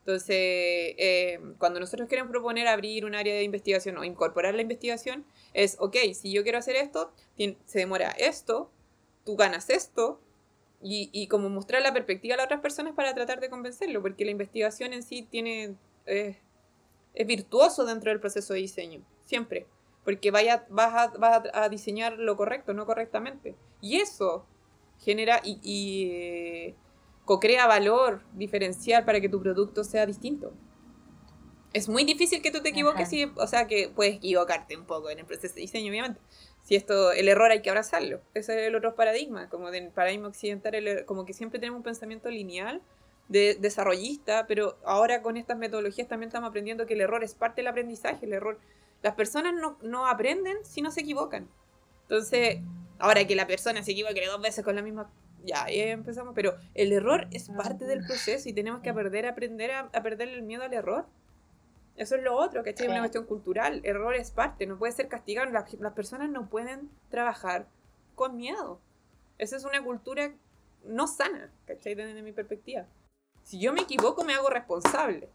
Entonces, 0.00 0.28
eh, 0.30 1.38
cuando 1.58 1.78
nosotros 1.78 2.08
queremos 2.08 2.30
proponer 2.30 2.66
abrir 2.66 3.04
un 3.04 3.14
área 3.14 3.34
de 3.34 3.42
investigación 3.42 3.98
o 3.98 4.04
incorporar 4.04 4.54
la 4.54 4.62
investigación, 4.62 5.26
es, 5.52 5.76
ok, 5.78 5.96
si 6.14 6.32
yo 6.32 6.42
quiero 6.42 6.58
hacer 6.58 6.76
esto, 6.76 7.12
se 7.36 7.78
demora 7.78 8.10
esto, 8.10 8.70
tú 9.24 9.36
ganas 9.36 9.68
esto, 9.68 10.20
y, 10.82 11.10
y 11.12 11.26
como 11.26 11.50
mostrar 11.50 11.82
la 11.82 11.92
perspectiva 11.92 12.34
a 12.34 12.36
las 12.38 12.46
otras 12.46 12.60
personas 12.60 12.94
para 12.94 13.14
tratar 13.14 13.40
de 13.40 13.50
convencerlo, 13.50 14.00
porque 14.00 14.24
la 14.24 14.30
investigación 14.30 14.94
en 14.94 15.02
sí 15.02 15.22
tiene 15.22 15.76
es, 16.06 16.36
es 17.14 17.26
virtuoso 17.26 17.84
dentro 17.84 18.10
del 18.10 18.20
proceso 18.20 18.54
de 18.54 18.60
diseño, 18.60 19.02
siempre. 19.24 19.66
Porque 20.04 20.30
vaya, 20.30 20.66
vas, 20.70 20.94
a, 20.94 21.18
vas 21.18 21.42
a 21.52 21.68
diseñar 21.68 22.18
lo 22.18 22.36
correcto, 22.36 22.72
no 22.72 22.86
correctamente. 22.86 23.54
Y 23.80 23.96
eso 23.96 24.46
genera 25.00 25.40
y, 25.42 25.58
y 25.62 26.10
eh, 26.12 26.74
co-crea 27.24 27.66
valor 27.66 28.22
diferencial 28.34 29.04
para 29.04 29.20
que 29.20 29.28
tu 29.28 29.40
producto 29.40 29.84
sea 29.84 30.06
distinto. 30.06 30.52
Es 31.72 31.88
muy 31.88 32.04
difícil 32.04 32.42
que 32.42 32.50
tú 32.50 32.60
te 32.62 32.70
equivoques, 32.70 33.12
y, 33.12 33.24
o 33.24 33.46
sea 33.46 33.68
que 33.68 33.88
puedes 33.94 34.16
equivocarte 34.16 34.76
un 34.76 34.84
poco 34.86 35.10
en 35.10 35.20
el 35.20 35.24
proceso 35.24 35.54
de 35.54 35.60
diseño, 35.60 35.90
obviamente. 35.90 36.20
Si 36.62 36.74
esto, 36.74 37.12
el 37.12 37.28
error 37.28 37.50
hay 37.50 37.62
que 37.62 37.70
abrazarlo. 37.70 38.20
Ese 38.34 38.60
es 38.60 38.68
el 38.68 38.74
otro 38.74 38.96
paradigma, 38.96 39.48
como 39.48 39.70
del 39.70 39.90
paradigma 39.90 40.28
occidental, 40.28 41.04
como 41.06 41.24
que 41.24 41.32
siempre 41.32 41.60
tenemos 41.60 41.78
un 41.78 41.84
pensamiento 41.84 42.28
lineal 42.28 42.82
de 43.28 43.54
desarrollista, 43.54 44.48
pero 44.48 44.76
ahora 44.84 45.22
con 45.22 45.36
estas 45.36 45.56
metodologías 45.56 46.08
también 46.08 46.28
estamos 46.28 46.48
aprendiendo 46.48 46.86
que 46.86 46.94
el 46.94 47.00
error 47.00 47.22
es 47.22 47.34
parte 47.36 47.60
del 47.60 47.68
aprendizaje, 47.68 48.26
el 48.26 48.32
error. 48.32 48.58
Las 49.02 49.14
personas 49.14 49.54
no, 49.54 49.78
no 49.82 50.08
aprenden 50.08 50.56
si 50.64 50.82
no 50.82 50.90
se 50.90 51.02
equivocan. 51.02 51.48
Entonces, 52.02 52.58
ahora 53.00 53.26
que 53.26 53.34
la 53.34 53.46
persona 53.46 53.82
se 53.82 53.92
equivoque 53.92 54.24
dos 54.26 54.40
veces 54.40 54.64
con 54.64 54.76
la 54.76 54.82
misma 54.82 55.10
ya, 55.44 55.64
ahí 55.64 55.80
empezamos, 55.80 56.34
pero 56.34 56.54
el 56.74 56.92
error 56.92 57.26
es 57.30 57.48
parte 57.48 57.86
del 57.86 58.04
proceso 58.04 58.48
y 58.48 58.52
tenemos 58.52 58.82
que 58.82 58.90
aprender 58.90 59.26
a 59.26 59.30
aprender 59.30 59.72
a, 59.72 59.90
perder 59.90 60.28
el 60.28 60.42
miedo 60.42 60.62
al 60.64 60.74
error. 60.74 61.06
Eso 61.96 62.14
es 62.16 62.22
lo 62.22 62.36
otro, 62.36 62.62
que 62.62 62.70
es 62.70 62.80
una 62.80 62.98
cuestión 62.98 63.24
cultural. 63.24 63.80
Error 63.84 64.14
es 64.14 64.30
parte, 64.30 64.66
no 64.66 64.78
puede 64.78 64.92
ser 64.92 65.08
castigado. 65.08 65.50
Las, 65.50 65.72
las, 65.74 65.92
personas 65.92 66.30
no 66.30 66.48
pueden 66.48 66.90
trabajar 67.10 67.66
con 68.14 68.36
miedo. 68.36 68.80
Esa 69.38 69.56
es 69.56 69.64
una 69.64 69.82
cultura 69.82 70.32
no 70.84 71.06
sana, 71.06 71.50
¿cachai? 71.66 71.94
Desde 71.94 72.22
mi 72.22 72.32
perspectiva. 72.32 72.86
Si 73.42 73.58
yo 73.58 73.72
me 73.72 73.82
equivoco, 73.82 74.24
me 74.24 74.34
hago 74.34 74.50
responsable. 74.50 75.28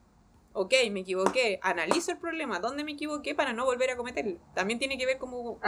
Ok, 0.54 0.73
me 0.91 1.01
equivoqué, 1.01 1.60
analizo 1.62 2.12
el 2.12 2.17
problema, 2.17 2.60
dónde 2.60 2.86
me 2.86 2.93
equivoqué 2.93 3.36
para 3.36 3.51
no 3.51 3.65
volver 3.65 3.89
a 3.91 3.97
cometerlo. 3.97 4.39
También 4.54 4.80
tiene 4.80 4.97
que 4.97 5.06
ver 5.06 5.17
cómo, 5.17 5.60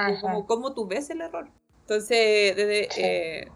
como, 0.48 0.74
tú 0.74 0.88
ves 0.88 1.10
el 1.10 1.22
error. 1.22 1.50
Entonces, 1.88 2.54
desde, 2.58 2.90
eh, 2.98 3.48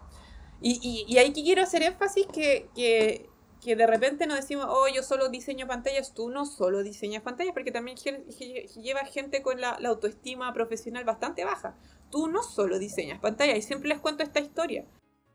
y, 0.62 1.04
y, 1.06 1.18
ahí 1.18 1.34
quiero 1.34 1.60
hacer 1.62 1.82
énfasis 1.82 2.26
que, 2.32 2.70
que, 2.74 3.28
que, 3.62 3.76
de 3.76 3.86
repente 3.86 4.26
nos 4.26 4.38
decimos, 4.38 4.64
oh, 4.70 4.88
yo 4.88 5.02
solo 5.02 5.28
diseño 5.28 5.66
pantallas, 5.66 6.14
tú 6.14 6.30
no 6.30 6.46
solo 6.46 6.82
diseñas 6.82 7.22
pantallas, 7.22 7.52
porque 7.52 7.72
también 7.72 7.98
lleva 7.98 9.04
gente 9.04 9.42
con 9.42 9.60
la, 9.60 9.76
la, 9.80 9.90
autoestima 9.90 10.50
profesional 10.54 11.04
bastante 11.04 11.44
baja. 11.44 11.76
Tú 12.10 12.26
no 12.28 12.42
solo 12.42 12.78
diseñas 12.78 13.20
pantallas, 13.20 13.58
y 13.58 13.60
siempre 13.60 13.90
les 13.90 14.00
cuento 14.00 14.22
esta 14.22 14.40
historia. 14.40 14.86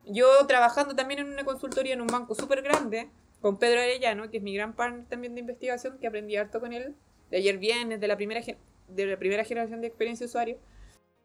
Yo 0.08 0.28
trabajando 0.48 0.96
también 0.96 1.20
en 1.20 1.28
una 1.28 1.46
consultoría 1.46 1.94
en 1.94 2.02
un 2.02 2.08
banco 2.08 2.34
súper 2.34 2.64
grande, 2.64 3.12
con 3.42 3.60
Pedro 3.60 3.82
Arellano, 3.82 4.32
que 4.32 4.38
es 4.38 4.44
mi 4.44 4.56
gran 4.56 4.74
partner 4.76 5.06
también 5.06 5.36
de 5.36 5.42
investigación, 5.42 6.00
que 6.00 6.08
aprendí 6.08 6.36
harto 6.36 6.60
con 6.60 6.74
él, 6.74 6.96
de 7.30 7.38
ayer 7.38 7.60
viernes, 7.60 8.00
de 8.00 8.08
la 8.08 8.16
primera, 8.16 8.42
de 8.88 9.06
la 9.06 9.20
primera 9.20 9.44
generación 9.44 9.82
de 9.82 9.88
experiencia 9.88 10.26
de 10.26 10.30
usuario 10.30 10.58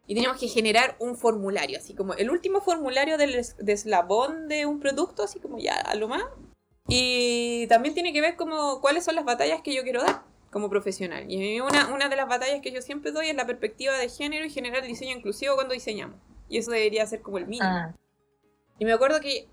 y 0.05 0.15
teníamos 0.15 0.39
que 0.39 0.47
generar 0.47 0.95
un 0.99 1.15
formulario, 1.15 1.77
así 1.77 1.93
como 1.93 2.13
el 2.13 2.29
último 2.29 2.61
formulario 2.61 3.17
del 3.17 3.45
de 3.57 3.73
eslabón 3.73 4.47
de 4.47 4.65
un 4.65 4.79
producto, 4.79 5.23
así 5.23 5.39
como 5.39 5.59
ya 5.59 5.75
a 5.75 5.95
lo 5.95 6.07
más. 6.07 6.23
Y 6.87 7.65
también 7.67 7.93
tiene 7.93 8.11
que 8.11 8.19
ver 8.19 8.35
como 8.35 8.81
cuáles 8.81 9.05
son 9.05 9.15
las 9.15 9.23
batallas 9.23 9.61
que 9.61 9.73
yo 9.73 9.83
quiero 9.83 10.01
dar 10.01 10.23
como 10.51 10.69
profesional. 10.69 11.31
Y 11.31 11.61
una, 11.61 11.93
una 11.93 12.09
de 12.09 12.15
las 12.17 12.27
batallas 12.27 12.61
que 12.61 12.71
yo 12.71 12.81
siempre 12.81 13.11
doy 13.11 13.29
es 13.29 13.35
la 13.35 13.47
perspectiva 13.47 13.97
de 13.97 14.09
género 14.09 14.45
y 14.45 14.49
generar 14.49 14.83
diseño 14.83 15.15
inclusivo 15.15 15.55
cuando 15.55 15.73
diseñamos. 15.73 16.17
Y 16.49 16.57
eso 16.57 16.71
debería 16.71 17.05
ser 17.07 17.21
como 17.21 17.37
el 17.37 17.47
mínimo. 17.47 17.69
Ah. 17.69 17.95
Y 18.79 18.85
me 18.85 18.91
acuerdo 18.91 19.21
que 19.21 19.47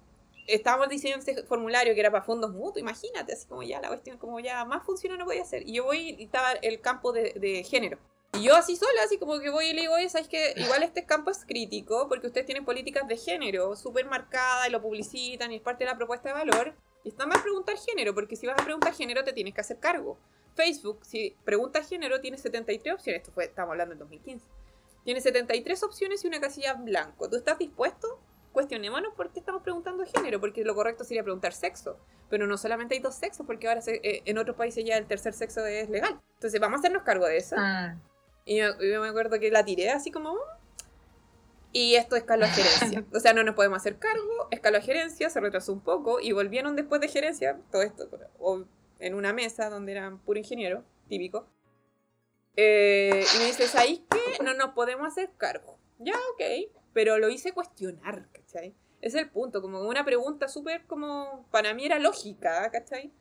estábamos 0.49 0.89
diseñando 0.89 1.25
este 1.25 1.45
formulario 1.45 1.95
que 1.95 2.01
era 2.01 2.11
para 2.11 2.25
fondos 2.25 2.51
mutuos, 2.53 2.79
imagínate, 2.79 3.33
así 3.33 3.47
como 3.47 3.63
ya 3.63 3.81
la 3.81 3.89
cuestión, 3.89 4.19
como 4.19 4.41
ya 4.41 4.65
más 4.65 4.85
funciona 4.85 5.17
no 5.17 5.25
podía 5.25 5.45
ser. 5.45 5.67
Y 5.67 5.75
yo 5.75 5.85
voy 5.85 6.17
y 6.19 6.25
estaba 6.25 6.53
el 6.53 6.81
campo 6.81 7.13
de, 7.13 7.33
de 7.37 7.63
género. 7.63 7.99
Y 8.33 8.45
yo 8.45 8.55
así 8.55 8.77
sola, 8.77 9.03
así 9.05 9.19
como 9.19 9.41
que 9.41 9.51
voy 9.51 9.67
y 9.67 9.73
le 9.73 9.83
digo, 9.83 9.95
oye, 9.95 10.09
¿sabes 10.09 10.29
que 10.29 10.55
Igual 10.57 10.83
este 10.83 11.05
campo 11.05 11.31
es 11.31 11.45
crítico 11.45 12.09
porque 12.09 12.29
ustedes 12.29 12.47
tienen 12.47 12.65
políticas 12.65 13.07
de 13.09 13.17
género 13.17 13.75
súper 13.77 14.07
marcadas 14.07 14.69
y 14.69 14.71
lo 14.71 14.81
publicitan 14.81 15.51
y 15.53 15.57
es 15.57 15.63
parte 15.63 15.85
de 15.85 15.91
la 15.91 15.97
propuesta 15.97 16.29
de 16.29 16.35
valor. 16.35 16.75
Y 17.03 17.09
está 17.09 17.27
mal 17.27 17.43
preguntar 17.43 17.77
género, 17.79 18.15
porque 18.15 18.37
si 18.37 18.47
vas 18.47 18.61
a 18.61 18.65
preguntar 18.65 18.95
género 18.95 19.25
te 19.25 19.33
tienes 19.33 19.55
que 19.55 19.61
hacer 19.61 19.79
cargo. 19.79 20.19
Facebook, 20.55 21.05
si 21.05 21.37
preguntas 21.45 21.89
género, 21.89 22.21
tiene 22.21 22.37
73 22.37 22.95
opciones. 22.95 23.23
Esto 23.23 23.33
fue, 23.33 23.45
estamos 23.45 23.73
hablando 23.73 23.95
en 23.95 23.99
2015. 24.01 24.47
Tiene 25.05 25.21
73 25.21 25.83
opciones 25.83 26.25
y 26.25 26.29
una 26.29 26.41
casilla 26.41 26.73
en 26.73 26.85
blanco. 26.85 27.29
¿Tú 27.29 27.37
estás 27.37 27.59
dispuesto? 27.59 28.21
Cuestionémonos 28.53 29.15
por 29.15 29.33
qué 29.33 29.41
estamos 29.41 29.63
preguntando 29.63 30.05
género, 30.05 30.41
porque 30.41 30.65
lo 30.65 30.75
correcto 30.75 31.05
sería 31.05 31.23
preguntar 31.23 31.53
sexo. 31.53 31.97
Pero 32.29 32.47
no 32.47 32.59
solamente 32.59 32.95
hay 32.95 33.01
dos 33.01 33.15
sexos, 33.15 33.47
porque 33.47 33.69
ahora 33.69 33.81
eh, 33.87 34.23
en 34.25 34.39
otros 34.39 34.57
países 34.57 34.85
ya 34.85 34.97
el 34.97 35.07
tercer 35.07 35.33
sexo 35.33 35.65
es 35.65 35.89
legal. 35.89 36.21
Entonces, 36.35 36.61
¿vamos 36.61 36.79
a 36.79 36.81
hacernos 36.81 37.03
cargo 37.03 37.27
de 37.27 37.39
eso? 37.39 37.57
Ah. 37.59 37.97
Y 38.51 38.57
yo, 38.57 38.75
me 39.01 39.07
acuerdo 39.07 39.39
que 39.39 39.49
la 39.49 39.65
tiré 39.65 39.91
así 39.91 40.11
como... 40.11 40.37
Y 41.71 41.95
esto 41.95 42.17
escaló 42.17 42.47
a 42.47 42.49
gerencia. 42.49 43.05
O 43.15 43.21
sea, 43.21 43.33
no 43.33 43.45
nos 43.45 43.55
podemos 43.55 43.77
hacer 43.77 43.97
cargo, 44.01 44.49
escaló 44.51 44.79
a 44.79 44.81
gerencia, 44.81 45.31
se 45.31 45.39
retrasó 45.39 45.73
un 45.73 45.83
poco 45.83 46.19
y 46.19 46.33
volvieron 46.33 46.75
después 46.75 47.01
de 47.01 47.07
gerencia, 47.07 47.61
todo 47.71 47.83
esto, 47.83 48.09
o 48.41 48.65
en 48.99 49.15
una 49.15 49.33
mesa 49.33 49.71
donde 49.71 49.93
eran 49.93 50.19
puro 50.19 50.41
ingeniero, 50.41 50.83
típico. 51.09 51.47
Eh, 52.57 53.25
y 53.37 53.39
me 53.39 53.45
dices, 53.45 53.77
ahí 53.77 54.05
que 54.11 54.43
no 54.43 54.53
nos 54.55 54.71
podemos 54.71 55.07
hacer 55.07 55.31
cargo. 55.37 55.79
Ya, 56.01 56.17
ok. 56.33 56.73
Pero 56.93 57.19
lo 57.19 57.29
hice 57.29 57.53
cuestionar, 57.53 58.27
¿cachai? 58.33 58.75
Es 59.01 59.15
el 59.15 59.31
punto, 59.31 59.63
como 59.63 59.81
una 59.83 60.05
pregunta 60.05 60.49
súper 60.49 60.87
como, 60.89 61.47
para 61.53 61.73
mí 61.73 61.87
era 61.87 62.01
lógica, 62.01 62.69
¿cachai? 62.73 63.13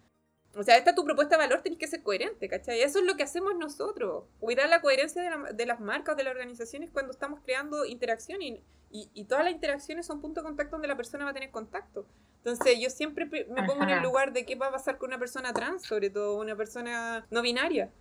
O 0.56 0.64
sea, 0.64 0.78
esta 0.78 0.92
es 0.92 0.96
tu 0.96 1.06
propuesta 1.06 1.38
de 1.38 1.44
valor, 1.44 1.62
tenés 1.62 1.78
que 1.78 1.88
ser 1.88 2.02
coherente, 2.02 2.50
¿cachai? 2.50 2.82
Eso 2.82 3.00
es 3.00 3.06
lo 3.06 3.16
que 3.16 3.24
hacemos 3.24 3.56
nosotros. 3.56 4.24
Cuidar 4.40 4.68
la 4.68 4.82
coherencia 4.82 5.22
de, 5.54 5.66
las 5.66 5.80
marcas, 5.80 6.18
de 6.18 6.24
las 6.24 6.32
organizaciones 6.32 6.90
cuando 6.92 7.12
estamos 7.12 7.40
creando 7.44 7.86
interacción 7.86 8.42
y, 8.42 8.64
y, 8.92 9.24
todas 9.26 9.44
las 9.44 9.54
interacciones 9.54 10.08
son 10.08 10.22
puntos 10.22 10.44
de 10.44 10.48
contacto 10.48 10.72
donde 10.72 10.88
la 10.88 10.98
persona 10.98 11.26
va 11.26 11.32
a 11.32 11.34
tener 11.34 11.52
contacto. 11.52 12.08
Entonces 12.38 12.80
yo 12.80 12.90
siempre 12.90 13.26
me 13.26 13.64
pongo 13.64 13.84
en 13.84 13.90
el 13.90 14.02
lugar 14.02 14.34
de 14.34 14.46
qué 14.46 14.56
va 14.56 14.68
a 14.68 14.72
pasar 14.72 14.98
con 14.98 15.10
una 15.10 15.20
persona 15.20 15.54
trans, 15.54 15.84
sobre 15.84 16.10
todo 16.10 16.38
una 16.40 16.56
persona 16.56 17.28
no 17.30 17.42
binaria. 17.44 17.92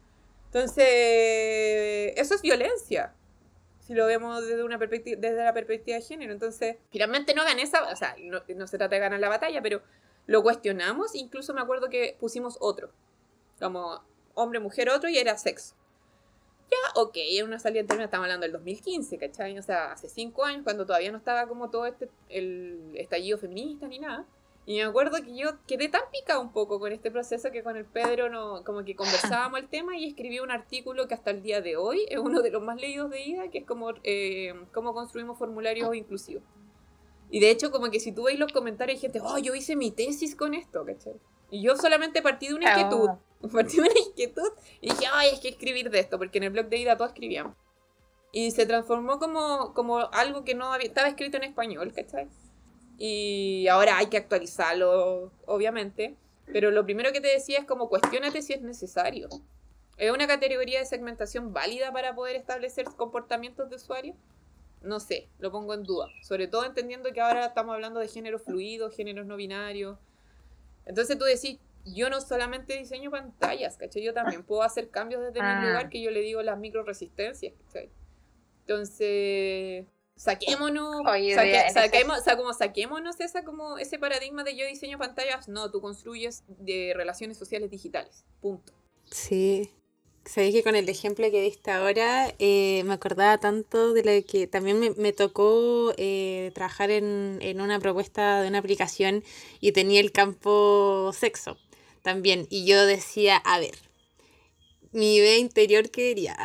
Entonces, 0.46 2.14
eso 2.16 2.34
es 2.34 2.40
violencia, 2.40 3.12
si 3.80 3.92
lo 3.94 4.06
vemos 4.06 4.46
desde, 4.46 4.62
una 4.64 4.78
perspectiva, 4.78 5.20
desde 5.20 5.44
la 5.44 5.52
perspectiva 5.52 5.98
de 5.98 6.02
género. 6.02 6.32
Entonces, 6.32 6.76
finalmente 6.90 7.34
no 7.34 7.44
gané 7.44 7.62
esa, 7.62 7.84
o 7.84 7.96
sea, 7.96 8.16
no, 8.18 8.42
no 8.54 8.66
se 8.66 8.78
trata 8.78 8.94
de 8.94 9.00
ganar 9.00 9.20
la 9.20 9.28
batalla, 9.28 9.60
pero 9.60 9.82
lo 10.28 10.42
cuestionamos, 10.42 11.14
incluso 11.14 11.54
me 11.54 11.62
acuerdo 11.62 11.88
que 11.88 12.14
pusimos 12.20 12.58
otro, 12.60 12.90
como 13.58 14.02
hombre, 14.34 14.60
mujer, 14.60 14.90
otro, 14.90 15.08
y 15.08 15.16
era 15.16 15.36
sexo. 15.38 15.74
Ya, 16.70 17.00
ok, 17.00 17.16
era 17.16 17.46
una 17.46 17.58
salida 17.58 17.80
en 17.80 17.86
términos, 17.86 18.08
estamos 18.08 18.26
hablando 18.26 18.44
del 18.44 18.52
2015, 18.52 19.16
¿cachai? 19.16 19.58
O 19.58 19.62
sea, 19.62 19.92
hace 19.92 20.06
cinco 20.10 20.44
años, 20.44 20.64
cuando 20.64 20.84
todavía 20.84 21.10
no 21.10 21.16
estaba 21.16 21.48
como 21.48 21.70
todo 21.70 21.86
este, 21.86 22.10
el 22.28 22.92
estallido 22.94 23.38
feminista 23.38 23.88
ni 23.88 24.00
nada. 24.00 24.26
Y 24.66 24.76
me 24.76 24.82
acuerdo 24.82 25.16
que 25.24 25.34
yo 25.34 25.64
quedé 25.66 25.88
tan 25.88 26.02
picada 26.12 26.40
un 26.40 26.52
poco 26.52 26.78
con 26.78 26.92
este 26.92 27.10
proceso 27.10 27.50
que 27.50 27.62
con 27.62 27.78
el 27.78 27.86
Pedro 27.86 28.28
no, 28.28 28.62
como 28.64 28.84
que 28.84 28.94
conversábamos 28.94 29.60
el 29.60 29.68
tema 29.70 29.96
y 29.96 30.08
escribí 30.08 30.40
un 30.40 30.50
artículo 30.50 31.08
que 31.08 31.14
hasta 31.14 31.30
el 31.30 31.42
día 31.42 31.62
de 31.62 31.78
hoy 31.78 32.04
es 32.10 32.18
uno 32.18 32.42
de 32.42 32.50
los 32.50 32.62
más 32.62 32.78
leídos 32.78 33.08
de 33.08 33.22
IDA, 33.22 33.48
que 33.48 33.58
es 33.58 33.64
como 33.64 33.94
eh, 34.04 34.52
cómo 34.74 34.92
construimos 34.92 35.38
formularios 35.38 35.94
inclusivos. 35.94 36.42
Y 37.30 37.40
de 37.40 37.50
hecho, 37.50 37.70
como 37.70 37.90
que 37.90 38.00
si 38.00 38.12
tú 38.12 38.24
veis 38.24 38.38
los 38.38 38.52
comentarios, 38.52 38.96
hay 38.96 39.00
gente, 39.00 39.20
oh, 39.22 39.38
yo 39.38 39.54
hice 39.54 39.76
mi 39.76 39.90
tesis 39.90 40.34
con 40.34 40.54
esto, 40.54 40.84
¿cachai? 40.84 41.14
Y 41.50 41.62
yo 41.62 41.76
solamente 41.76 42.22
partí 42.22 42.48
de 42.48 42.54
una 42.54 42.70
inquietud. 42.70 43.10
Partí 43.52 43.76
de 43.76 43.82
una 43.82 44.00
inquietud 44.00 44.50
y 44.80 44.90
dije, 44.90 45.04
ay, 45.12 45.28
hay 45.30 45.40
que 45.40 45.50
escribir 45.50 45.90
de 45.90 46.00
esto, 46.00 46.18
porque 46.18 46.38
en 46.38 46.44
el 46.44 46.50
blog 46.50 46.66
de 46.66 46.78
Ida 46.78 46.96
todos 46.96 47.12
escribíamos. 47.12 47.54
Y 48.32 48.50
se 48.50 48.66
transformó 48.66 49.20
como, 49.20 49.74
como 49.74 49.98
algo 50.12 50.42
que 50.42 50.56
no 50.56 50.72
había, 50.72 50.88
estaba 50.88 51.06
escrito 51.06 51.36
en 51.36 51.44
español, 51.44 51.92
¿cachai? 51.94 52.28
Y 52.98 53.68
ahora 53.68 53.96
hay 53.98 54.06
que 54.06 54.16
actualizarlo, 54.16 55.32
obviamente. 55.46 56.16
Pero 56.52 56.72
lo 56.72 56.84
primero 56.84 57.12
que 57.12 57.20
te 57.20 57.28
decía 57.28 57.60
es 57.60 57.64
como 57.64 57.88
cuestionate 57.88 58.42
si 58.42 58.54
es 58.54 58.60
necesario. 58.60 59.28
¿Es 59.98 60.10
una 60.10 60.26
categoría 60.26 60.80
de 60.80 60.86
segmentación 60.86 61.52
válida 61.52 61.92
para 61.92 62.14
poder 62.14 62.36
establecer 62.36 62.86
comportamientos 62.96 63.70
de 63.70 63.76
usuario? 63.76 64.16
No 64.82 65.00
sé, 65.00 65.28
lo 65.38 65.50
pongo 65.50 65.74
en 65.74 65.82
duda. 65.82 66.08
Sobre 66.22 66.48
todo 66.48 66.64
entendiendo 66.64 67.12
que 67.12 67.20
ahora 67.20 67.46
estamos 67.46 67.74
hablando 67.74 68.00
de 68.00 68.08
género 68.08 68.38
fluido, 68.38 68.90
géneros 68.90 69.26
no 69.26 69.36
binarios. 69.36 69.98
Entonces 70.86 71.18
tú 71.18 71.24
decís, 71.24 71.58
yo 71.84 72.10
no 72.10 72.20
solamente 72.20 72.76
diseño 72.76 73.10
pantallas, 73.10 73.76
¿cachai? 73.76 74.02
Yo 74.02 74.14
también 74.14 74.42
puedo 74.42 74.62
hacer 74.62 74.90
cambios 74.90 75.22
desde 75.22 75.40
mi 75.40 75.46
ah. 75.46 75.64
lugar 75.64 75.88
que 75.88 76.02
yo 76.02 76.10
le 76.10 76.20
digo 76.20 76.42
las 76.42 76.58
micro 76.58 76.82
resistencias, 76.82 77.54
¿cachai? 77.66 77.90
Entonces, 78.60 79.86
saquémonos, 80.16 81.02
saquemos, 81.72 82.18
o 82.18 82.22
sea, 82.22 82.36
como 82.36 82.52
saquémonos 82.52 83.20
esa, 83.20 83.44
como 83.44 83.78
ese 83.78 83.98
paradigma 83.98 84.44
de 84.44 84.56
yo 84.56 84.66
diseño 84.66 84.98
pantallas, 84.98 85.48
no, 85.48 85.70
tú 85.70 85.80
construyes 85.80 86.44
de 86.48 86.92
relaciones 86.94 87.38
sociales 87.38 87.70
digitales, 87.70 88.24
punto. 88.40 88.72
Sí, 89.04 89.72
Sabéis 90.24 90.54
que 90.54 90.62
con 90.62 90.76
el 90.76 90.88
ejemplo 90.88 91.30
que 91.30 91.40
diste 91.40 91.70
ahora 91.70 92.34
eh, 92.38 92.82
me 92.84 92.94
acordaba 92.94 93.38
tanto 93.38 93.94
de 93.94 94.02
lo 94.04 94.26
que 94.26 94.46
también 94.46 94.94
me, 94.96 95.12
tocó 95.12 95.94
eh, 95.96 96.50
trabajar 96.54 96.90
en, 96.90 97.38
en, 97.40 97.60
una 97.60 97.80
propuesta 97.80 98.42
de 98.42 98.48
una 98.48 98.58
aplicación 98.58 99.24
y 99.60 99.72
tenía 99.72 100.00
el 100.00 100.12
campo 100.12 101.12
sexo 101.14 101.56
también. 102.02 102.46
Y 102.50 102.66
yo 102.66 102.84
decía, 102.84 103.36
a 103.38 103.58
ver, 103.58 103.87
mi 104.92 105.16
idea 105.16 105.36
interior 105.38 105.90
quería. 105.90 106.36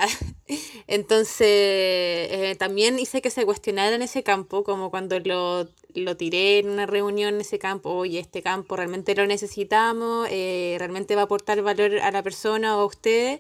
Entonces, 0.88 1.48
eh, 1.48 2.56
también 2.60 3.00
hice 3.00 3.22
que 3.22 3.30
se 3.30 3.46
cuestionara 3.46 3.96
en 3.96 4.02
ese 4.02 4.24
campo, 4.24 4.64
como 4.64 4.90
cuando 4.90 5.20
lo, 5.20 5.68
lo 5.94 6.18
tiré 6.18 6.60
en 6.60 6.70
una 6.70 6.86
reunión 6.86 7.36
en 7.36 7.42
ese 7.42 7.60
campo, 7.60 7.92
oye, 7.92 8.20
este 8.20 8.42
campo 8.42 8.76
realmente 8.76 9.16
lo 9.16 9.26
necesitamos, 9.26 10.28
eh, 10.32 10.76
realmente 10.80 11.16
va 11.16 11.22
a 11.22 11.26
aportar 11.26 11.62
valor 11.62 12.00
a 12.00 12.12
la 12.12 12.24
persona 12.24 12.78
o 12.78 12.82
a 12.82 12.86
ustedes. 12.86 13.40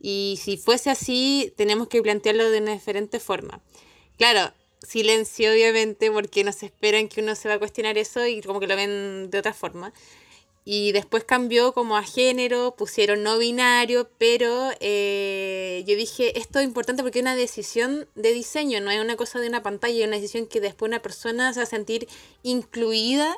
Y 0.00 0.38
si 0.42 0.56
fuese 0.56 0.90
así, 0.90 1.52
tenemos 1.56 1.88
que 1.88 2.02
plantearlo 2.02 2.50
de 2.50 2.58
una 2.58 2.72
diferente 2.72 3.20
forma. 3.20 3.60
Claro, 4.18 4.52
silencio 4.86 5.52
obviamente 5.52 6.10
porque 6.10 6.44
no 6.44 6.52
se 6.52 6.66
esperan 6.66 7.08
que 7.08 7.22
uno 7.22 7.34
se 7.34 7.48
va 7.48 7.54
a 7.54 7.58
cuestionar 7.58 7.96
eso 7.98 8.26
y 8.26 8.42
como 8.42 8.60
que 8.60 8.66
lo 8.66 8.76
ven 8.76 9.30
de 9.30 9.38
otra 9.38 9.54
forma. 9.54 9.92
Y 10.66 10.92
después 10.92 11.24
cambió 11.24 11.74
como 11.74 11.96
a 11.96 12.02
género, 12.02 12.74
pusieron 12.74 13.22
no 13.22 13.36
binario, 13.36 14.08
pero 14.16 14.70
eh, 14.80 15.84
yo 15.86 15.94
dije, 15.94 16.38
esto 16.38 16.58
es 16.58 16.64
importante 16.64 17.02
porque 17.02 17.18
es 17.18 17.22
una 17.22 17.36
decisión 17.36 18.08
de 18.14 18.32
diseño, 18.32 18.80
no 18.80 18.90
es 18.90 18.98
una 18.98 19.16
cosa 19.16 19.40
de 19.40 19.48
una 19.48 19.62
pantalla, 19.62 20.00
es 20.00 20.06
una 20.06 20.16
decisión 20.16 20.46
que 20.46 20.62
después 20.62 20.88
una 20.88 21.02
persona 21.02 21.52
se 21.52 21.60
va 21.60 21.64
a 21.64 21.66
sentir 21.66 22.08
incluida 22.42 23.36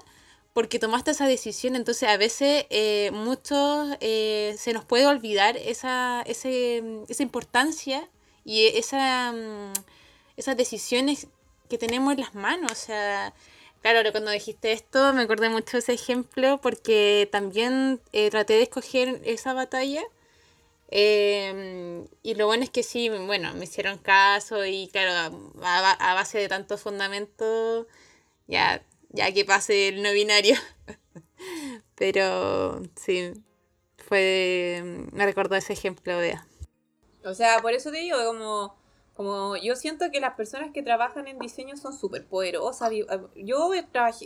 porque 0.56 0.78
tomaste 0.78 1.10
esa 1.10 1.26
decisión. 1.26 1.76
Entonces 1.76 2.08
a 2.08 2.16
veces 2.16 2.64
eh, 2.70 3.10
muchos 3.12 3.88
eh, 4.00 4.54
se 4.56 4.72
nos 4.72 4.86
puede 4.86 5.06
olvidar 5.06 5.56
esa, 5.56 6.22
ese, 6.26 6.82
esa 7.08 7.22
importancia 7.22 8.08
y 8.42 8.66
esa, 8.68 9.32
mm, 9.32 9.72
esas 10.38 10.56
decisiones 10.56 11.26
que 11.68 11.76
tenemos 11.76 12.14
en 12.14 12.20
las 12.20 12.34
manos. 12.34 12.72
O 12.72 12.74
sea, 12.74 13.34
Claro, 13.82 14.10
cuando 14.10 14.30
dijiste 14.30 14.72
esto 14.72 15.12
me 15.12 15.22
acordé 15.22 15.48
mucho 15.48 15.76
de 15.76 15.78
ese 15.78 15.92
ejemplo 15.92 16.60
porque 16.60 17.28
también 17.30 18.00
eh, 18.12 18.30
traté 18.30 18.54
de 18.54 18.62
escoger 18.62 19.20
esa 19.24 19.52
batalla. 19.54 20.02
Em, 20.88 22.06
y 22.22 22.34
lo 22.34 22.46
bueno 22.46 22.62
es 22.64 22.70
que 22.70 22.82
sí, 22.82 23.08
bueno, 23.08 23.52
me 23.54 23.64
hicieron 23.64 23.98
caso 23.98 24.64
y 24.64 24.88
claro, 24.88 25.36
a, 25.62 26.14
base 26.14 26.38
de 26.38 26.48
tantos 26.48 26.80
fundamentos, 26.80 27.86
ya, 28.46 28.82
ya 29.10 29.32
que 29.32 29.44
pase 29.44 29.88
el 29.88 30.02
no 30.02 30.12
binario. 30.12 30.56
Pero 31.96 32.82
sí, 32.96 33.32
fue, 33.98 34.82
me 35.12 35.24
recordó 35.24 35.56
ese 35.56 35.72
ejemplo, 35.72 36.18
de 36.18 36.38
O 37.24 37.34
sea, 37.34 37.60
por 37.60 37.72
eso 37.72 37.90
te 37.90 37.98
digo, 37.98 38.18
como 38.24 38.76
como 39.16 39.56
yo 39.56 39.76
siento 39.76 40.10
que 40.12 40.20
las 40.20 40.34
personas 40.34 40.72
que 40.72 40.82
trabajan 40.82 41.26
en 41.26 41.38
diseño 41.38 41.78
son 41.78 41.96
súper 41.96 42.26
poderosas. 42.26 42.92
Eh, 42.92 43.06
yo, 43.34 43.70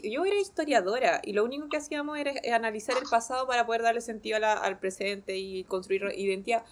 yo 0.03 0.25
era 0.25 0.37
historiadora 0.37 1.21
y 1.23 1.33
lo 1.33 1.45
único 1.45 1.69
que 1.69 1.77
hacíamos 1.77 2.19
era 2.19 2.33
analizar 2.55 2.97
el 3.01 3.09
pasado 3.09 3.47
para 3.47 3.65
poder 3.67 3.83
darle 3.83 4.01
sentido 4.01 4.39
al 4.45 4.79
presente 4.81 5.37
y 5.39 5.63
construir 5.65 6.03
identidad. 6.17 6.65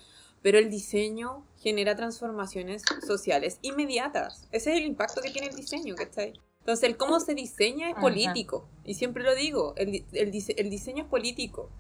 Pero 0.43 0.59
el 0.59 0.69
diseño 0.69 1.47
genera 1.61 1.95
transformaciones 1.95 2.83
sociales 3.07 3.61
inmediatas. 3.63 4.49
Ese 4.51 4.73
es 4.73 4.79
el 4.79 4.87
impacto 4.87 5.21
que 5.21 5.31
tiene 5.31 5.49
el 5.49 5.55
diseño, 5.55 5.95
¿cachai? 5.95 6.33
Entonces, 6.59 6.89
el 6.89 6.97
cómo 6.97 7.21
se 7.21 7.35
diseña 7.35 7.91
es 7.91 7.97
político. 7.97 8.69
Y 8.85 8.95
siempre 8.95 9.23
lo 9.23 9.35
digo, 9.35 9.75
el, 9.77 10.05
el, 10.13 10.33
el 10.57 10.71
diseño 10.71 11.05
es 11.05 11.09
político. 11.09 11.71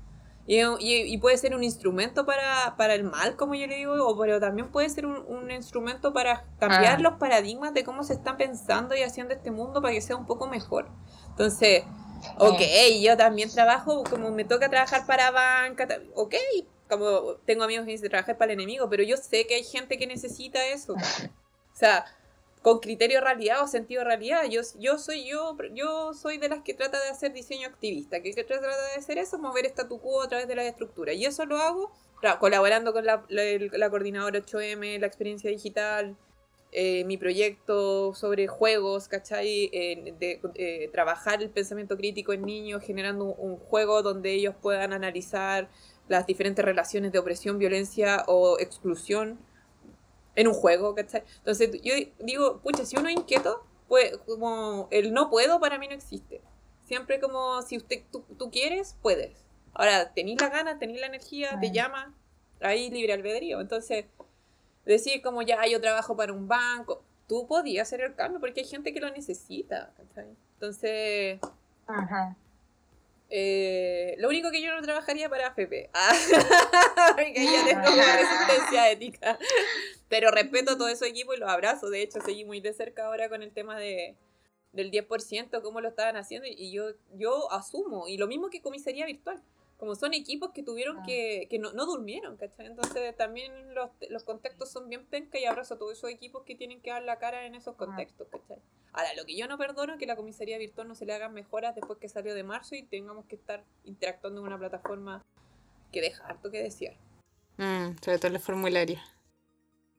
Y, 0.51 1.19
puede 1.19 1.37
ser 1.37 1.55
un 1.55 1.63
instrumento 1.63 2.25
para, 2.25 2.95
el 2.95 3.05
mal, 3.05 3.37
como 3.37 3.55
yo 3.55 3.67
le 3.67 3.77
digo, 3.77 3.93
o, 3.93 4.19
pero 4.19 4.41
también 4.41 4.69
puede 4.73 4.89
ser 4.89 5.05
un, 5.05 5.51
instrumento 5.51 6.15
para 6.15 6.47
cambiar 6.59 6.97
ah. 6.97 7.01
los 7.01 7.15
paradigmas 7.15 7.75
de 7.75 7.85
cómo 7.85 8.03
se 8.03 8.15
está 8.15 8.39
pensando 8.39 8.97
y 8.97 9.03
haciendo 9.03 9.35
este 9.35 9.51
mundo 9.51 9.83
para 9.83 9.93
que 9.93 10.01
sea 10.01 10.17
un 10.17 10.25
poco 10.25 10.47
mejor. 10.47 10.89
Entonces, 11.29 11.85
ok, 12.39 12.63
yo 12.99 13.15
también 13.19 13.51
trabajo, 13.51 14.05
como 14.09 14.31
me 14.31 14.47
toca 14.47 14.71
trabajar 14.71 15.05
para 15.07 15.31
banca, 15.31 15.87
ok, 16.15 16.35
como 16.89 17.35
tengo 17.45 17.65
amigos 17.65 17.85
que 17.85 17.93
dicen 17.93 18.09
trabajar 18.09 18.39
para 18.39 18.51
el 18.53 18.59
enemigo, 18.59 18.89
pero 18.89 19.03
yo 19.03 19.19
sé 19.19 19.47
que 19.47 19.57
hay 19.57 19.65
gente 19.65 19.99
que 19.99 20.07
necesita 20.07 20.67
eso. 20.67 20.95
O 21.71 21.79
sea, 21.79 22.05
con 22.69 22.81
criterio 22.81 23.23
realidad 23.23 23.63
o 23.63 23.67
sentido 23.67 24.05
realidad. 24.05 24.45
Yo, 24.51 24.61
yo 24.79 24.99
soy 24.99 25.27
yo, 25.27 25.57
yo 25.73 26.13
soy 26.13 26.37
de 26.37 26.51
las 26.51 26.63
que 26.63 26.75
trata 26.75 27.03
de 27.03 27.09
hacer 27.09 27.33
diseño 27.33 27.67
activista, 27.67 28.21
que, 28.21 28.31
trata 28.45 28.67
de 28.67 28.99
hacer 28.99 29.17
eso, 29.17 29.39
mover 29.39 29.65
statu 29.65 29.99
quo 29.99 30.21
a 30.21 30.29
través 30.29 30.47
de 30.47 30.55
las 30.55 30.67
estructuras. 30.67 31.17
Y 31.17 31.25
eso 31.25 31.47
lo 31.47 31.57
hago 31.57 31.91
colaborando 32.41 32.93
con 32.93 33.07
la, 33.07 33.23
coordinadora 33.91 34.41
8M, 34.41 35.01
la 35.01 35.07
experiencia 35.07 35.49
digital, 35.51 36.15
eh, 36.71 37.05
mi 37.05 37.17
proyecto 37.17 38.13
sobre 38.13 38.49
juegos, 38.49 39.09
¿cachai? 39.09 39.71
de 39.71 40.39
eh, 40.57 40.91
trabajar 40.93 41.43
el 41.43 41.49
pensamiento 41.49 41.97
crítico 41.97 42.35
en 42.35 42.43
niños, 42.43 42.83
generando 42.83 43.25
un, 43.25 43.57
juego 43.57 44.03
donde 44.03 44.35
ellos 44.35 44.55
puedan 44.61 44.93
analizar 44.93 45.71
las 46.07 46.27
diferentes 46.27 46.63
relaciones 46.63 47.13
de 47.13 47.19
opresión, 47.19 47.57
violencia 47.57 48.25
o 48.27 48.59
exclusión 48.59 49.39
en 50.39 50.47
un 50.47 50.55
juego, 50.55 50.95
¿cachai? 50.95 51.25
Entonces 51.39 51.83
yo 51.83 51.95
digo, 52.21 52.61
pucha, 52.61 52.85
si 52.85 52.97
uno 52.97 53.09
es 53.09 53.17
inquieto, 53.17 53.67
pues 53.89 54.17
como 54.19 54.87
el 54.93 55.13
no 55.13 55.31
puedo 55.31 55.59
para 55.59 55.79
mí 55.79 55.89
no 55.89 55.95
existe. 55.95 56.41
Siempre 56.85 57.19
como 57.19 57.61
si 57.63 57.77
usted 57.77 58.05
tú, 58.13 58.51
quieres, 58.53 58.97
puedes. 59.03 59.45
Ahora, 59.75 60.13
tenéis 60.15 60.41
la 60.41 60.49
gana, 60.49 60.79
tenéis 60.79 61.01
la 61.01 61.09
energía, 61.09 61.59
te 61.61 61.73
llama, 61.73 62.15
ahí 62.61 62.89
libre 62.89 63.15
albedrío. 63.15 63.61
Entonces, 63.61 64.05
decir 64.87 65.23
como 65.23 65.43
ya 65.43 65.67
yo 65.67 65.81
trabajo 65.81 66.17
para 66.17 66.33
un 66.33 66.47
banco, 66.47 67.03
tú 67.27 67.49
podías 67.49 67.89
hacer 67.89 68.03
el 68.03 68.15
cambio 68.15 68.39
porque 68.39 68.61
hay 68.61 68.67
gente 68.67 68.95
que 68.95 69.01
lo 69.01 69.11
necesita, 69.11 69.93
¿cachai? 69.97 70.37
Entonces, 70.55 71.41
Ajá. 71.89 72.37
Eh, 73.31 74.15
lo 74.19 74.29
único 74.29 74.51
que 74.51 74.63
yo 74.63 74.75
no 74.75 74.83
trabajaría 74.83 75.29
para 75.29 75.49
FP. 75.49 75.91
Ah, 77.01 77.15
porque 77.15 77.45
yo 77.45 77.65
tengo 77.65 77.95
una 77.95 78.17
resistencia 78.17 78.91
ética. 78.91 79.39
Pero 80.09 80.31
respeto 80.31 80.73
a 80.73 80.79
todo 80.79 80.89
ese 80.89 81.07
equipo 81.07 81.35
y 81.35 81.39
los 81.39 81.49
abrazo. 81.49 81.91
De 81.91 82.03
hecho, 82.03 82.21
seguí 82.21 82.45
muy 82.45 82.61
de 82.61 82.73
cerca 82.73 83.07
ahora 83.07 83.29
con 83.29 83.43
el 83.43 83.53
tema 83.53 83.79
de, 83.79 84.17
del 84.73 84.91
10%, 84.91 85.63
cómo 85.63 85.81
lo 85.81 85.89
estaban 85.89 86.17
haciendo. 86.17 86.49
Y 86.49 86.73
yo, 86.73 86.91
yo 87.15 87.53
asumo. 87.53 88.09
Y 88.09 88.17
lo 88.17 88.27
mismo 88.27 88.51
que 88.51 88.63
comisaría 88.63 89.07
virtual 89.07 89.43
como 89.79 89.95
son 89.95 90.13
equipos 90.13 90.51
que 90.51 90.63
tuvieron 90.63 90.99
ah. 90.99 91.03
que, 91.07 91.47
que 91.49 91.59
no, 91.59 91.73
no, 91.73 91.87
durmieron, 91.87 92.37
¿cachai? 92.37 92.67
Entonces 92.67 93.17
también 93.17 93.75
los, 93.75 93.91
los 94.11 94.25
contextos 94.25 94.71
son 94.71 94.89
bien 94.89 95.07
penca 95.07 95.39
y 95.39 95.45
abrazo 95.45 95.75
a 95.75 95.79
todos 95.79 95.97
esos 95.97 96.11
equipos 96.11 96.43
que 96.43 96.57
tienen 96.57 96.83
que 96.83 96.91
dar 96.91 97.03
la 97.03 97.19
cara 97.19 97.47
en 97.47 97.55
esos 97.55 97.75
ah. 97.75 97.79
contextos, 97.79 98.27
¿cachai? 98.29 98.59
Ahora, 98.93 99.15
lo 99.15 99.25
que 99.25 99.37
yo 99.37 99.47
no 99.47 99.57
perdono 99.57 99.93
es 99.93 99.99
que 100.01 100.07
la 100.07 100.17
comisaría 100.17 100.59
virtual 100.59 100.89
no 100.89 100.97
se 100.97 101.07
le 101.07 101.15
hagan 101.15 101.33
mejoras 101.33 101.77
después 101.77 101.99
que 102.01 102.09
salió 102.09 102.35
de 102.35 102.43
marzo 102.43 102.75
y 102.75 102.83
tengamos 102.83 103.27
que 103.27 103.37
estar 103.37 103.65
interactuando 103.85 104.41
en 104.41 104.47
una 104.49 104.59
plataforma 104.59 105.25
que 105.93 106.01
deja 106.01 106.27
harto 106.27 106.51
que 106.51 106.63
desear. 106.63 106.97
Mm, 107.59 107.97
sobre 108.03 108.19
todo 108.19 108.33
los 108.33 108.43
formularios. 108.43 109.01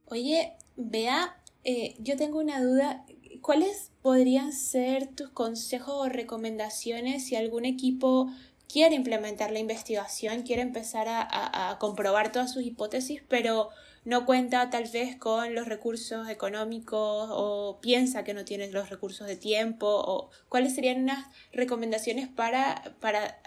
Oye, 0.08 0.58
vea, 0.76 1.42
eh, 1.64 1.96
yo 2.00 2.18
tengo 2.18 2.40
una 2.40 2.62
duda. 2.62 3.06
¿Cuáles 3.42 3.94
podrían 4.02 4.52
ser 4.52 5.08
tus 5.16 5.30
consejos 5.30 5.94
o 5.96 6.10
recomendaciones 6.10 7.28
si 7.28 7.38
algún 7.38 7.64
equipo 7.64 8.30
quiere 8.72 8.96
implementar 8.96 9.52
la 9.52 9.60
investigación, 9.60 10.44
quiere 10.44 10.62
empezar 10.62 11.08
a, 11.10 11.78
comprobar 11.80 12.32
todas 12.32 12.54
sus 12.54 12.64
hipótesis, 12.64 13.24
pero 13.28 13.70
no 14.06 14.26
cuenta 14.26 14.70
tal 14.70 14.86
vez 14.94 15.18
con 15.18 15.56
los 15.56 15.68
recursos 15.68 16.30
económicos 16.30 17.30
o 17.32 17.80
piensa 17.82 18.24
que 18.24 18.34
no 18.34 18.46
tiene 18.46 18.72
los 18.72 18.90
recursos 18.90 19.28
de 19.28 19.36
tiempo 19.36 19.88
o 19.88 20.30
cuáles 20.48 20.76
serían 20.76 21.04
unas 21.04 21.28
recomendaciones 21.52 22.28
para, 22.28 22.96
para 23.02 23.42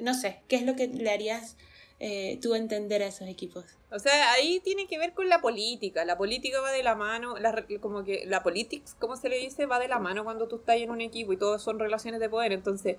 no 0.00 0.14
sé, 0.14 0.42
qué 0.46 0.56
es 0.56 0.62
lo 0.62 0.76
que 0.76 0.88
le 0.88 1.10
harías 1.10 1.56
eh, 1.98 2.38
tú 2.42 2.54
entender 2.54 3.02
a 3.02 3.06
esos 3.06 3.26
equipos. 3.28 3.64
O 3.90 3.98
sea, 3.98 4.32
ahí 4.32 4.60
tiene 4.60 4.86
que 4.86 4.98
ver 4.98 5.14
con 5.14 5.28
la 5.30 5.40
política. 5.40 6.04
La 6.04 6.18
política 6.18 6.60
va 6.60 6.70
de 6.70 6.82
la 6.82 6.94
mano, 6.94 7.36
como 7.80 8.04
que 8.04 8.24
la 8.26 8.42
politics, 8.42 8.94
como 8.98 9.16
se 9.16 9.30
le 9.30 9.38
dice, 9.38 9.64
va 9.64 9.78
de 9.78 9.88
la 9.88 9.98
mano 9.98 10.22
cuando 10.22 10.48
tú 10.48 10.56
estás 10.56 10.76
en 10.76 10.90
un 10.90 11.00
equipo 11.00 11.32
y 11.32 11.38
todos 11.38 11.62
son 11.62 11.78
relaciones 11.78 12.20
de 12.20 12.28
poder. 12.28 12.52
Entonces, 12.52 12.98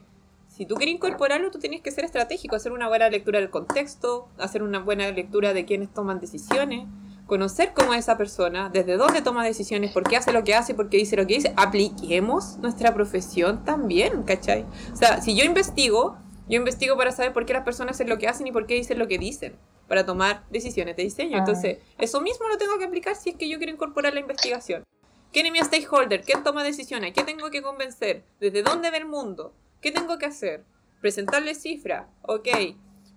si 0.58 0.66
tú 0.66 0.74
quieres 0.74 0.96
incorporarlo, 0.96 1.52
tú 1.52 1.60
tienes 1.60 1.82
que 1.82 1.92
ser 1.92 2.04
estratégico, 2.04 2.56
hacer 2.56 2.72
una 2.72 2.88
buena 2.88 3.08
lectura 3.12 3.40
del 3.40 3.52
contexto, 3.52 4.28
hacer 4.40 4.64
una 4.64 4.80
buena 4.80 5.12
lectura 5.12 5.54
de 5.54 5.66
quienes 5.66 5.94
toman 5.94 6.20
decisiones, 6.20 6.88
conocer 7.28 7.74
cómo 7.76 7.94
es 7.94 8.00
esa 8.00 8.18
persona, 8.18 8.72
desde 8.74 8.98
dónde 8.98 9.22
toma 9.22 9.46
decisiones, 9.46 9.92
por 9.92 10.02
qué 10.10 10.18
hace 10.18 10.34
lo 10.34 10.44
que 10.44 10.56
hace, 10.56 10.74
por 10.74 10.90
qué 10.90 10.98
dice 10.98 11.16
lo 11.16 11.28
que 11.28 11.36
dice. 11.36 11.54
Apliquemos 11.58 12.58
nuestra 12.58 12.96
profesión 12.96 13.66
también, 13.66 14.24
¿cachai? 14.24 14.66
O 14.92 14.96
sea, 14.96 15.22
si 15.22 15.36
yo 15.36 15.46
investigo, 15.46 16.18
yo 16.50 16.58
investigo 16.58 16.98
para 16.98 17.12
saber 17.12 17.34
por 17.34 17.46
qué 17.46 17.54
las 17.54 17.64
personas 17.64 17.96
hacen 17.96 18.10
lo 18.10 18.18
que 18.18 18.28
hacen 18.28 18.48
y 18.48 18.52
por 18.52 18.66
qué 18.66 18.74
dicen 18.74 18.98
lo 18.98 19.08
que 19.08 19.20
dicen, 19.20 19.56
para 19.88 20.08
tomar 20.08 20.44
decisiones 20.50 20.96
de 20.96 21.04
diseño. 21.04 21.36
Ah. 21.36 21.40
Entonces, 21.42 21.78
eso 22.00 22.20
mismo 22.20 22.48
lo 22.48 22.58
tengo 22.58 22.80
que 22.80 22.86
aplicar 22.86 23.16
si 23.16 23.30
es 23.30 23.36
que 23.36 23.48
yo 23.48 23.60
quiero 23.60 23.74
incorporar 23.74 24.16
la 24.16 24.22
investigación. 24.22 24.84
¿Quién 25.32 25.46
es 25.46 25.52
mi 25.52 25.60
stakeholder? 25.60 26.24
¿Quién 26.24 26.44
toma 26.44 26.64
decisiones? 26.64 27.14
¿Qué 27.14 27.22
tengo 27.22 27.52
que 27.52 27.62
convencer? 27.62 28.24
¿Desde 28.40 28.64
dónde 28.64 28.90
ve 28.90 28.98
el 28.98 29.06
mundo? 29.06 29.54
¿Qué 29.82 29.92
tengo 29.92 30.18
que 30.18 30.26
hacer? 30.26 30.66
Presentarle 31.02 31.54
cifra, 31.54 32.10
ok, 32.24 32.48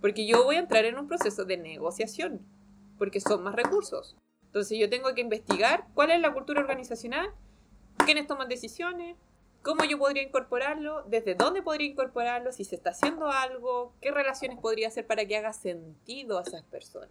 porque 0.01 0.27
yo 0.27 0.45
voy 0.45 0.57
a 0.57 0.61
entrar 0.61 0.85
en 0.85 0.99
un 0.99 1.09
proceso 1.09 1.45
de 1.45 1.57
negociación, 1.57 2.47
porque 2.99 3.21
son 3.21 3.43
más 3.43 3.55
recursos. 3.55 4.17
Entonces 4.45 4.79
yo 4.79 4.91
tengo 4.91 5.15
que 5.15 5.23
investigar 5.23 5.87
cuál 5.95 6.11
es 6.11 6.21
la 6.21 6.35
cultura 6.35 6.61
organizacional, 6.61 7.31
quiénes 8.05 8.27
toman 8.27 8.49
decisiones, 8.49 9.17
cómo 9.63 9.85
yo 9.85 9.99
podría 9.99 10.23
incorporarlo, 10.23 11.03
desde 11.05 11.35
dónde 11.35 11.63
podría 11.63 11.89
incorporarlo, 11.89 12.53
si 12.53 12.65
se 12.65 12.77
está 12.77 12.91
haciendo 12.91 13.31
algo, 13.31 13.95
qué 14.03 14.11
relaciones 14.11 14.59
podría 14.59 14.89
hacer 14.89 15.07
para 15.07 15.25
que 15.25 15.37
haga 15.39 15.55
sentido 15.55 16.39
a 16.39 16.43
esas 16.43 16.63
personas. 16.65 17.11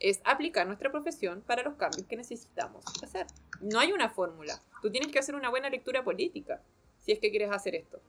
es 0.00 0.20
aplicar 0.24 0.64
nuestra 0.64 0.92
profesión 0.92 1.42
para 1.42 1.64
los 1.64 1.74
cambios 1.74 2.06
que 2.06 2.16
necesitamos 2.16 2.84
hacer. 3.02 3.26
No 3.60 3.80
hay 3.80 3.90
una 3.90 4.08
fórmula. 4.08 4.62
Tú 4.80 4.92
tienes 4.92 5.10
que 5.10 5.18
hacer 5.18 5.34
una 5.34 5.50
buena 5.50 5.68
lectura 5.68 6.04
política 6.04 6.62
si 7.00 7.10
es 7.10 7.18
que 7.18 7.30
quieres 7.30 7.50
hacer 7.50 7.74
esto. 7.74 8.00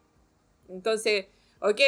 Entonces, 0.70 1.28
ok, 1.60 1.82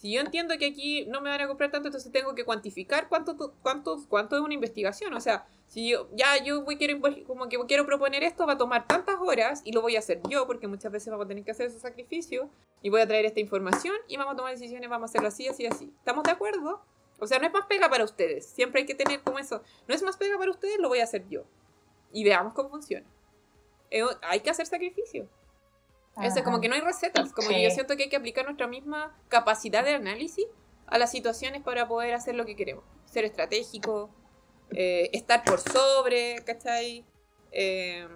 si 0.00 0.12
yo 0.12 0.22
entiendo 0.22 0.56
que 0.56 0.66
aquí 0.66 1.04
no 1.06 1.20
me 1.20 1.28
van 1.28 1.42
a 1.42 1.46
comprar 1.46 1.70
tanto, 1.70 1.88
entonces 1.88 2.10
tengo 2.10 2.34
que 2.34 2.44
cuantificar 2.44 3.10
cuánto, 3.10 3.36
cuánto, 3.62 4.02
cuánto 4.08 4.36
es 4.36 4.42
una 4.42 4.54
investigación. 4.54 5.12
O 5.12 5.20
sea, 5.20 5.46
si 5.66 5.90
yo 5.90 6.08
ya 6.14 6.42
yo 6.42 6.64
quiero, 6.64 6.98
como 7.26 7.50
que 7.50 7.58
quiero 7.68 7.84
proponer 7.84 8.22
esto, 8.22 8.46
va 8.46 8.54
a 8.54 8.58
tomar 8.58 8.86
tantas 8.86 9.16
horas 9.20 9.60
y 9.62 9.72
lo 9.72 9.82
voy 9.82 9.96
a 9.96 9.98
hacer 9.98 10.22
yo, 10.28 10.46
porque 10.46 10.66
muchas 10.68 10.90
veces 10.90 11.10
vamos 11.10 11.26
a 11.26 11.28
tener 11.28 11.44
que 11.44 11.50
hacer 11.50 11.66
ese 11.66 11.80
sacrificio 11.80 12.48
y 12.80 12.88
voy 12.88 13.02
a 13.02 13.06
traer 13.06 13.26
esta 13.26 13.40
información 13.40 13.94
y 14.08 14.16
vamos 14.16 14.32
a 14.32 14.36
tomar 14.36 14.52
decisiones, 14.52 14.88
vamos 14.88 15.10
a 15.10 15.10
hacerlo 15.10 15.28
así, 15.28 15.46
así, 15.48 15.66
así. 15.66 15.92
¿Estamos 15.98 16.24
de 16.24 16.30
acuerdo? 16.30 16.82
O 17.18 17.26
sea, 17.26 17.38
no 17.38 17.46
es 17.46 17.52
más 17.52 17.66
pega 17.66 17.90
para 17.90 18.04
ustedes. 18.04 18.46
Siempre 18.46 18.80
hay 18.80 18.86
que 18.86 18.94
tener 18.94 19.20
como 19.20 19.38
eso. 19.38 19.62
No 19.86 19.94
es 19.94 20.02
más 20.02 20.16
pega 20.16 20.38
para 20.38 20.50
ustedes, 20.50 20.78
lo 20.78 20.88
voy 20.88 21.00
a 21.00 21.04
hacer 21.04 21.28
yo. 21.28 21.44
Y 22.10 22.24
veamos 22.24 22.54
cómo 22.54 22.70
funciona. 22.70 23.06
Eh, 23.90 24.02
hay 24.22 24.40
que 24.40 24.48
hacer 24.48 24.64
sacrificio. 24.64 25.28
Es 26.22 26.40
como 26.42 26.60
que 26.60 26.68
no 26.68 26.74
hay 26.74 26.80
recetas. 26.80 27.32
Como 27.32 27.48
que 27.48 27.62
yo 27.62 27.70
siento 27.70 27.96
que 27.96 28.04
hay 28.04 28.08
que 28.08 28.16
aplicar 28.16 28.44
nuestra 28.44 28.66
misma 28.66 29.16
capacidad 29.28 29.84
de 29.84 29.94
análisis 29.94 30.46
a 30.86 30.98
las 30.98 31.10
situaciones 31.10 31.62
para 31.62 31.88
poder 31.88 32.14
hacer 32.14 32.34
lo 32.34 32.44
que 32.44 32.56
queremos. 32.56 32.84
Ser 33.06 33.24
estratégico, 33.24 34.10
eh, 34.72 35.10
estar 35.12 35.44
por 35.44 35.60
sobre, 35.60 36.42
¿cachai? 36.44 37.04
Eh, 37.52 38.06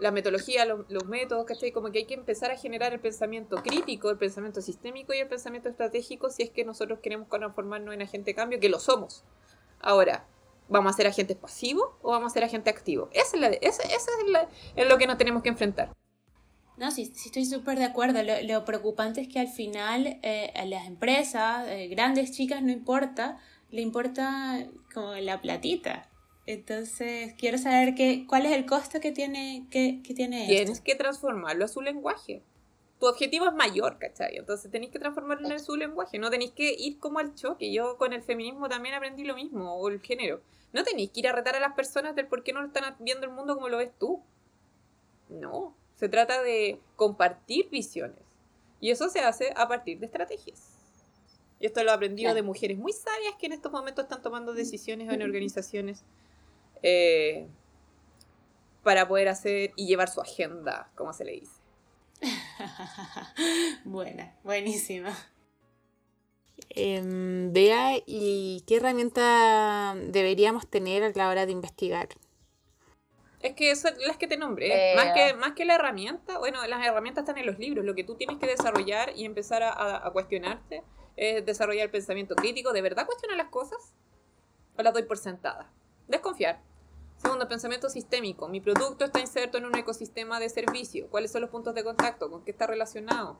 la 0.00 0.10
metodología, 0.10 0.64
los, 0.64 1.04
métodos, 1.06 1.44
¿cachai? 1.46 1.72
Como 1.72 1.92
que 1.92 1.98
hay 1.98 2.04
que 2.06 2.14
empezar 2.14 2.50
a 2.50 2.56
generar 2.56 2.92
el 2.92 3.00
pensamiento 3.00 3.56
crítico, 3.56 4.10
el 4.10 4.18
pensamiento 4.18 4.60
sistémico 4.60 5.12
y 5.14 5.18
el 5.18 5.28
pensamiento 5.28 5.68
estratégico 5.68 6.30
si 6.30 6.42
es 6.42 6.50
que 6.50 6.64
nosotros 6.64 6.98
queremos 7.00 7.28
transformarnos 7.28 7.94
en 7.94 8.02
agente 8.02 8.30
de 8.30 8.34
cambio, 8.34 8.60
que 8.60 8.68
lo 8.68 8.80
somos. 8.80 9.24
Ahora, 9.80 10.26
¿vamos 10.68 10.92
a 10.92 10.96
ser 10.96 11.06
agentes 11.06 11.36
pasivos 11.36 11.88
o 12.02 12.10
vamos 12.10 12.32
a 12.32 12.34
ser 12.34 12.44
agentes 12.44 12.74
activos? 12.74 13.10
Esa 13.12 13.36
es, 13.36 13.40
la, 13.40 13.46
esa, 13.48 13.82
es, 13.82 14.06
es 14.76 14.88
lo 14.88 14.98
que 14.98 15.06
nos 15.06 15.18
tenemos 15.18 15.42
que 15.42 15.50
enfrentar. 15.50 15.92
No, 16.76 16.90
sí, 16.90 17.06
sí 17.14 17.28
estoy 17.28 17.44
súper 17.44 17.78
de 17.78 17.84
acuerdo. 17.84 18.20
Lo, 18.22 18.64
preocupante 18.64 19.20
es 19.20 19.28
que 19.28 19.38
al 19.38 19.48
final 19.48 20.18
eh, 20.22 20.52
a 20.56 20.64
las 20.64 20.86
empresas, 20.86 21.66
eh, 21.68 21.88
grandes, 21.88 22.32
chicas, 22.32 22.62
no 22.62 22.72
importa, 22.72 23.38
le 23.70 23.82
importa 23.82 24.66
como 24.92 25.14
la 25.14 25.40
platita. 25.40 26.08
Entonces, 26.46 27.34
quiero 27.38 27.58
saber 27.58 27.94
qué, 27.94 28.26
cuál 28.26 28.46
es 28.46 28.52
el 28.52 28.66
costo 28.66 29.00
que 29.00 29.12
tiene, 29.12 29.66
que, 29.70 30.00
que 30.02 30.14
tiene 30.14 30.46
Tienes 30.46 30.80
que 30.80 30.94
transformarlo 30.94 31.64
a 31.64 31.68
su 31.68 31.82
lenguaje. 31.82 32.42
Tu 32.98 33.06
objetivo 33.06 33.46
es 33.46 33.54
mayor, 33.54 33.98
¿cachai? 33.98 34.36
Entonces 34.36 34.70
tenéis 34.70 34.92
que 34.92 34.98
transformarlo 34.98 35.48
en 35.50 35.60
su 35.60 35.76
lenguaje. 35.76 36.18
No 36.18 36.30
tenéis 36.30 36.52
que 36.52 36.74
ir 36.76 36.98
como 36.98 37.18
al 37.18 37.34
choque. 37.34 37.72
Yo 37.72 37.96
con 37.96 38.12
el 38.12 38.22
feminismo 38.22 38.68
también 38.68 38.94
aprendí 38.94 39.24
lo 39.24 39.34
mismo, 39.34 39.74
o 39.74 39.88
el 39.88 40.00
género. 40.00 40.40
No 40.72 40.84
tenéis 40.84 41.10
que 41.10 41.20
ir 41.20 41.28
a 41.28 41.32
retar 41.32 41.54
a 41.56 41.60
las 41.60 41.74
personas 41.74 42.14
del 42.16 42.26
por 42.26 42.42
qué 42.42 42.52
no 42.52 42.60
lo 42.60 42.68
están 42.68 42.96
viendo 43.00 43.26
el 43.26 43.32
mundo 43.32 43.54
como 43.54 43.68
lo 43.68 43.78
ves 43.78 43.90
tú. 43.98 44.22
No. 45.28 45.74
Se 46.02 46.08
trata 46.08 46.42
de 46.42 46.80
compartir 46.96 47.70
visiones. 47.70 48.24
Y 48.80 48.90
eso 48.90 49.08
se 49.08 49.20
hace 49.20 49.54
a 49.54 49.68
partir 49.68 50.00
de 50.00 50.06
estrategias. 50.06 50.76
Y 51.60 51.66
esto 51.66 51.84
lo 51.84 51.92
he 51.92 51.94
aprendido 51.94 52.34
de 52.34 52.42
mujeres 52.42 52.76
muy 52.76 52.92
sabias 52.92 53.36
que 53.38 53.46
en 53.46 53.52
estos 53.52 53.70
momentos 53.70 54.02
están 54.06 54.20
tomando 54.20 54.52
decisiones 54.52 55.08
en 55.08 55.22
organizaciones 55.22 56.02
eh, 56.82 57.46
para 58.82 59.06
poder 59.06 59.28
hacer 59.28 59.74
y 59.76 59.86
llevar 59.86 60.08
su 60.08 60.20
agenda, 60.20 60.90
como 60.96 61.12
se 61.12 61.24
le 61.24 61.32
dice. 61.34 61.60
Buena, 63.84 64.34
buenísima. 64.42 65.16
Em, 66.70 67.52
vea, 67.52 67.92
¿y 68.06 68.64
qué 68.66 68.78
herramienta 68.78 69.94
deberíamos 70.08 70.66
tener 70.66 71.04
a 71.04 71.12
la 71.14 71.28
hora 71.28 71.46
de 71.46 71.52
investigar? 71.52 72.08
Es 73.42 73.54
que 73.54 73.74
son 73.76 73.92
las 74.06 74.16
que 74.16 74.26
te 74.26 74.36
nombré. 74.36 74.94
Más, 74.94 75.12
que, 75.12 75.34
más 75.34 75.52
que 75.52 75.64
la 75.64 75.74
herramienta, 75.74 76.38
bueno, 76.38 76.64
las 76.66 76.86
herramientas 76.86 77.22
están 77.22 77.38
en 77.38 77.46
los 77.46 77.58
libros. 77.58 77.84
Lo 77.84 77.94
que 77.94 78.04
tú 78.04 78.14
tienes 78.14 78.38
que 78.38 78.46
desarrollar 78.46 79.12
y 79.16 79.24
empezar 79.24 79.62
a, 79.62 80.06
a 80.06 80.10
cuestionarte 80.12 80.82
es 81.16 81.44
desarrollar 81.44 81.86
el 81.86 81.90
pensamiento 81.90 82.36
crítico. 82.36 82.72
¿De 82.72 82.82
verdad 82.82 83.04
cuestiona 83.04 83.36
las 83.36 83.48
cosas? 83.48 83.94
¿O 84.78 84.82
las 84.82 84.92
doy 84.92 85.02
por 85.02 85.18
sentada? 85.18 85.72
Desconfiar. 86.08 86.60
Segundo, 87.16 87.48
pensamiento 87.48 87.88
sistémico. 87.88 88.48
Mi 88.48 88.60
producto 88.60 89.04
está 89.04 89.20
inserto 89.20 89.58
en 89.58 89.66
un 89.66 89.76
ecosistema 89.76 90.40
de 90.40 90.48
servicio. 90.48 91.08
¿Cuáles 91.08 91.30
son 91.30 91.42
los 91.42 91.50
puntos 91.50 91.74
de 91.74 91.84
contacto? 91.84 92.30
¿Con 92.30 92.44
qué 92.44 92.50
está 92.50 92.66
relacionado? 92.66 93.38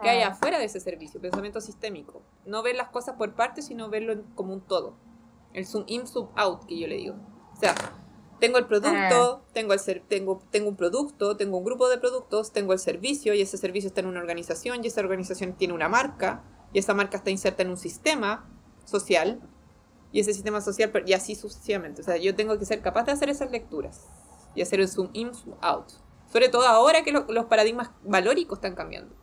¿Qué 0.00 0.08
hay 0.08 0.22
ah. 0.22 0.28
afuera 0.28 0.58
de 0.58 0.64
ese 0.64 0.80
servicio? 0.80 1.20
Pensamiento 1.20 1.60
sistémico. 1.60 2.22
No 2.46 2.62
ver 2.62 2.76
las 2.76 2.88
cosas 2.88 3.16
por 3.16 3.34
partes, 3.34 3.66
sino 3.66 3.88
verlo 3.88 4.22
como 4.34 4.54
un 4.54 4.60
todo. 4.60 4.96
El 5.52 5.66
zoom 5.66 5.84
in, 5.88 6.06
zoom 6.06 6.28
out, 6.36 6.64
que 6.66 6.78
yo 6.78 6.86
le 6.86 6.96
digo. 6.96 7.16
O 7.52 7.56
sea, 7.56 7.74
tengo 8.40 8.58
el 8.58 8.66
producto, 8.66 9.42
ah. 9.42 9.42
tengo, 9.52 9.72
el 9.72 9.80
ser, 9.80 10.02
tengo, 10.06 10.42
tengo 10.50 10.68
un 10.68 10.76
producto, 10.76 11.36
tengo 11.36 11.58
un 11.58 11.64
grupo 11.64 11.88
de 11.88 11.98
productos, 11.98 12.52
tengo 12.52 12.72
el 12.72 12.78
servicio 12.78 13.34
y 13.34 13.40
ese 13.40 13.58
servicio 13.58 13.88
está 13.88 14.00
en 14.00 14.06
una 14.06 14.20
organización 14.20 14.84
y 14.84 14.88
esa 14.88 15.00
organización 15.00 15.54
tiene 15.54 15.74
una 15.74 15.88
marca 15.88 16.44
y 16.72 16.78
esa 16.78 16.94
marca 16.94 17.18
está 17.18 17.30
inserta 17.30 17.62
en 17.62 17.70
un 17.70 17.76
sistema 17.76 18.48
social 18.84 19.40
y 20.12 20.20
ese 20.20 20.32
sistema 20.32 20.60
social, 20.60 20.90
y 21.06 21.12
así 21.12 21.34
sucesivamente. 21.34 22.00
O 22.00 22.04
sea, 22.04 22.16
yo 22.16 22.34
tengo 22.34 22.58
que 22.58 22.64
ser 22.64 22.80
capaz 22.80 23.04
de 23.04 23.12
hacer 23.12 23.28
esas 23.28 23.50
lecturas 23.50 24.06
y 24.54 24.62
hacer 24.62 24.80
el 24.80 24.88
zoom 24.88 25.10
in, 25.12 25.34
zoom 25.34 25.56
out. 25.60 25.90
Sobre 26.32 26.48
todo 26.48 26.66
ahora 26.66 27.04
que 27.04 27.12
los 27.12 27.44
paradigmas 27.46 27.90
valóricos 28.02 28.58
están 28.58 28.74
cambiando. 28.74 29.14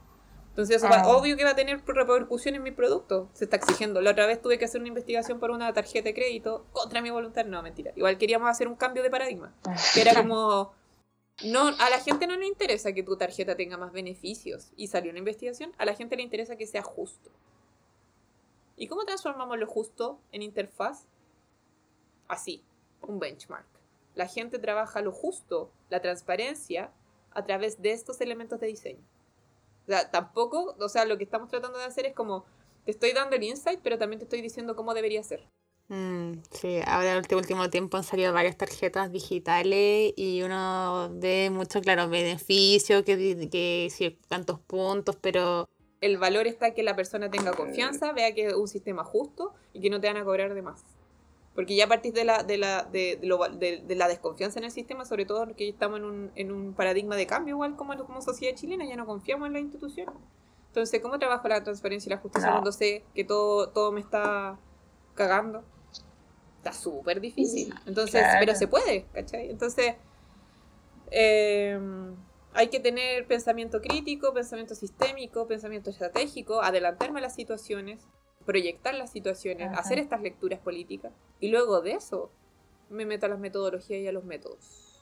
Entonces, 0.56 0.78
eso 0.78 0.88
ah. 0.90 1.04
obvio 1.08 1.36
que 1.36 1.44
va 1.44 1.50
a 1.50 1.56
tener 1.56 1.84
repercusión 1.86 2.56
en 2.56 2.64
mi 2.64 2.72
producto. 2.72 3.30
Se 3.34 3.44
está 3.44 3.58
exigiendo. 3.58 4.00
La 4.00 4.12
otra 4.12 4.26
vez 4.26 4.42
tuve 4.42 4.58
que 4.58 4.64
hacer 4.64 4.80
una 4.80 4.88
investigación 4.88 5.38
por 5.38 5.52
una 5.52 5.74
tarjeta 5.74 6.08
de 6.08 6.14
crédito 6.14 6.66
contra 6.72 7.02
mi 7.02 7.10
voluntad. 7.10 7.44
No, 7.44 7.62
mentira. 7.62 7.92
Igual 7.94 8.18
queríamos 8.18 8.50
hacer 8.50 8.70
un 8.70 8.76
cambio 8.76 9.04
de 9.04 9.10
paradigma. 9.10 9.54
Que 9.94 10.00
era 10.00 10.16
como. 10.16 10.72
No, 11.44 11.68
a 11.68 11.90
la 11.90 12.00
gente 12.00 12.26
no 12.26 12.38
le 12.38 12.48
interesa 12.48 12.94
que 12.94 13.04
tu 13.04 13.18
tarjeta 13.18 13.58
tenga 13.58 13.76
más 13.76 13.92
beneficios. 13.92 14.72
Y 14.78 14.88
salió 14.88 15.12
una 15.12 15.20
investigación. 15.20 15.74
A 15.78 15.84
la 15.84 15.94
gente 15.94 16.16
le 16.16 16.24
interesa 16.24 16.56
que 16.56 16.68
sea 16.68 16.84
justo. 16.84 17.32
¿Y 18.78 18.88
cómo 18.88 19.04
transformamos 19.04 19.60
lo 19.60 19.68
justo 19.68 20.22
en 20.32 20.42
interfaz? 20.42 21.06
Así, 22.30 22.64
un 23.02 23.20
benchmark. 23.20 23.68
La 24.14 24.30
gente 24.30 24.58
trabaja 24.58 25.02
lo 25.02 25.12
justo, 25.12 25.70
la 25.90 26.02
transparencia, 26.02 26.94
a 27.32 27.44
través 27.44 27.82
de 27.82 27.92
estos 27.92 28.22
elementos 28.22 28.62
de 28.62 28.68
diseño. 28.68 29.04
O 29.88 29.92
sea, 29.92 30.10
tampoco, 30.10 30.76
o 30.80 30.90
sea, 30.90 31.06
lo 31.06 31.18
que 31.18 31.24
estamos 31.24 31.50
tratando 31.50 31.78
de 31.78 31.86
hacer 31.86 32.06
es 32.06 32.14
como, 32.14 32.46
te 32.86 32.92
estoy 32.92 33.14
dando 33.14 33.36
el 33.36 33.44
insight, 33.44 33.80
pero 33.84 33.98
también 33.98 34.20
te 34.20 34.26
estoy 34.26 34.42
diciendo 34.42 34.76
cómo 34.76 34.94
debería 34.94 35.24
ser. 35.24 35.48
Mm, 35.88 36.34
sí, 36.50 36.80
ahora 36.88 37.12
en 37.12 37.24
el 37.26 37.36
último 37.36 37.70
tiempo 37.70 37.98
han 37.98 38.04
salido 38.04 38.34
varias 38.34 38.58
tarjetas 38.58 39.12
digitales 39.12 40.14
y 40.16 40.42
uno 40.42 41.10
ve 41.14 41.52
mucho, 41.52 41.82
claro, 41.82 42.10
beneficio, 42.10 43.06
que, 43.06 43.48
que 43.52 43.90
sí, 43.92 44.18
tantos 44.28 44.60
puntos, 44.60 45.16
pero 45.22 45.70
el 46.02 46.18
valor 46.18 46.48
está 46.48 46.74
que 46.74 46.84
la 46.84 46.96
persona 46.96 47.32
tenga 47.32 47.54
confianza, 47.54 48.12
vea 48.12 48.34
que 48.34 48.48
es 48.48 48.54
un 48.54 48.68
sistema 48.68 49.04
justo 49.04 49.54
y 49.74 49.82
que 49.82 49.90
no 49.90 50.00
te 50.00 50.08
van 50.08 50.18
a 50.18 50.24
cobrar 50.24 50.54
de 50.54 50.62
más. 50.62 50.84
Porque 51.56 51.76
ya 51.76 51.86
a 51.86 51.88
partir 51.88 52.14
de 52.14 52.26
la, 52.26 52.44
de 52.44 52.58
la, 52.58 52.84
de, 52.84 53.18
de, 53.18 53.96
la 53.96 54.08
desconfianza 54.10 54.60
en 54.60 54.66
el 54.66 54.72
sistema, 54.72 55.06
sobre 55.06 55.26
todo 55.26 55.46
porque 55.46 55.70
estamos 55.70 56.00
en 56.00 56.06
un, 56.06 56.32
en 56.36 56.52
un 56.52 56.74
paradigma 56.74 57.16
de 57.16 57.26
cambio, 57.26 57.56
igual 57.56 57.78
como, 57.78 57.96
como 58.06 58.22
sociedad 58.22 58.56
chilena, 58.56 58.86
ya 58.86 58.98
no 58.98 59.06
confiamos 59.06 59.48
en 59.48 59.54
la 59.54 59.60
institución. 59.60 60.14
Entonces, 60.68 61.02
¿cómo 61.02 61.18
trabajo 61.18 61.48
la 61.48 61.64
transparencia 61.64 62.10
y 62.10 62.14
la 62.16 62.18
justicia 62.18 62.52
cuando 62.52 62.74
sé 62.74 63.06
que 63.16 63.24
todo, 63.24 63.70
todo 63.70 63.94
me 63.94 64.02
está 64.02 64.60
cagando? 65.14 65.64
Está 66.58 66.74
súper 66.74 67.22
difícil. 67.22 67.74
Entonces, 67.86 68.26
pero 68.40 68.54
se 68.54 68.68
puede, 68.68 69.06
¿cachai? 69.14 69.50
Entonces, 69.50 69.96
eh, 71.12 71.80
hay 72.54 72.68
que 72.68 72.82
tener 72.82 73.28
pensamiento 73.28 73.82
crítico, 73.82 74.34
pensamiento 74.34 74.76
sistémico, 74.76 75.48
pensamiento 75.48 75.90
estratégico, 75.90 76.62
adelantarme 76.62 77.20
a 77.20 77.24
las 77.24 77.36
situaciones, 77.36 78.08
proyectar 78.46 78.94
las 78.94 79.12
situaciones, 79.12 79.70
hacer 79.78 80.00
estas 80.00 80.22
lecturas 80.22 80.60
políticas. 80.60 81.12
Y 81.40 81.50
luego 81.50 81.82
de 81.82 81.94
eso 81.94 82.32
me 82.90 83.06
meto 83.06 83.26
a 83.26 83.30
las 83.30 83.40
metodologías 83.40 84.02
y 84.02 84.08
a 84.08 84.12
los 84.12 84.24
métodos. 84.24 85.02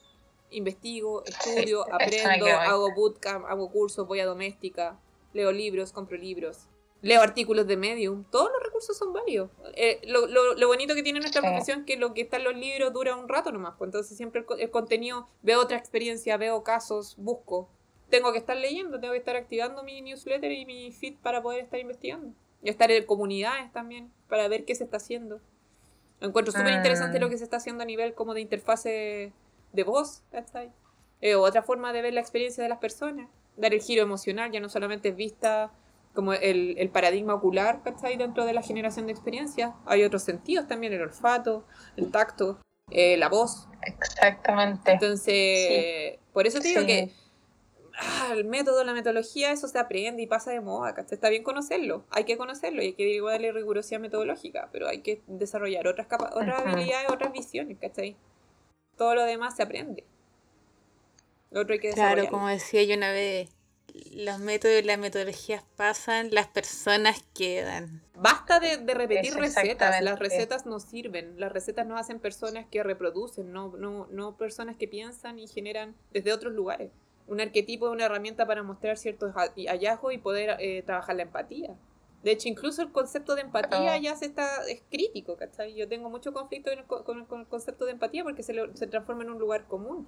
Investigo, 0.50 1.24
estudio, 1.26 1.86
aprendo, 1.94 2.48
hago 2.48 2.94
bootcamp, 2.96 3.46
hago 3.46 3.70
cursos, 3.72 4.08
voy 4.08 4.20
a 4.20 4.26
doméstica, 4.26 5.00
leo 5.34 5.52
libros, 5.52 5.92
compro 5.92 6.18
libros 6.18 6.68
leo 7.04 7.22
artículos 7.22 7.68
de 7.68 7.76
Medium, 7.78 8.24
todos 8.24 8.50
los 8.52 8.64
recursos 8.64 8.98
son 8.98 9.12
varios. 9.14 9.50
Eh, 9.76 10.00
lo, 10.08 10.26
lo, 10.26 10.56
lo, 10.56 10.68
bonito 10.68 10.96
que 10.96 11.04
tiene 11.04 11.20
nuestra 11.20 11.42
profesión 11.42 11.82
es 11.82 11.86
que 11.86 11.98
lo 11.98 12.14
que 12.14 12.22
está 12.22 12.38
en 12.38 12.46
los 12.46 12.56
libros 12.56 12.94
dura 12.94 13.16
un 13.16 13.28
rato 13.28 13.52
nomás, 13.52 13.76
pues 13.78 13.90
entonces 13.90 14.16
siempre 14.16 14.46
el, 14.58 14.72
contenido, 14.72 15.28
veo 15.42 15.62
otra 15.62 15.78
experiencia, 15.78 16.38
veo 16.38 16.64
casos, 16.64 17.16
busco. 17.18 17.70
Tengo 18.10 18.32
que 18.32 18.38
estar 18.38 18.56
leyendo, 18.56 19.00
tengo 19.02 19.12
que 19.12 19.20
estar 19.20 19.36
activando 19.36 19.84
mi 19.84 20.02
newsletter 20.02 20.52
y 20.52 20.66
mi 20.66 20.92
feed 20.94 21.16
para 21.22 21.42
poder 21.42 21.66
estar 21.66 21.80
investigando. 21.80 22.34
Y 22.64 22.70
estar 22.70 22.90
en 22.90 23.06
comunidades 23.06 23.72
también, 23.72 24.12
para 24.30 24.48
ver 24.48 24.66
qué 24.66 24.74
se 24.74 24.86
está 24.86 24.98
haciendo. 24.98 25.42
Encuentro 26.22 26.54
súper 26.54 26.74
interesante 26.74 27.20
lo 27.20 27.26
ah. 27.26 27.30
que 27.30 27.38
se 27.38 27.44
está 27.44 27.58
haciendo 27.58 27.84
a 27.84 27.86
nivel 27.86 28.14
como 28.14 28.34
de 28.34 28.42
interfase 28.42 29.34
de 29.74 29.84
voz, 29.84 30.24
eh, 31.22 31.36
otra 31.36 31.62
forma 31.64 31.92
de 31.94 32.02
ver 32.02 32.14
la 32.14 32.22
experiencia 32.22 32.64
de 32.64 32.70
las 32.70 32.80
personas. 32.80 33.30
Dar 33.58 33.74
el 33.74 33.82
giro 33.82 34.02
emocional, 34.02 34.52
ya 34.52 34.60
no 34.60 34.70
solamente 34.70 35.10
es 35.10 35.16
vista 35.16 35.72
como 36.14 36.34
el, 36.34 36.76
el 36.78 36.90
paradigma 36.90 37.34
ocular, 37.34 37.82
¿cachai? 37.84 38.18
Dentro 38.18 38.46
de 38.46 38.54
la 38.54 38.62
generación 38.62 39.08
de 39.08 39.14
experiencias. 39.14 39.74
Hay 39.86 40.04
otros 40.04 40.24
sentidos 40.24 40.68
también, 40.68 40.94
el 40.94 41.02
olfato, 41.02 41.66
el 41.98 42.12
tacto, 42.12 42.60
eh, 42.92 43.18
la 43.18 43.30
voz. 43.30 43.68
Exactamente. 43.82 44.92
Entonces, 44.92 46.20
por 46.32 46.48
eso 46.48 46.60
te 46.60 46.70
digo 46.70 46.82
Sí. 46.82 46.88
que 46.88 47.12
ah, 47.98 48.30
el 48.34 48.46
método, 48.46 48.84
la 48.84 48.94
metodología, 48.94 49.52
eso 49.52 49.68
se 49.68 49.80
aprende 49.80 50.22
y 50.22 50.28
pasa 50.28 50.52
de 50.52 50.62
moda, 50.62 50.94
¿cachai? 50.94 51.16
Está 51.16 51.30
bien 51.30 51.44
conocerlo, 51.44 52.04
hay 52.10 52.24
que 52.26 52.38
conocerlo 52.38 52.82
y 52.82 52.88
hay 52.88 52.94
que 52.94 53.22
darle 53.22 53.52
rigurosidad 53.52 54.00
metodológica, 54.00 54.70
pero 54.72 54.88
hay 54.88 55.02
que 55.02 55.22
desarrollar 55.28 55.88
otras, 55.88 56.08
capa- 56.08 56.32
otras 56.34 56.66
habilidades, 56.66 57.10
otras 57.10 57.32
visiones, 57.32 57.78
¿cachai? 57.80 58.16
Todo 58.98 59.16
lo 59.16 59.24
demás 59.24 59.56
se 59.56 59.64
aprende. 59.64 60.04
Lo 61.52 61.62
otro 61.62 61.74
hay 61.74 61.80
que 61.80 61.92
Claro, 61.92 62.28
como 62.30 62.48
decía 62.48 62.84
yo 62.84 62.96
una 62.96 63.12
vez, 63.12 63.50
los 64.16 64.40
métodos 64.40 64.80
y 64.82 64.84
las 64.84 64.98
metodologías 64.98 65.64
pasan, 65.76 66.30
las 66.32 66.48
personas 66.48 67.24
quedan. 67.36 68.02
Basta 68.16 68.60
de, 68.60 68.78
de 68.78 68.94
repetir 68.94 69.34
recetas, 69.36 70.02
las 70.02 70.18
recetas 70.20 70.66
no 70.66 70.80
sirven, 70.80 71.40
las 71.40 71.52
recetas 71.52 71.86
no 71.86 71.98
hacen 71.98 72.20
personas 72.20 72.66
que 72.72 72.82
reproducen, 72.82 73.52
no, 73.52 73.76
no, 73.78 74.08
no 74.10 74.36
personas 74.38 74.78
que 74.78 74.88
piensan 74.88 75.38
y 75.38 75.48
generan 75.48 75.96
desde 76.12 76.34
otros 76.34 76.54
lugares. 76.54 76.90
Un 77.34 77.42
arquetipo 77.42 77.88
es 77.88 77.92
una 77.94 78.06
herramienta 78.06 78.46
para 78.46 78.64
mostrar 78.64 78.98
ciertos 78.98 79.34
hallazgos 79.34 80.14
y 80.14 80.18
poder 80.18 80.56
eh, 80.60 80.84
trabajar 80.84 81.16
la 81.16 81.24
empatía. 81.24 81.76
De 82.24 82.32
hecho, 82.32 82.48
incluso 82.48 82.82
el 82.82 82.92
concepto 82.92 83.36
de 83.36 83.42
empatía 83.42 83.94
Ah. 83.94 83.98
ya 83.98 84.16
se 84.16 84.26
está, 84.26 84.64
es 84.68 84.82
crítico, 84.90 85.36
¿cachai? 85.36 85.74
Yo 85.76 85.88
tengo 85.90 86.10
mucho 86.10 86.32
conflicto 86.32 86.70
con 86.72 86.80
el, 86.80 86.86
co- 86.86 87.04
con 87.04 87.20
el- 87.20 87.26
con 87.28 87.42
el 87.42 87.48
concepto 87.48 87.86
de 87.86 87.92
empatía 87.92 88.24
porque 88.24 88.44
se, 88.44 88.54
lo- 88.54 88.74
se 88.76 88.88
transforma 88.88 89.24
en 89.24 89.32
un 89.32 89.40
lugar 89.40 89.66
común. 89.68 90.08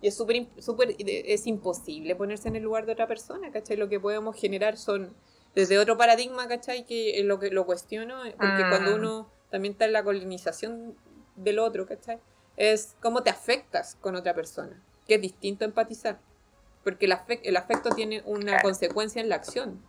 Y 0.00 0.06
es 0.06 0.16
súper, 0.16 0.46
súper- 0.58 0.94
es 0.98 1.46
imposible 1.48 2.14
ponerse 2.14 2.46
en 2.48 2.54
el 2.54 2.62
lugar 2.62 2.86
de 2.86 2.92
otra 2.92 3.08
persona, 3.08 3.50
¿cachai? 3.50 3.76
Lo 3.76 3.88
que 3.88 3.98
podemos 3.98 4.36
generar 4.36 4.76
son 4.76 5.12
desde 5.56 5.78
otro 5.80 5.96
paradigma, 5.96 6.46
¿cachai? 6.46 6.84
Que 6.86 7.18
es 7.18 7.24
lo 7.24 7.40
que 7.40 7.50
lo 7.50 7.66
cuestiono, 7.66 8.24
eh, 8.24 8.34
porque 8.38 8.64
Mm. 8.64 8.70
cuando 8.70 8.94
uno 8.94 9.28
también 9.50 9.72
está 9.72 9.86
en 9.86 9.94
la 9.94 10.04
colonización 10.04 10.94
del 11.34 11.58
otro, 11.58 11.86
¿cachai? 11.86 12.20
Es 12.56 12.94
cómo 13.02 13.22
te 13.24 13.30
afectas 13.30 13.96
con 13.96 14.14
otra 14.14 14.34
persona, 14.34 14.80
que 15.08 15.14
es 15.16 15.20
distinto 15.22 15.64
a 15.64 15.68
empatizar, 15.68 16.20
porque 16.90 17.06
el, 17.06 17.12
afec- 17.12 17.40
el 17.42 17.56
afecto 17.56 17.90
tiene 17.90 18.22
una 18.24 18.62
consecuencia 18.62 19.20
en 19.20 19.28
la 19.28 19.34
acción, 19.36 19.82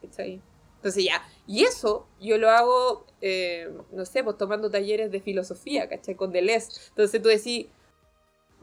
¿cachai? 0.00 0.40
Entonces 0.76 1.04
ya, 1.04 1.26
y 1.46 1.64
eso 1.64 2.06
yo 2.20 2.36
lo 2.36 2.50
hago, 2.50 3.06
eh, 3.22 3.70
no 3.92 4.04
sé, 4.04 4.22
pues 4.22 4.36
tomando 4.36 4.70
talleres 4.70 5.10
de 5.10 5.20
filosofía, 5.20 5.88
¿cachai? 5.88 6.14
Con 6.14 6.30
Deleuze. 6.30 6.78
Entonces 6.90 7.22
tú 7.22 7.28
decís, 7.28 7.68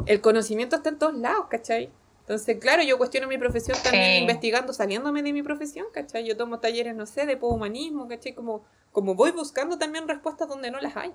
el 0.05 0.21
conocimiento 0.21 0.75
está 0.75 0.89
en 0.89 0.99
todos 0.99 1.15
lados, 1.15 1.47
¿cachai? 1.49 1.89
Entonces, 2.19 2.59
claro, 2.59 2.83
yo 2.83 2.97
cuestiono 2.99 3.27
mi 3.27 3.39
profesión 3.39 3.75
también 3.83 4.13
Sí. 4.17 4.21
investigando, 4.21 4.71
saliéndome 4.71 5.23
de 5.23 5.33
mi 5.33 5.41
profesión, 5.41 5.87
¿cachai? 5.91 6.23
Yo 6.25 6.37
tomo 6.37 6.59
talleres, 6.59 6.95
no 6.95 7.07
sé, 7.07 7.25
de 7.25 7.37
poshumanismo, 7.37 8.07
¿cachai? 8.07 8.33
Como, 8.35 8.63
como 8.91 9.15
voy 9.15 9.31
buscando 9.31 9.79
también 9.79 10.07
respuestas 10.07 10.47
donde 10.47 10.69
no 10.69 10.79
las 10.79 10.95
hay. 10.95 11.11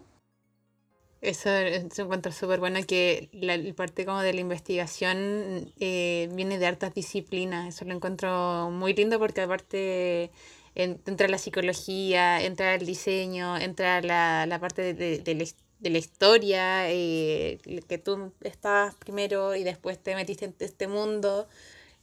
Eso 1.23 1.49
se 1.49 2.03
encuentra 2.03 2.31
súper 2.31 2.61
bueno 2.61 2.79
que 2.87 3.29
la, 3.33 3.55
el 3.55 3.75
parte 3.75 4.05
como 4.05 4.21
de 4.21 4.35
la 4.35 4.41
investigación 4.41 5.73
eh, 5.81 6.29
viene 6.33 6.59
de 6.59 6.67
hartas 6.67 6.95
disciplinas. 6.95 7.75
Eso 7.75 7.85
lo 7.87 7.95
encuentro 7.95 8.71
muy 8.71 8.95
lindo 8.95 9.19
porque 9.19 9.41
aparte 9.41 10.31
en- 10.75 11.01
entra 11.07 11.27
la 11.29 11.39
psicología, 11.39 12.43
entra 12.43 12.75
el 12.75 12.85
diseño, 12.87 13.57
entra 13.57 14.03
la, 14.03 14.47
la 14.47 14.59
parte 14.61 14.93
de, 14.95 15.19
de- 15.19 15.35
la, 15.35 15.45
de 15.81 15.91
la 15.91 15.99
historia, 15.99 16.91
eh, 16.91 17.59
que 17.89 17.99
tú 17.99 18.33
estabas 18.43 18.95
primero 18.95 19.55
y 19.57 19.65
después 19.65 19.99
te 19.99 20.15
metiste 20.15 20.45
en 20.47 20.55
este 20.61 20.87
mundo. 20.87 21.49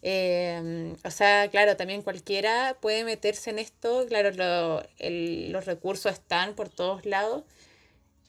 Eh, 0.01 0.95
o 1.05 1.11
sea, 1.11 1.47
claro, 1.49 1.77
también 1.77 2.01
cualquiera 2.01 2.77
puede 2.81 3.03
meterse 3.05 3.49
en 3.51 3.59
esto. 3.59 4.05
Claro, 4.07 4.31
lo- 4.31 4.83
el- 4.97 5.51
los 5.51 5.65
recursos 5.65 6.11
están 6.13 6.55
por 6.55 6.69
todos 6.69 7.05
lados 7.05 7.43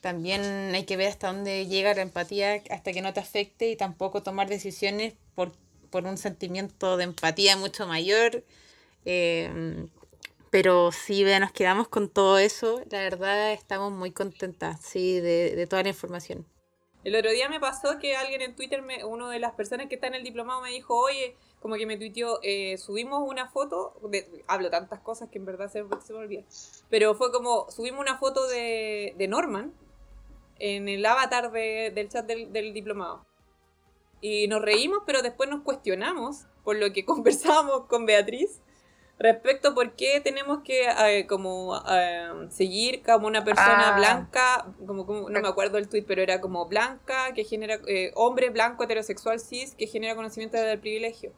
también 0.04 0.42
hay 0.74 0.84
que 0.84 0.98
ver 0.98 1.08
hasta 1.08 1.28
dónde 1.28 1.66
llega 1.66 1.94
la 1.94 2.02
empatía 2.02 2.62
hasta 2.68 2.92
que 2.92 3.00
no 3.00 3.14
te 3.14 3.20
afecte 3.20 3.70
y 3.70 3.76
tampoco 3.76 4.22
tomar 4.22 4.50
decisiones 4.50 5.14
por, 5.34 5.52
por 5.88 6.04
un 6.04 6.18
sentimiento 6.18 6.98
de 6.98 7.04
empatía 7.04 7.56
mucho 7.56 7.86
mayor. 7.86 8.44
Eh, 9.06 9.86
pero 10.50 10.92
sí, 10.92 11.24
vea, 11.24 11.40
nos 11.40 11.52
quedamos 11.52 11.88
con 11.88 12.10
todo 12.10 12.36
eso. 12.36 12.82
La 12.90 12.98
verdad, 12.98 13.52
estamos 13.52 13.92
muy 13.92 14.10
contentas, 14.10 14.78
sí, 14.82 15.20
de, 15.20 15.56
de 15.56 15.66
toda 15.66 15.82
la 15.82 15.88
información. 15.88 16.44
El 17.02 17.16
otro 17.16 17.30
día 17.30 17.48
me 17.48 17.58
pasó 17.58 17.98
que 17.98 18.14
alguien 18.14 18.42
en 18.42 18.54
Twitter, 18.54 18.82
me, 18.82 19.04
uno 19.04 19.30
de 19.30 19.38
las 19.38 19.54
personas 19.54 19.86
que 19.88 19.94
está 19.94 20.08
en 20.08 20.16
el 20.16 20.22
diplomado 20.22 20.60
me 20.60 20.68
dijo, 20.68 20.94
oye, 20.94 21.34
como 21.60 21.76
que 21.76 21.86
me 21.86 21.96
tuiteó, 21.96 22.40
eh, 22.42 22.76
subimos 22.76 23.26
una 23.26 23.48
foto, 23.48 23.94
de, 24.10 24.44
hablo 24.48 24.68
tantas 24.68 25.00
cosas 25.00 25.30
que 25.30 25.38
en 25.38 25.46
verdad 25.46 25.72
se, 25.72 25.82
se 26.04 26.12
me 26.12 26.18
olvida, 26.18 26.42
pero 26.90 27.14
fue 27.14 27.32
como, 27.32 27.70
subimos 27.70 28.00
una 28.00 28.18
foto 28.18 28.46
de, 28.48 29.14
de 29.16 29.28
Norman 29.28 29.72
en 30.58 30.88
el 30.88 31.04
avatar 31.04 31.50
de- 31.52 31.90
del 31.94 32.08
chat 32.08 32.26
del, 32.26 32.52
del 32.52 32.72
diplomado. 32.72 33.24
Y 34.20 34.48
nos 34.48 34.62
reímos, 34.62 35.00
pero 35.06 35.20
después 35.22 35.48
nos 35.50 35.62
cuestionamos 35.62 36.46
por 36.64 36.76
lo 36.76 36.92
que 36.92 37.04
conversábamos 37.06 37.86
con 37.86 38.06
Beatriz 38.06 38.60
respecto 39.18 39.68
a 39.68 39.74
por 39.74 39.92
qué 39.94 40.20
tenemos 40.20 40.62
que 40.64 40.88
eh, 40.88 41.26
como 41.28 41.80
eh, 41.88 42.48
seguir 42.50 43.02
como 43.02 43.26
una 43.28 43.44
persona 43.44 43.94
Ah. 43.94 43.96
blanca, 43.98 44.66
como, 44.86 45.06
como- 45.06 45.30
no 45.30 45.40
me 45.40 45.48
acuerdo 45.48 45.78
el 45.78 45.88
tweet, 45.88 46.04
pero 46.06 46.20
era 46.22 46.40
como 46.40 46.66
blanca, 46.66 47.32
que 47.32 47.44
genera, 47.44 47.78
eh, 47.86 48.10
hombre 48.16 48.50
blanco 48.50 48.82
heterosexual 48.84 49.38
cis, 49.38 49.74
que 49.76 49.86
genera 49.86 50.16
conocimiento 50.16 50.56
del 50.56 50.80
privilegio. 50.80 51.32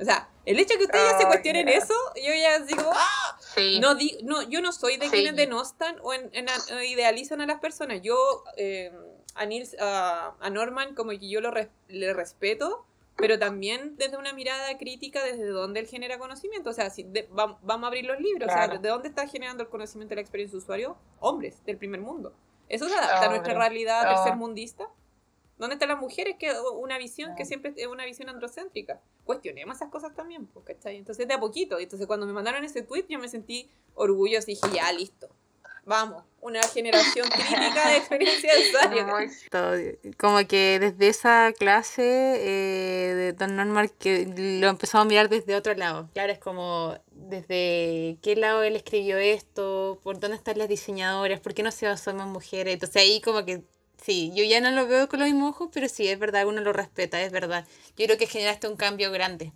O 0.00 0.04
sea, 0.04 0.30
el 0.46 0.58
hecho 0.60 0.74
de 0.74 0.78
que 0.78 0.84
ustedes 0.84 1.10
ya 1.12 1.18
se 1.18 1.26
cuestionen 1.26 1.68
eso, 1.68 1.92
yo 2.16 2.32
ya 2.32 2.60
digo, 2.60 2.88
¡ah! 2.94 3.37
Sí. 3.58 3.80
No, 3.80 3.94
di- 3.94 4.18
no, 4.22 4.42
yo 4.42 4.60
no 4.60 4.72
soy 4.72 4.96
de 4.96 5.06
Sí. 5.06 5.12
quienes 5.12 5.36
denostan 5.36 5.96
o 6.02 6.12
en- 6.14 6.30
en- 6.32 6.46
idealizan 6.86 7.40
a 7.40 7.46
las 7.46 7.60
personas. 7.60 8.00
Yo 8.02 8.16
eh, 8.56 8.92
a, 9.34 9.44
Nils- 9.46 9.76
a, 9.80 10.34
a 10.40 10.50
Norman 10.50 10.94
como 10.94 11.10
que 11.10 11.28
yo 11.28 11.40
lo 11.40 11.50
res- 11.50 11.68
le 11.88 12.12
respeto, 12.12 12.84
pero 13.16 13.38
también 13.38 13.96
desde 13.96 14.16
una 14.16 14.32
mirada 14.32 14.78
crítica 14.78 15.24
desde 15.24 15.46
donde 15.46 15.80
él 15.80 15.86
genera 15.86 16.18
conocimiento. 16.18 16.70
O 16.70 16.72
sea, 16.72 16.88
si 16.90 17.02
de- 17.02 17.28
vam- 17.30 17.58
vamos 17.62 17.84
a 17.84 17.86
abrir 17.88 18.04
los 18.04 18.20
libros. 18.20 18.48
O 18.48 18.52
sea, 18.52 18.68
¿de 18.68 18.88
dónde 18.88 19.08
está 19.08 19.26
generando 19.26 19.62
el 19.64 19.68
conocimiento 19.68 20.10
de 20.10 20.16
la 20.16 20.20
experiencia 20.22 20.56
de 20.56 20.62
usuario? 20.62 20.96
Hombres 21.20 21.64
del 21.64 21.76
primer 21.76 22.00
mundo. 22.00 22.32
¿Eso 22.68 22.88
se 22.88 22.94
adapta 22.94 23.24
a 23.26 23.28
nuestra 23.30 23.54
realidad 23.54 24.04
Oh. 24.12 24.14
tercermundista? 24.16 24.88
¿Dónde 25.58 25.74
están 25.74 25.88
las 25.88 25.98
mujeres? 25.98 26.36
Que 26.38 26.52
una 26.76 26.98
visión 26.98 27.34
que 27.36 27.44
siempre 27.44 27.74
es 27.76 27.86
una 27.86 28.04
visión 28.04 28.28
androcéntrica. 28.28 29.00
Cuestionemos 29.24 29.76
esas 29.76 29.90
cosas 29.90 30.14
también, 30.14 30.46
pues, 30.46 30.64
¿cachai? 30.64 30.96
Entonces, 30.96 31.26
de 31.26 31.34
a 31.34 31.40
poquito. 31.40 31.78
Entonces, 31.78 32.06
cuando 32.06 32.26
me 32.26 32.32
mandaron 32.32 32.64
ese 32.64 32.82
tweet, 32.82 33.06
yo 33.08 33.18
me 33.18 33.28
sentí 33.28 33.68
orgullosa 33.94 34.50
y 34.50 34.54
dije, 34.54 34.76
ya, 34.76 34.92
listo. 34.92 35.28
Vamos, 35.84 36.22
una 36.42 36.62
generación 36.64 37.26
crítica 37.30 37.88
de 37.88 37.96
experiencia 37.96 38.52
de 38.54 40.14
Como 40.18 40.46
que 40.46 40.78
desde 40.78 41.08
esa 41.08 41.50
clase 41.58 42.02
eh, 42.02 43.14
de 43.14 43.32
Don 43.32 43.56
Normal 43.56 43.90
que 43.92 44.26
lo 44.60 44.68
empezamos 44.68 45.06
a 45.06 45.08
mirar 45.08 45.30
desde 45.30 45.56
otro 45.56 45.74
lado. 45.74 46.10
Claro, 46.12 46.30
es 46.30 46.38
como 46.38 46.98
desde 47.10 48.18
qué 48.20 48.36
lado 48.36 48.62
él 48.64 48.76
escribió 48.76 49.16
esto, 49.16 49.98
por 50.02 50.20
dónde 50.20 50.36
están 50.36 50.58
las 50.58 50.68
diseñadoras, 50.68 51.40
por 51.40 51.54
qué 51.54 51.62
no 51.62 51.72
se 51.72 51.86
basó 51.86 52.10
en 52.10 52.18
más 52.18 52.28
mujeres. 52.28 52.74
Entonces 52.74 53.00
ahí 53.00 53.22
como 53.22 53.46
que 53.46 53.62
sí, 54.02 54.32
yo 54.34 54.44
ya 54.44 54.60
no 54.60 54.70
lo 54.70 54.86
veo 54.86 55.08
con 55.08 55.20
los 55.20 55.28
mismos 55.28 55.50
ojos, 55.50 55.70
pero 55.72 55.88
sí, 55.88 56.08
es 56.08 56.18
verdad, 56.18 56.46
uno 56.46 56.60
lo 56.60 56.72
respeta, 56.72 57.20
es 57.22 57.32
verdad. 57.32 57.66
Yo 57.96 58.06
creo 58.06 58.18
que 58.18 58.26
generaste 58.26 58.68
un 58.68 58.76
cambio 58.76 59.10
grande. 59.10 59.52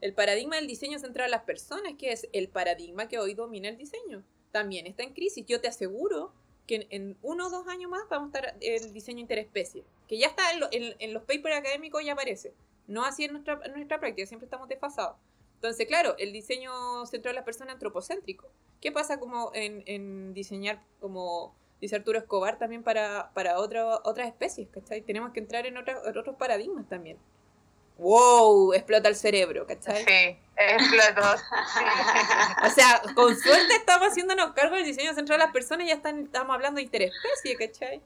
El 0.00 0.14
paradigma 0.14 0.56
del 0.56 0.66
diseño 0.66 0.98
central 0.98 1.26
a 1.26 1.36
las 1.36 1.42
personas, 1.44 1.94
que 1.98 2.12
es 2.12 2.28
el 2.32 2.48
paradigma 2.48 3.08
que 3.08 3.18
hoy 3.18 3.34
domina 3.34 3.68
el 3.68 3.76
diseño, 3.76 4.22
también 4.52 4.86
está 4.86 5.02
en 5.02 5.12
crisis. 5.12 5.44
Yo 5.46 5.60
te 5.60 5.68
aseguro 5.68 6.32
que 6.66 6.76
en, 6.76 6.86
en 6.90 7.16
uno 7.22 7.46
o 7.46 7.50
dos 7.50 7.66
años 7.66 7.90
más 7.90 8.02
vamos 8.08 8.32
a 8.34 8.38
estar 8.38 8.56
el 8.60 8.92
diseño 8.92 9.20
interespecie, 9.20 9.84
que 10.06 10.18
ya 10.18 10.28
está 10.28 10.52
en, 10.52 10.60
lo- 10.60 10.68
en- 10.70 10.94
en 10.98 11.14
los 11.14 11.24
papers 11.24 11.56
académicos, 11.56 12.04
ya 12.04 12.12
aparece. 12.12 12.52
No 12.86 13.04
así 13.04 13.24
en 13.24 13.32
nuestra, 13.32 13.60
en 13.64 13.72
nuestra 13.72 13.98
práctica, 13.98 14.26
siempre 14.26 14.46
estamos 14.46 14.68
desfasados. 14.68 15.16
Entonces, 15.54 15.86
claro, 15.88 16.14
el 16.18 16.32
diseño 16.32 17.04
central 17.06 17.32
a 17.34 17.36
las 17.40 17.44
personas 17.44 17.74
antropocéntrico. 17.74 18.48
¿Qué 18.80 18.92
pasa 18.92 19.18
como 19.18 19.50
en, 19.54 19.82
en 19.86 20.32
diseñar 20.32 20.80
como 21.00 21.54
dice 21.80 21.96
Arturo 21.96 22.18
Escobar 22.18 22.58
también 22.58 22.82
para, 22.82 23.30
para 23.34 23.58
otra- 23.58 24.00
otras 24.04 24.28
especies? 24.28 24.68
¿cachai? 24.70 25.02
Tenemos 25.02 25.32
que 25.32 25.40
entrar 25.40 25.66
en, 25.66 25.76
en 25.76 26.18
otros 26.18 26.36
paradigmas 26.36 26.88
también. 26.88 27.18
¡Wow! 27.98 28.74
Explota 28.74 29.08
el 29.08 29.16
cerebro, 29.16 29.66
¿cachai? 29.66 30.04
Sí, 30.04 30.38
explotó. 30.56 31.28
O 32.64 32.70
sea, 32.70 33.02
con 33.14 33.36
suerte 33.36 33.74
estamos 33.74 34.08
haciéndonos 34.08 34.52
cargo 34.52 34.76
del 34.76 34.84
diseño 34.84 35.14
central 35.14 35.38
de 35.38 35.44
las 35.44 35.52
personas 35.52 35.84
y 35.86 35.88
ya 35.88 35.94
están, 35.96 36.24
estamos 36.24 36.54
hablando 36.54 36.76
de 36.78 36.82
interespecie, 36.84 37.56
¿cachai? 37.56 38.00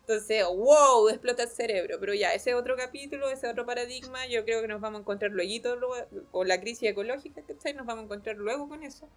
Entonces, 0.00 0.44
wow, 0.44 1.08
explota 1.08 1.44
el 1.44 1.48
cerebro. 1.48 1.96
Pero 2.00 2.14
ya, 2.14 2.32
ese 2.34 2.54
otro 2.54 2.76
capítulo, 2.76 3.30
ese 3.30 3.46
otro 3.48 3.64
paradigma, 3.64 4.26
yo 4.26 4.44
creo 4.44 4.60
que 4.60 4.68
nos 4.68 4.80
vamos 4.80 4.98
a 4.98 5.00
encontrar 5.02 5.30
luego 5.30 5.94
con 6.30 6.48
la 6.48 6.60
crisis 6.60 6.90
ecológica, 6.90 7.42
¿cachai? 7.46 7.74
Nos 7.74 7.86
vamos 7.86 8.02
a 8.02 8.04
encontrar 8.06 8.36
luego 8.36 8.68
con 8.68 8.82
eso. 8.82 9.08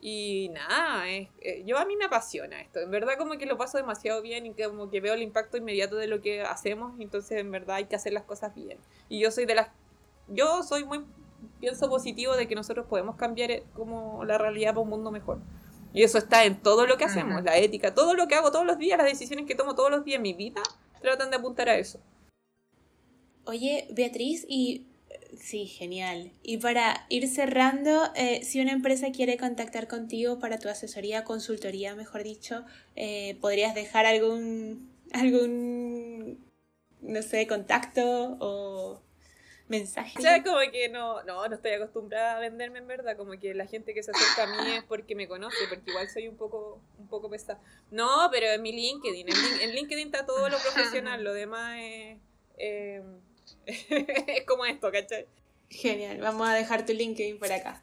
Y 0.00 0.50
nada, 0.50 1.08
es- 1.08 1.28
eh, 1.40 1.62
yo 1.66 1.78
a 1.78 1.84
mí 1.84 1.96
me 1.96 2.04
apasiona 2.04 2.60
esto. 2.60 2.80
En 2.80 2.90
verdad 2.90 3.14
como 3.18 3.38
que 3.38 3.46
lo 3.46 3.56
paso 3.56 3.78
demasiado 3.78 4.22
bien 4.22 4.46
y 4.46 4.52
como 4.54 4.90
que 4.90 5.00
veo 5.00 5.14
el 5.14 5.22
impacto 5.22 5.56
inmediato 5.56 5.96
de 5.96 6.06
lo 6.06 6.20
que 6.20 6.42
hacemos. 6.42 6.98
Entonces 7.00 7.38
en 7.38 7.50
verdad 7.50 7.76
hay 7.76 7.86
que 7.86 7.96
hacer 7.96 8.12
las 8.12 8.24
cosas 8.24 8.54
bien. 8.54 8.78
Y 9.08 9.20
yo 9.20 9.30
soy 9.30 9.46
de 9.46 9.54
las... 9.54 9.68
Yo 10.28 10.62
soy 10.62 10.84
muy 10.84 11.04
pienso 11.60 11.88
positivo 11.88 12.34
de 12.36 12.46
que 12.48 12.54
nosotros 12.54 12.86
podemos 12.86 13.16
cambiar 13.16 13.50
eh, 13.50 13.64
como 13.74 14.24
la 14.24 14.38
realidad 14.38 14.70
para 14.72 14.80
un 14.80 14.88
mundo 14.90 15.10
mejor. 15.10 15.38
Y 15.92 16.02
eso 16.02 16.18
está 16.18 16.44
en 16.44 16.60
todo 16.60 16.86
lo 16.86 16.98
que 16.98 17.04
hacemos, 17.04 17.42
la 17.42 17.56
ética, 17.56 17.94
todo 17.94 18.14
lo 18.14 18.28
que 18.28 18.34
hago 18.34 18.50
todos 18.52 18.66
los 18.66 18.76
días, 18.76 18.98
las 18.98 19.06
decisiones 19.06 19.46
que 19.46 19.54
tomo 19.54 19.74
todos 19.74 19.90
los 19.90 20.04
días 20.04 20.16
en 20.16 20.22
mi 20.22 20.34
vida, 20.34 20.60
tratan 21.00 21.30
de 21.30 21.36
apuntar 21.36 21.68
a 21.70 21.76
eso. 21.78 22.00
Oye, 23.46 23.86
Beatriz, 23.92 24.44
y 24.48 24.86
sí, 25.40 25.66
genial. 25.66 26.32
Y 26.42 26.58
para 26.58 27.06
ir 27.08 27.28
cerrando, 27.28 28.10
eh, 28.14 28.42
si 28.44 28.60
una 28.60 28.72
empresa 28.72 29.10
quiere 29.12 29.36
contactar 29.36 29.88
contigo 29.88 30.38
para 30.38 30.58
tu 30.58 30.68
asesoría, 30.68 31.24
consultoría, 31.24 31.94
mejor 31.94 32.22
dicho, 32.22 32.64
eh, 32.94 33.36
¿podrías 33.40 33.74
dejar 33.74 34.06
algún, 34.06 34.90
algún, 35.12 36.44
no 37.00 37.22
sé, 37.22 37.46
contacto 37.46 38.36
o 38.40 39.02
mensaje? 39.68 40.18
O 40.18 40.22
sea, 40.22 40.42
como 40.42 40.58
que 40.72 40.88
no, 40.88 41.22
no, 41.24 41.46
no 41.48 41.54
estoy 41.54 41.72
acostumbrada 41.72 42.36
a 42.36 42.40
venderme 42.40 42.78
en 42.78 42.86
verdad, 42.86 43.16
como 43.16 43.32
que 43.38 43.54
la 43.54 43.66
gente 43.66 43.94
que 43.94 44.02
se 44.02 44.10
acerca 44.12 44.44
a 44.44 44.64
mí 44.64 44.72
es 44.72 44.84
porque 44.84 45.14
me 45.14 45.28
conoce, 45.28 45.56
porque 45.68 45.90
igual 45.90 46.08
soy 46.08 46.28
un 46.28 46.36
poco, 46.36 46.80
un 46.98 47.08
poco 47.08 47.28
pesada. 47.28 47.60
No, 47.90 48.28
pero 48.30 48.46
en 48.46 48.62
mi 48.62 48.72
LinkedIn, 48.72 49.28
en, 49.28 49.34
Lin- 49.34 49.60
en 49.62 49.74
LinkedIn 49.74 50.06
está 50.06 50.24
todo 50.26 50.48
lo 50.48 50.58
profesional, 50.58 51.22
lo 51.24 51.32
demás 51.32 51.78
es, 51.80 52.18
eh, 52.58 53.02
es 54.26 54.44
como 54.46 54.64
esto, 54.64 54.90
¿cachai? 54.90 55.26
Genial, 55.68 56.18
vamos 56.20 56.48
a 56.48 56.54
dejar 56.54 56.86
tu 56.86 56.92
LinkedIn 56.92 57.38
por 57.38 57.52
acá. 57.52 57.82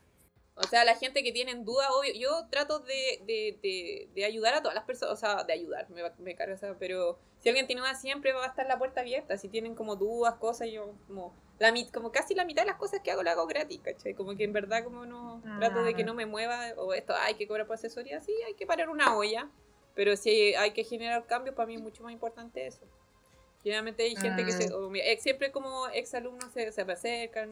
O 0.55 0.63
sea, 0.63 0.86
la 0.86 0.95
gente 0.95 1.23
que 1.23 1.31
tienen 1.31 1.65
dudas, 1.65 1.88
obvio, 1.91 2.13
yo 2.13 2.47
trato 2.49 2.79
de, 2.79 3.21
de, 3.25 3.57
de, 3.61 4.07
de 4.13 4.25
ayudar 4.25 4.53
a 4.53 4.61
todas 4.61 4.75
las 4.75 4.84
personas, 4.84 5.15
o 5.15 5.17
sea, 5.17 5.43
de 5.43 5.53
ayudar, 5.53 5.89
me, 5.89 6.03
me 6.19 6.36
carga 6.36 6.53
esa, 6.53 6.75
pero 6.77 7.17
si 7.39 7.49
alguien 7.49 7.65
tiene 7.65 7.81
dudas 7.81 7.99
siempre 7.99 8.34
va 8.34 8.45
a 8.45 8.47
estar 8.47 8.67
la 8.67 8.77
puerta 8.77 9.01
abierta, 9.01 9.36
si 9.38 9.49
tienen 9.49 9.73
como 9.73 9.95
dudas, 9.95 10.36
cosas, 10.36 10.69
yo 10.71 10.93
como, 11.07 11.34
la, 11.57 11.73
como 11.91 12.11
casi 12.11 12.36
la 12.36 12.45
mitad 12.45 12.61
de 12.61 12.67
las 12.67 12.77
cosas 12.77 13.01
que 13.03 13.09
hago 13.09 13.23
las 13.23 13.34
hago 13.34 13.47
gratis, 13.47 13.81
¿cachai? 13.84 14.13
Como 14.13 14.36
que 14.38 14.43
en 14.43 14.53
verdad 14.53 14.84
como 14.84 15.07
no, 15.07 15.41
trato 15.57 15.84
de 15.84 15.95
que 15.95 16.03
no 16.03 16.13
me 16.13 16.27
mueva, 16.27 16.67
o 16.77 16.93
esto, 16.93 17.15
hay 17.15 17.34
que 17.34 17.47
cobrar 17.47 17.65
por 17.65 17.73
asesoría, 17.73 18.21
sí, 18.21 18.34
hay 18.45 18.53
que 18.53 18.67
parar 18.67 18.89
una 18.89 19.17
olla, 19.17 19.49
pero 19.95 20.15
si 20.15 20.53
hay 20.53 20.71
que 20.71 20.84
generar 20.84 21.25
cambios, 21.25 21.55
para 21.55 21.65
mí 21.65 21.75
es 21.75 21.81
mucho 21.81 22.03
más 22.03 22.13
importante 22.13 22.67
eso. 22.67 22.86
Generalmente 23.64 24.03
hay 24.03 24.16
gente 24.16 24.43
que 24.45 24.51
se, 24.51 24.74
o 24.74 24.93
ex- 24.93 25.24
siempre 25.24 25.51
como 25.51 25.88
ex 25.89 26.14
alumnos 26.14 26.51
se, 26.53 26.72
se 26.72 26.82
acercan, 26.82 27.49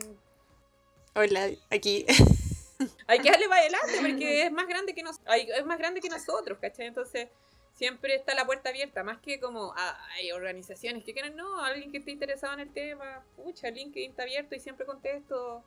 Hola, 1.16 1.50
aquí. 1.70 2.06
hay 3.08 3.20
que 3.20 3.30
darle 3.30 3.48
para 3.48 3.62
adelante 3.62 3.94
porque 4.02 4.44
es 4.46 4.52
más 4.52 4.68
grande 4.68 4.94
que 4.94 5.04
nos, 5.04 5.20
hay- 5.26 5.50
es 5.50 5.66
más 5.66 5.78
grande 5.78 6.02
que 6.02 6.10
nosotros, 6.10 6.58
¿cachai? 6.60 6.88
Entonces 6.88 7.30
siempre 7.74 8.16
está 8.16 8.34
la 8.36 8.46
puerta 8.46 8.70
abierta, 8.70 9.04
más 9.04 9.20
que 9.20 9.40
como 9.40 9.74
ah, 9.78 10.08
hay 10.16 10.32
organizaciones 10.32 11.04
que 11.04 11.14
quieren, 11.14 11.36
no, 11.36 11.64
alguien 11.64 11.92
que 11.92 12.00
esté 12.00 12.12
interesado 12.12 12.54
en 12.54 12.60
el 12.62 12.74
tema, 12.74 13.24
pucha, 13.36 13.70
el 13.70 13.76
LinkedIn 13.76 14.12
está 14.12 14.24
abierto 14.24 14.56
y 14.56 14.60
siempre 14.60 14.86
contesto. 14.86 15.64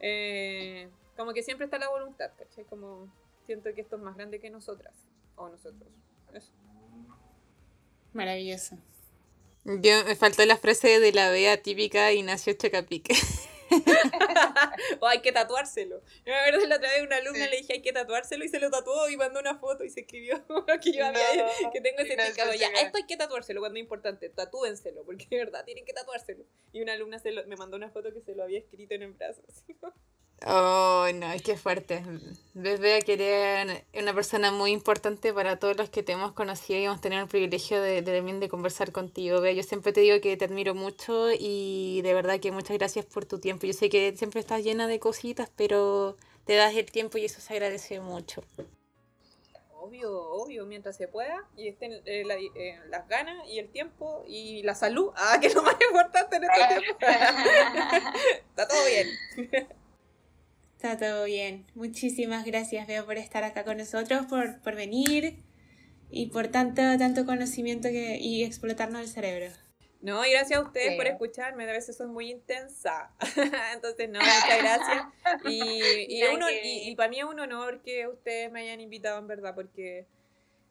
Eh, 0.00 0.88
como 1.16 1.32
que 1.32 1.42
siempre 1.42 1.66
está 1.66 1.78
la 1.78 1.88
voluntad, 1.88 2.30
¿cachai? 2.38 2.64
Como 2.64 3.12
siento 3.46 3.72
que 3.74 3.80
esto 3.82 3.96
es 3.96 4.02
más 4.02 4.16
grande 4.16 4.40
que 4.40 4.50
nosotras 4.50 4.94
o 5.36 5.48
nosotros. 5.48 5.88
Eso. 6.32 6.52
Maravilloso. 8.12 8.76
Yo 9.66 10.04
me 10.04 10.14
faltó 10.14 10.44
la 10.46 10.56
frase 10.56 11.00
de 11.00 11.12
la 11.12 11.30
Bea 11.30 11.60
típica 11.60 12.12
Ignacio 12.12 12.52
Chacapic. 12.52 13.08
o 15.00 15.06
hay 15.08 15.20
que 15.22 15.32
tatuárselo. 15.32 16.00
Yo 16.24 16.32
me 16.32 16.36
acuerdo 16.36 16.66
la 16.66 16.76
otra 16.76 16.88
vez 16.92 17.02
una 17.02 17.16
alumna 17.16 17.48
le 17.48 17.56
dije 17.56 17.72
hay 17.74 17.82
que 17.82 17.92
tatuárselo 17.92 18.44
y 18.44 18.48
se 18.48 18.60
lo 18.60 18.70
tatuó 18.70 19.08
y 19.08 19.16
mandó 19.16 19.40
una 19.40 19.58
foto 19.58 19.82
y 19.82 19.90
se 19.90 20.00
escribió 20.02 20.44
que 20.82 20.92
yo 20.92 21.04
había, 21.04 21.20
No, 21.62 21.70
que 21.72 21.80
tengo 21.80 21.98
ese 21.98 22.16
no, 22.16 22.22
Ya, 22.54 22.68
sí 22.68 22.74
esto 22.80 22.96
hay 22.98 23.06
que 23.06 23.16
tatuárselo 23.16 23.60
cuando 23.60 23.78
es 23.78 23.82
importante, 23.82 24.28
tatúenselo, 24.28 25.04
porque 25.04 25.26
de 25.28 25.38
verdad 25.38 25.64
tienen 25.64 25.84
que 25.84 25.92
tatuárselo. 25.92 26.44
Y 26.72 26.80
una 26.82 26.92
alumna 26.92 27.18
se 27.18 27.32
lo- 27.32 27.44
me 27.46 27.56
mandó 27.56 27.76
una 27.76 27.90
foto 27.90 28.12
que 28.12 28.20
se 28.20 28.34
lo 28.36 28.44
había 28.44 28.58
escrito 28.60 28.94
en 28.94 29.02
el 29.02 29.12
brazo. 29.14 29.42
Oh, 30.44 31.06
no, 31.14 31.32
es 31.32 31.42
que 31.42 31.56
fuerte. 31.56 32.02
Ves, 32.52 32.78
Bea, 32.78 33.00
que 33.00 33.14
eres 33.14 33.82
una 33.94 34.14
persona 34.14 34.50
muy 34.52 34.70
importante 34.70 35.32
para 35.32 35.58
todos 35.58 35.76
los 35.76 35.88
que 35.88 36.02
te 36.02 36.12
hemos 36.12 36.32
conocido 36.32 36.78
y 36.78 36.84
hemos 36.84 37.00
tenido 37.00 37.22
el 37.22 37.28
privilegio 37.28 37.80
de, 37.80 38.02
también 38.02 38.38
de 38.38 38.48
conversar 38.48 38.92
contigo. 38.92 39.40
Bea, 39.40 39.52
yo 39.52 39.62
siempre 39.62 39.92
te 39.92 40.02
digo 40.02 40.20
que 40.20 40.36
te 40.36 40.44
admiro 40.44 40.74
mucho 40.74 41.30
y 41.32 42.02
de 42.02 42.12
verdad 42.12 42.38
que 42.38 42.52
muchas 42.52 42.76
gracias 42.76 43.06
por 43.06 43.24
tu 43.24 43.38
tiempo. 43.38 43.66
Yo 43.66 43.72
sé 43.72 43.88
que 43.88 44.14
siempre 44.16 44.40
estás 44.40 44.62
llena 44.62 44.86
de 44.86 45.00
cositas, 45.00 45.50
pero 45.56 46.16
te 46.44 46.54
das 46.54 46.74
el 46.74 46.90
tiempo 46.90 47.16
y 47.16 47.24
eso 47.24 47.40
se 47.40 47.54
agradece 47.54 48.00
mucho. 48.00 48.42
Obvio, 49.72 50.12
obvio, 50.12 50.66
mientras 50.66 50.96
se 50.96 51.08
pueda 51.08 51.48
y 51.56 51.68
estén 51.68 51.92
eh, 51.92 52.24
eh, 52.56 52.78
las 52.88 53.08
ganas 53.08 53.48
y 53.48 53.58
el 53.58 53.70
tiempo 53.70 54.24
y 54.26 54.62
la 54.64 54.74
salud. 54.74 55.12
Ah, 55.16 55.38
que 55.40 55.46
es 55.46 55.54
lo 55.54 55.62
más 55.62 55.76
importante 55.90 56.36
en 56.36 56.44
este 56.44 56.80
tiempo. 56.80 56.98
Está 58.50 58.68
todo 58.68 58.84
bien. 58.84 59.68
Está 60.76 60.98
todo 60.98 61.24
bien. 61.24 61.64
Muchísimas 61.74 62.44
gracias, 62.44 62.86
Beo, 62.86 63.06
por 63.06 63.16
estar 63.16 63.42
acá 63.44 63.64
con 63.64 63.78
nosotros, 63.78 64.26
por, 64.26 64.60
por 64.60 64.74
venir 64.76 65.38
y 66.10 66.26
por 66.26 66.48
tanto, 66.48 66.82
tanto 66.98 67.24
conocimiento 67.24 67.88
que, 67.88 68.18
y 68.18 68.44
explotarnos 68.44 69.00
el 69.00 69.08
cerebro. 69.08 69.46
No, 70.02 70.24
y 70.26 70.30
gracias 70.30 70.60
a 70.60 70.62
ustedes 70.62 70.90
Sí. 70.90 70.96
por 70.96 71.06
escucharme. 71.06 71.64
A 71.64 71.72
veces 71.72 71.96
soy 71.96 72.08
muy 72.08 72.30
intensa. 72.30 73.10
Entonces, 73.74 74.08
no, 74.10 74.20
muchas 74.20 74.58
gracias. 74.60 75.02
Y, 75.46 76.18
y, 76.18 76.22
uno, 76.24 76.46
y, 76.50 76.94
para 76.94 77.08
mí 77.08 77.18
es 77.18 77.24
un 77.24 77.40
honor 77.40 77.80
que 77.82 78.06
ustedes 78.06 78.52
me 78.52 78.60
hayan 78.60 78.80
invitado, 78.80 79.18
en 79.18 79.26
verdad, 79.26 79.54
porque 79.54 80.06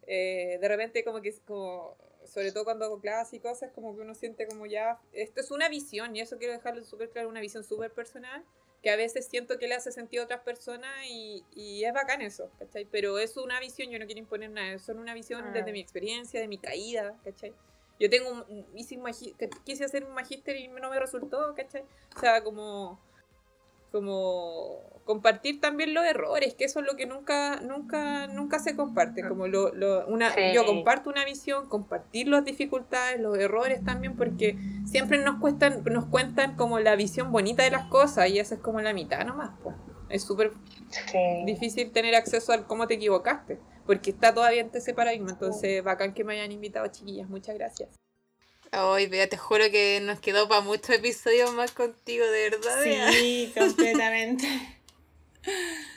eh, 0.05 0.59
de 0.61 0.67
repente, 0.67 1.03
como 1.03 1.19
que, 1.21 1.33
como, 1.45 1.97
sobre 2.25 2.51
todo 2.51 2.63
cuando 2.63 2.85
hago 2.85 2.99
clases 2.99 3.33
y 3.35 3.39
cosas, 3.39 3.71
como 3.73 3.95
que 3.95 4.01
uno 4.01 4.15
siente 4.15 4.47
como 4.47 4.65
ya. 4.65 4.99
Esto 5.13 5.41
es 5.41 5.51
una 5.51 5.69
visión, 5.69 6.15
y 6.15 6.21
eso 6.21 6.37
quiero 6.37 6.53
dejarlo 6.53 6.83
súper 6.83 7.09
claro: 7.09 7.29
una 7.29 7.41
visión 7.41 7.63
súper 7.63 7.91
personal. 7.91 8.43
Que 8.81 8.91
a 8.91 8.97
veces 8.97 9.25
siento 9.25 9.57
que 9.57 9.67
le 9.67 9.73
hace 9.73 9.91
sentido 9.91 10.21
a 10.21 10.25
otras 10.25 10.41
personas 10.41 10.91
y, 11.09 11.43
y 11.55 11.83
es 11.85 11.91
bacán 11.91 12.21
eso, 12.21 12.51
¿cachai? 12.59 12.85
Pero 12.85 13.17
es 13.17 13.35
una 13.35 13.59
visión, 13.59 13.89
yo 13.89 13.97
no 13.97 14.05
quiero 14.05 14.19
imponer 14.19 14.51
nada, 14.51 14.73
es 14.73 14.83
solo 14.83 15.01
una 15.01 15.15
visión 15.15 15.43
Ah. 15.43 15.51
desde 15.51 15.71
mi 15.71 15.79
experiencia, 15.79 16.39
de 16.39 16.47
mi 16.47 16.59
caída, 16.59 17.19
¿cachai? 17.23 17.51
Yo 17.99 18.11
tengo 18.11 18.29
un, 18.29 18.67
hice 18.75 18.95
un 18.95 19.05
quise 19.63 19.85
hacer 19.85 20.03
un 20.03 20.13
magíster 20.13 20.55
y 20.57 20.67
no 20.67 20.91
me 20.91 20.99
resultó, 20.99 21.55
¿cachai? 21.55 21.83
O 22.15 22.19
sea, 22.19 22.43
como 22.43 22.99
como 23.91 25.01
compartir 25.05 25.61
también 25.61 25.93
los 25.93 26.03
errores, 26.03 26.55
que 26.55 26.65
eso 26.65 26.79
es 26.79 26.85
lo 26.87 26.95
que 26.95 27.05
nunca 27.05 27.59
nunca 27.61 28.25
nunca 28.27 28.57
se 28.59 28.75
comparte, 28.75 29.27
como 29.27 29.47
lo, 29.47 29.71
lo- 29.73 30.05
una 30.07 30.31
Sí. 30.31 30.41
yo 30.53 30.65
comparto 30.65 31.09
una 31.11 31.23
visión, 31.25 31.69
compartir 31.69 32.27
las 32.27 32.43
dificultades, 32.43 33.19
los 33.21 33.37
errores 33.37 33.83
también 33.83 34.15
porque 34.15 34.57
siempre 34.85 35.19
nos 35.23 35.39
cuestan 35.39 35.83
nos 35.85 36.05
cuentan 36.05 36.55
como 36.55 36.79
la 36.79 36.95
visión 36.95 37.31
bonita 37.31 37.61
de 37.63 37.69
las 37.71 37.85
cosas 37.87 38.29
y 38.29 38.39
esa 38.39 38.55
es 38.55 38.61
como 38.61 38.81
la 38.81 38.93
mitad 38.93 39.23
nomás, 39.25 39.51
po. 39.61 39.73
Es 40.09 40.23
súper 40.23 40.51
Sí. 40.89 41.43
difícil 41.45 41.91
tener 41.91 42.15
acceso 42.15 42.51
al 42.51 42.65
cómo 42.65 42.87
te 42.87 42.95
equivocaste, 42.95 43.59
porque 43.85 44.09
está 44.11 44.33
todavía 44.33 44.61
en 44.61 44.71
ese 44.73 44.93
paradigma, 44.93 45.31
entonces 45.31 45.83
bacán 45.83 46.13
que 46.13 46.23
me 46.23 46.33
hayan 46.33 46.51
invitado, 46.51 46.87
chiquillas, 46.87 47.29
muchas 47.29 47.55
gracias. 47.55 47.89
Ay, 48.71 49.07
Bea, 49.07 49.29
te 49.29 49.37
juro 49.37 49.63
que 49.71 49.99
nos 50.01 50.19
quedó 50.19 50.47
para 50.47 50.61
muchos 50.61 50.89
episodios 50.89 51.53
más 51.53 51.71
contigo, 51.71 52.25
de 52.25 52.49
verdad. 52.49 52.83
Bea. 52.83 53.11
Sí, 53.11 53.53
completamente. 53.57 54.47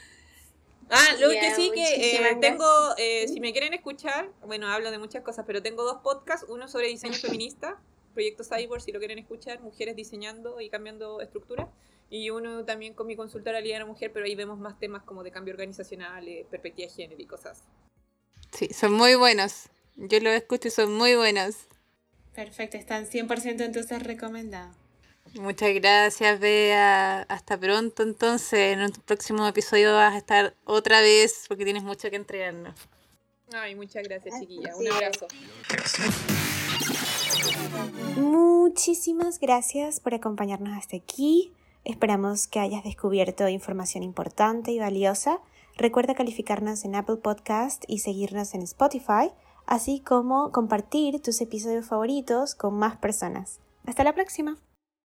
Ah, 0.90 1.16
lo 1.20 1.32
Ya, 1.32 1.40
que 1.40 1.54
sí 1.54 1.70
que 1.70 2.16
eh, 2.16 2.36
tengo, 2.40 2.64
eh, 2.96 3.28
si 3.28 3.40
me 3.40 3.52
quieren 3.52 3.74
escuchar, 3.74 4.30
bueno, 4.46 4.68
hablo 4.68 4.90
de 4.90 4.98
muchas 4.98 5.22
cosas, 5.22 5.44
pero 5.46 5.62
tengo 5.62 5.82
dos 5.82 5.98
podcasts, 6.02 6.46
uno 6.48 6.66
sobre 6.66 6.88
diseño 6.88 7.12
feminista, 7.14 7.78
Proyecto 8.14 8.42
Cyborg, 8.42 8.80
si 8.80 8.92
lo 8.92 8.98
quieren 8.98 9.18
escuchar, 9.18 9.60
mujeres 9.60 9.96
diseñando 9.96 10.60
y 10.60 10.70
cambiando 10.70 11.20
estructuras, 11.20 11.68
y 12.10 12.30
uno 12.30 12.64
también 12.64 12.94
con 12.94 13.06
mi 13.06 13.16
consultora 13.16 13.60
Liana 13.60 13.84
Mujer, 13.84 14.12
pero 14.14 14.24
ahí 14.24 14.34
vemos 14.34 14.58
más 14.58 14.78
temas 14.78 15.02
como 15.02 15.22
de 15.22 15.30
cambio 15.30 15.52
organizacional, 15.52 16.26
eh, 16.26 16.46
perspectiva 16.50 16.88
de 16.88 16.94
género 16.94 17.20
y 17.20 17.26
cosas. 17.26 17.64
Sí, 18.52 18.68
son 18.72 18.94
muy 18.94 19.14
buenos. 19.14 19.68
Yo 19.96 20.20
los 20.20 20.32
escucho 20.32 20.68
y 20.68 20.70
son 20.70 20.94
muy 20.94 21.16
buenos. 21.16 21.66
Perfecto, 22.38 22.76
están 22.76 23.04
100% 23.04 23.62
entonces 23.64 24.00
recomendados. 24.00 24.76
Muchas 25.34 25.74
gracias, 25.74 26.38
Bea. 26.38 27.22
Hasta 27.22 27.58
pronto, 27.58 28.04
entonces. 28.04 28.74
En 28.74 28.80
un 28.80 28.92
próximo 28.92 29.44
episodio 29.44 29.92
vas 29.92 30.14
a 30.14 30.18
estar 30.18 30.54
otra 30.64 31.00
vez 31.00 31.46
porque 31.48 31.64
tienes 31.64 31.82
mucho 31.82 32.08
que 32.10 32.14
entregarnos. 32.14 32.76
Ay, 33.52 33.74
muchas 33.74 34.04
gracias, 34.04 34.38
chiquilla. 34.38 34.72
sí. 34.72 34.86
Un 34.86 34.92
abrazo. 34.92 35.26
Muchísimas 38.14 39.40
gracias 39.40 39.98
por 39.98 40.14
acompañarnos 40.14 40.78
hasta 40.78 40.96
aquí. 40.96 41.52
Esperamos 41.82 42.46
que 42.46 42.60
hayas 42.60 42.84
descubierto 42.84 43.48
información 43.48 44.04
importante 44.04 44.70
y 44.70 44.78
valiosa. 44.78 45.40
Recuerda 45.76 46.14
calificarnos 46.14 46.84
en 46.84 46.94
Apple 46.94 47.16
Podcast 47.16 47.82
y 47.88 47.98
seguirnos 47.98 48.54
en 48.54 48.62
Spotify, 48.62 49.32
así 49.68 50.00
como 50.00 50.50
compartir 50.50 51.22
tus 51.22 51.40
episodios 51.40 51.86
favoritos 51.86 52.54
con 52.54 52.74
más 52.74 52.96
personas. 52.96 53.60
Hasta 53.86 54.02
la 54.02 54.14
próxima. 54.14 54.58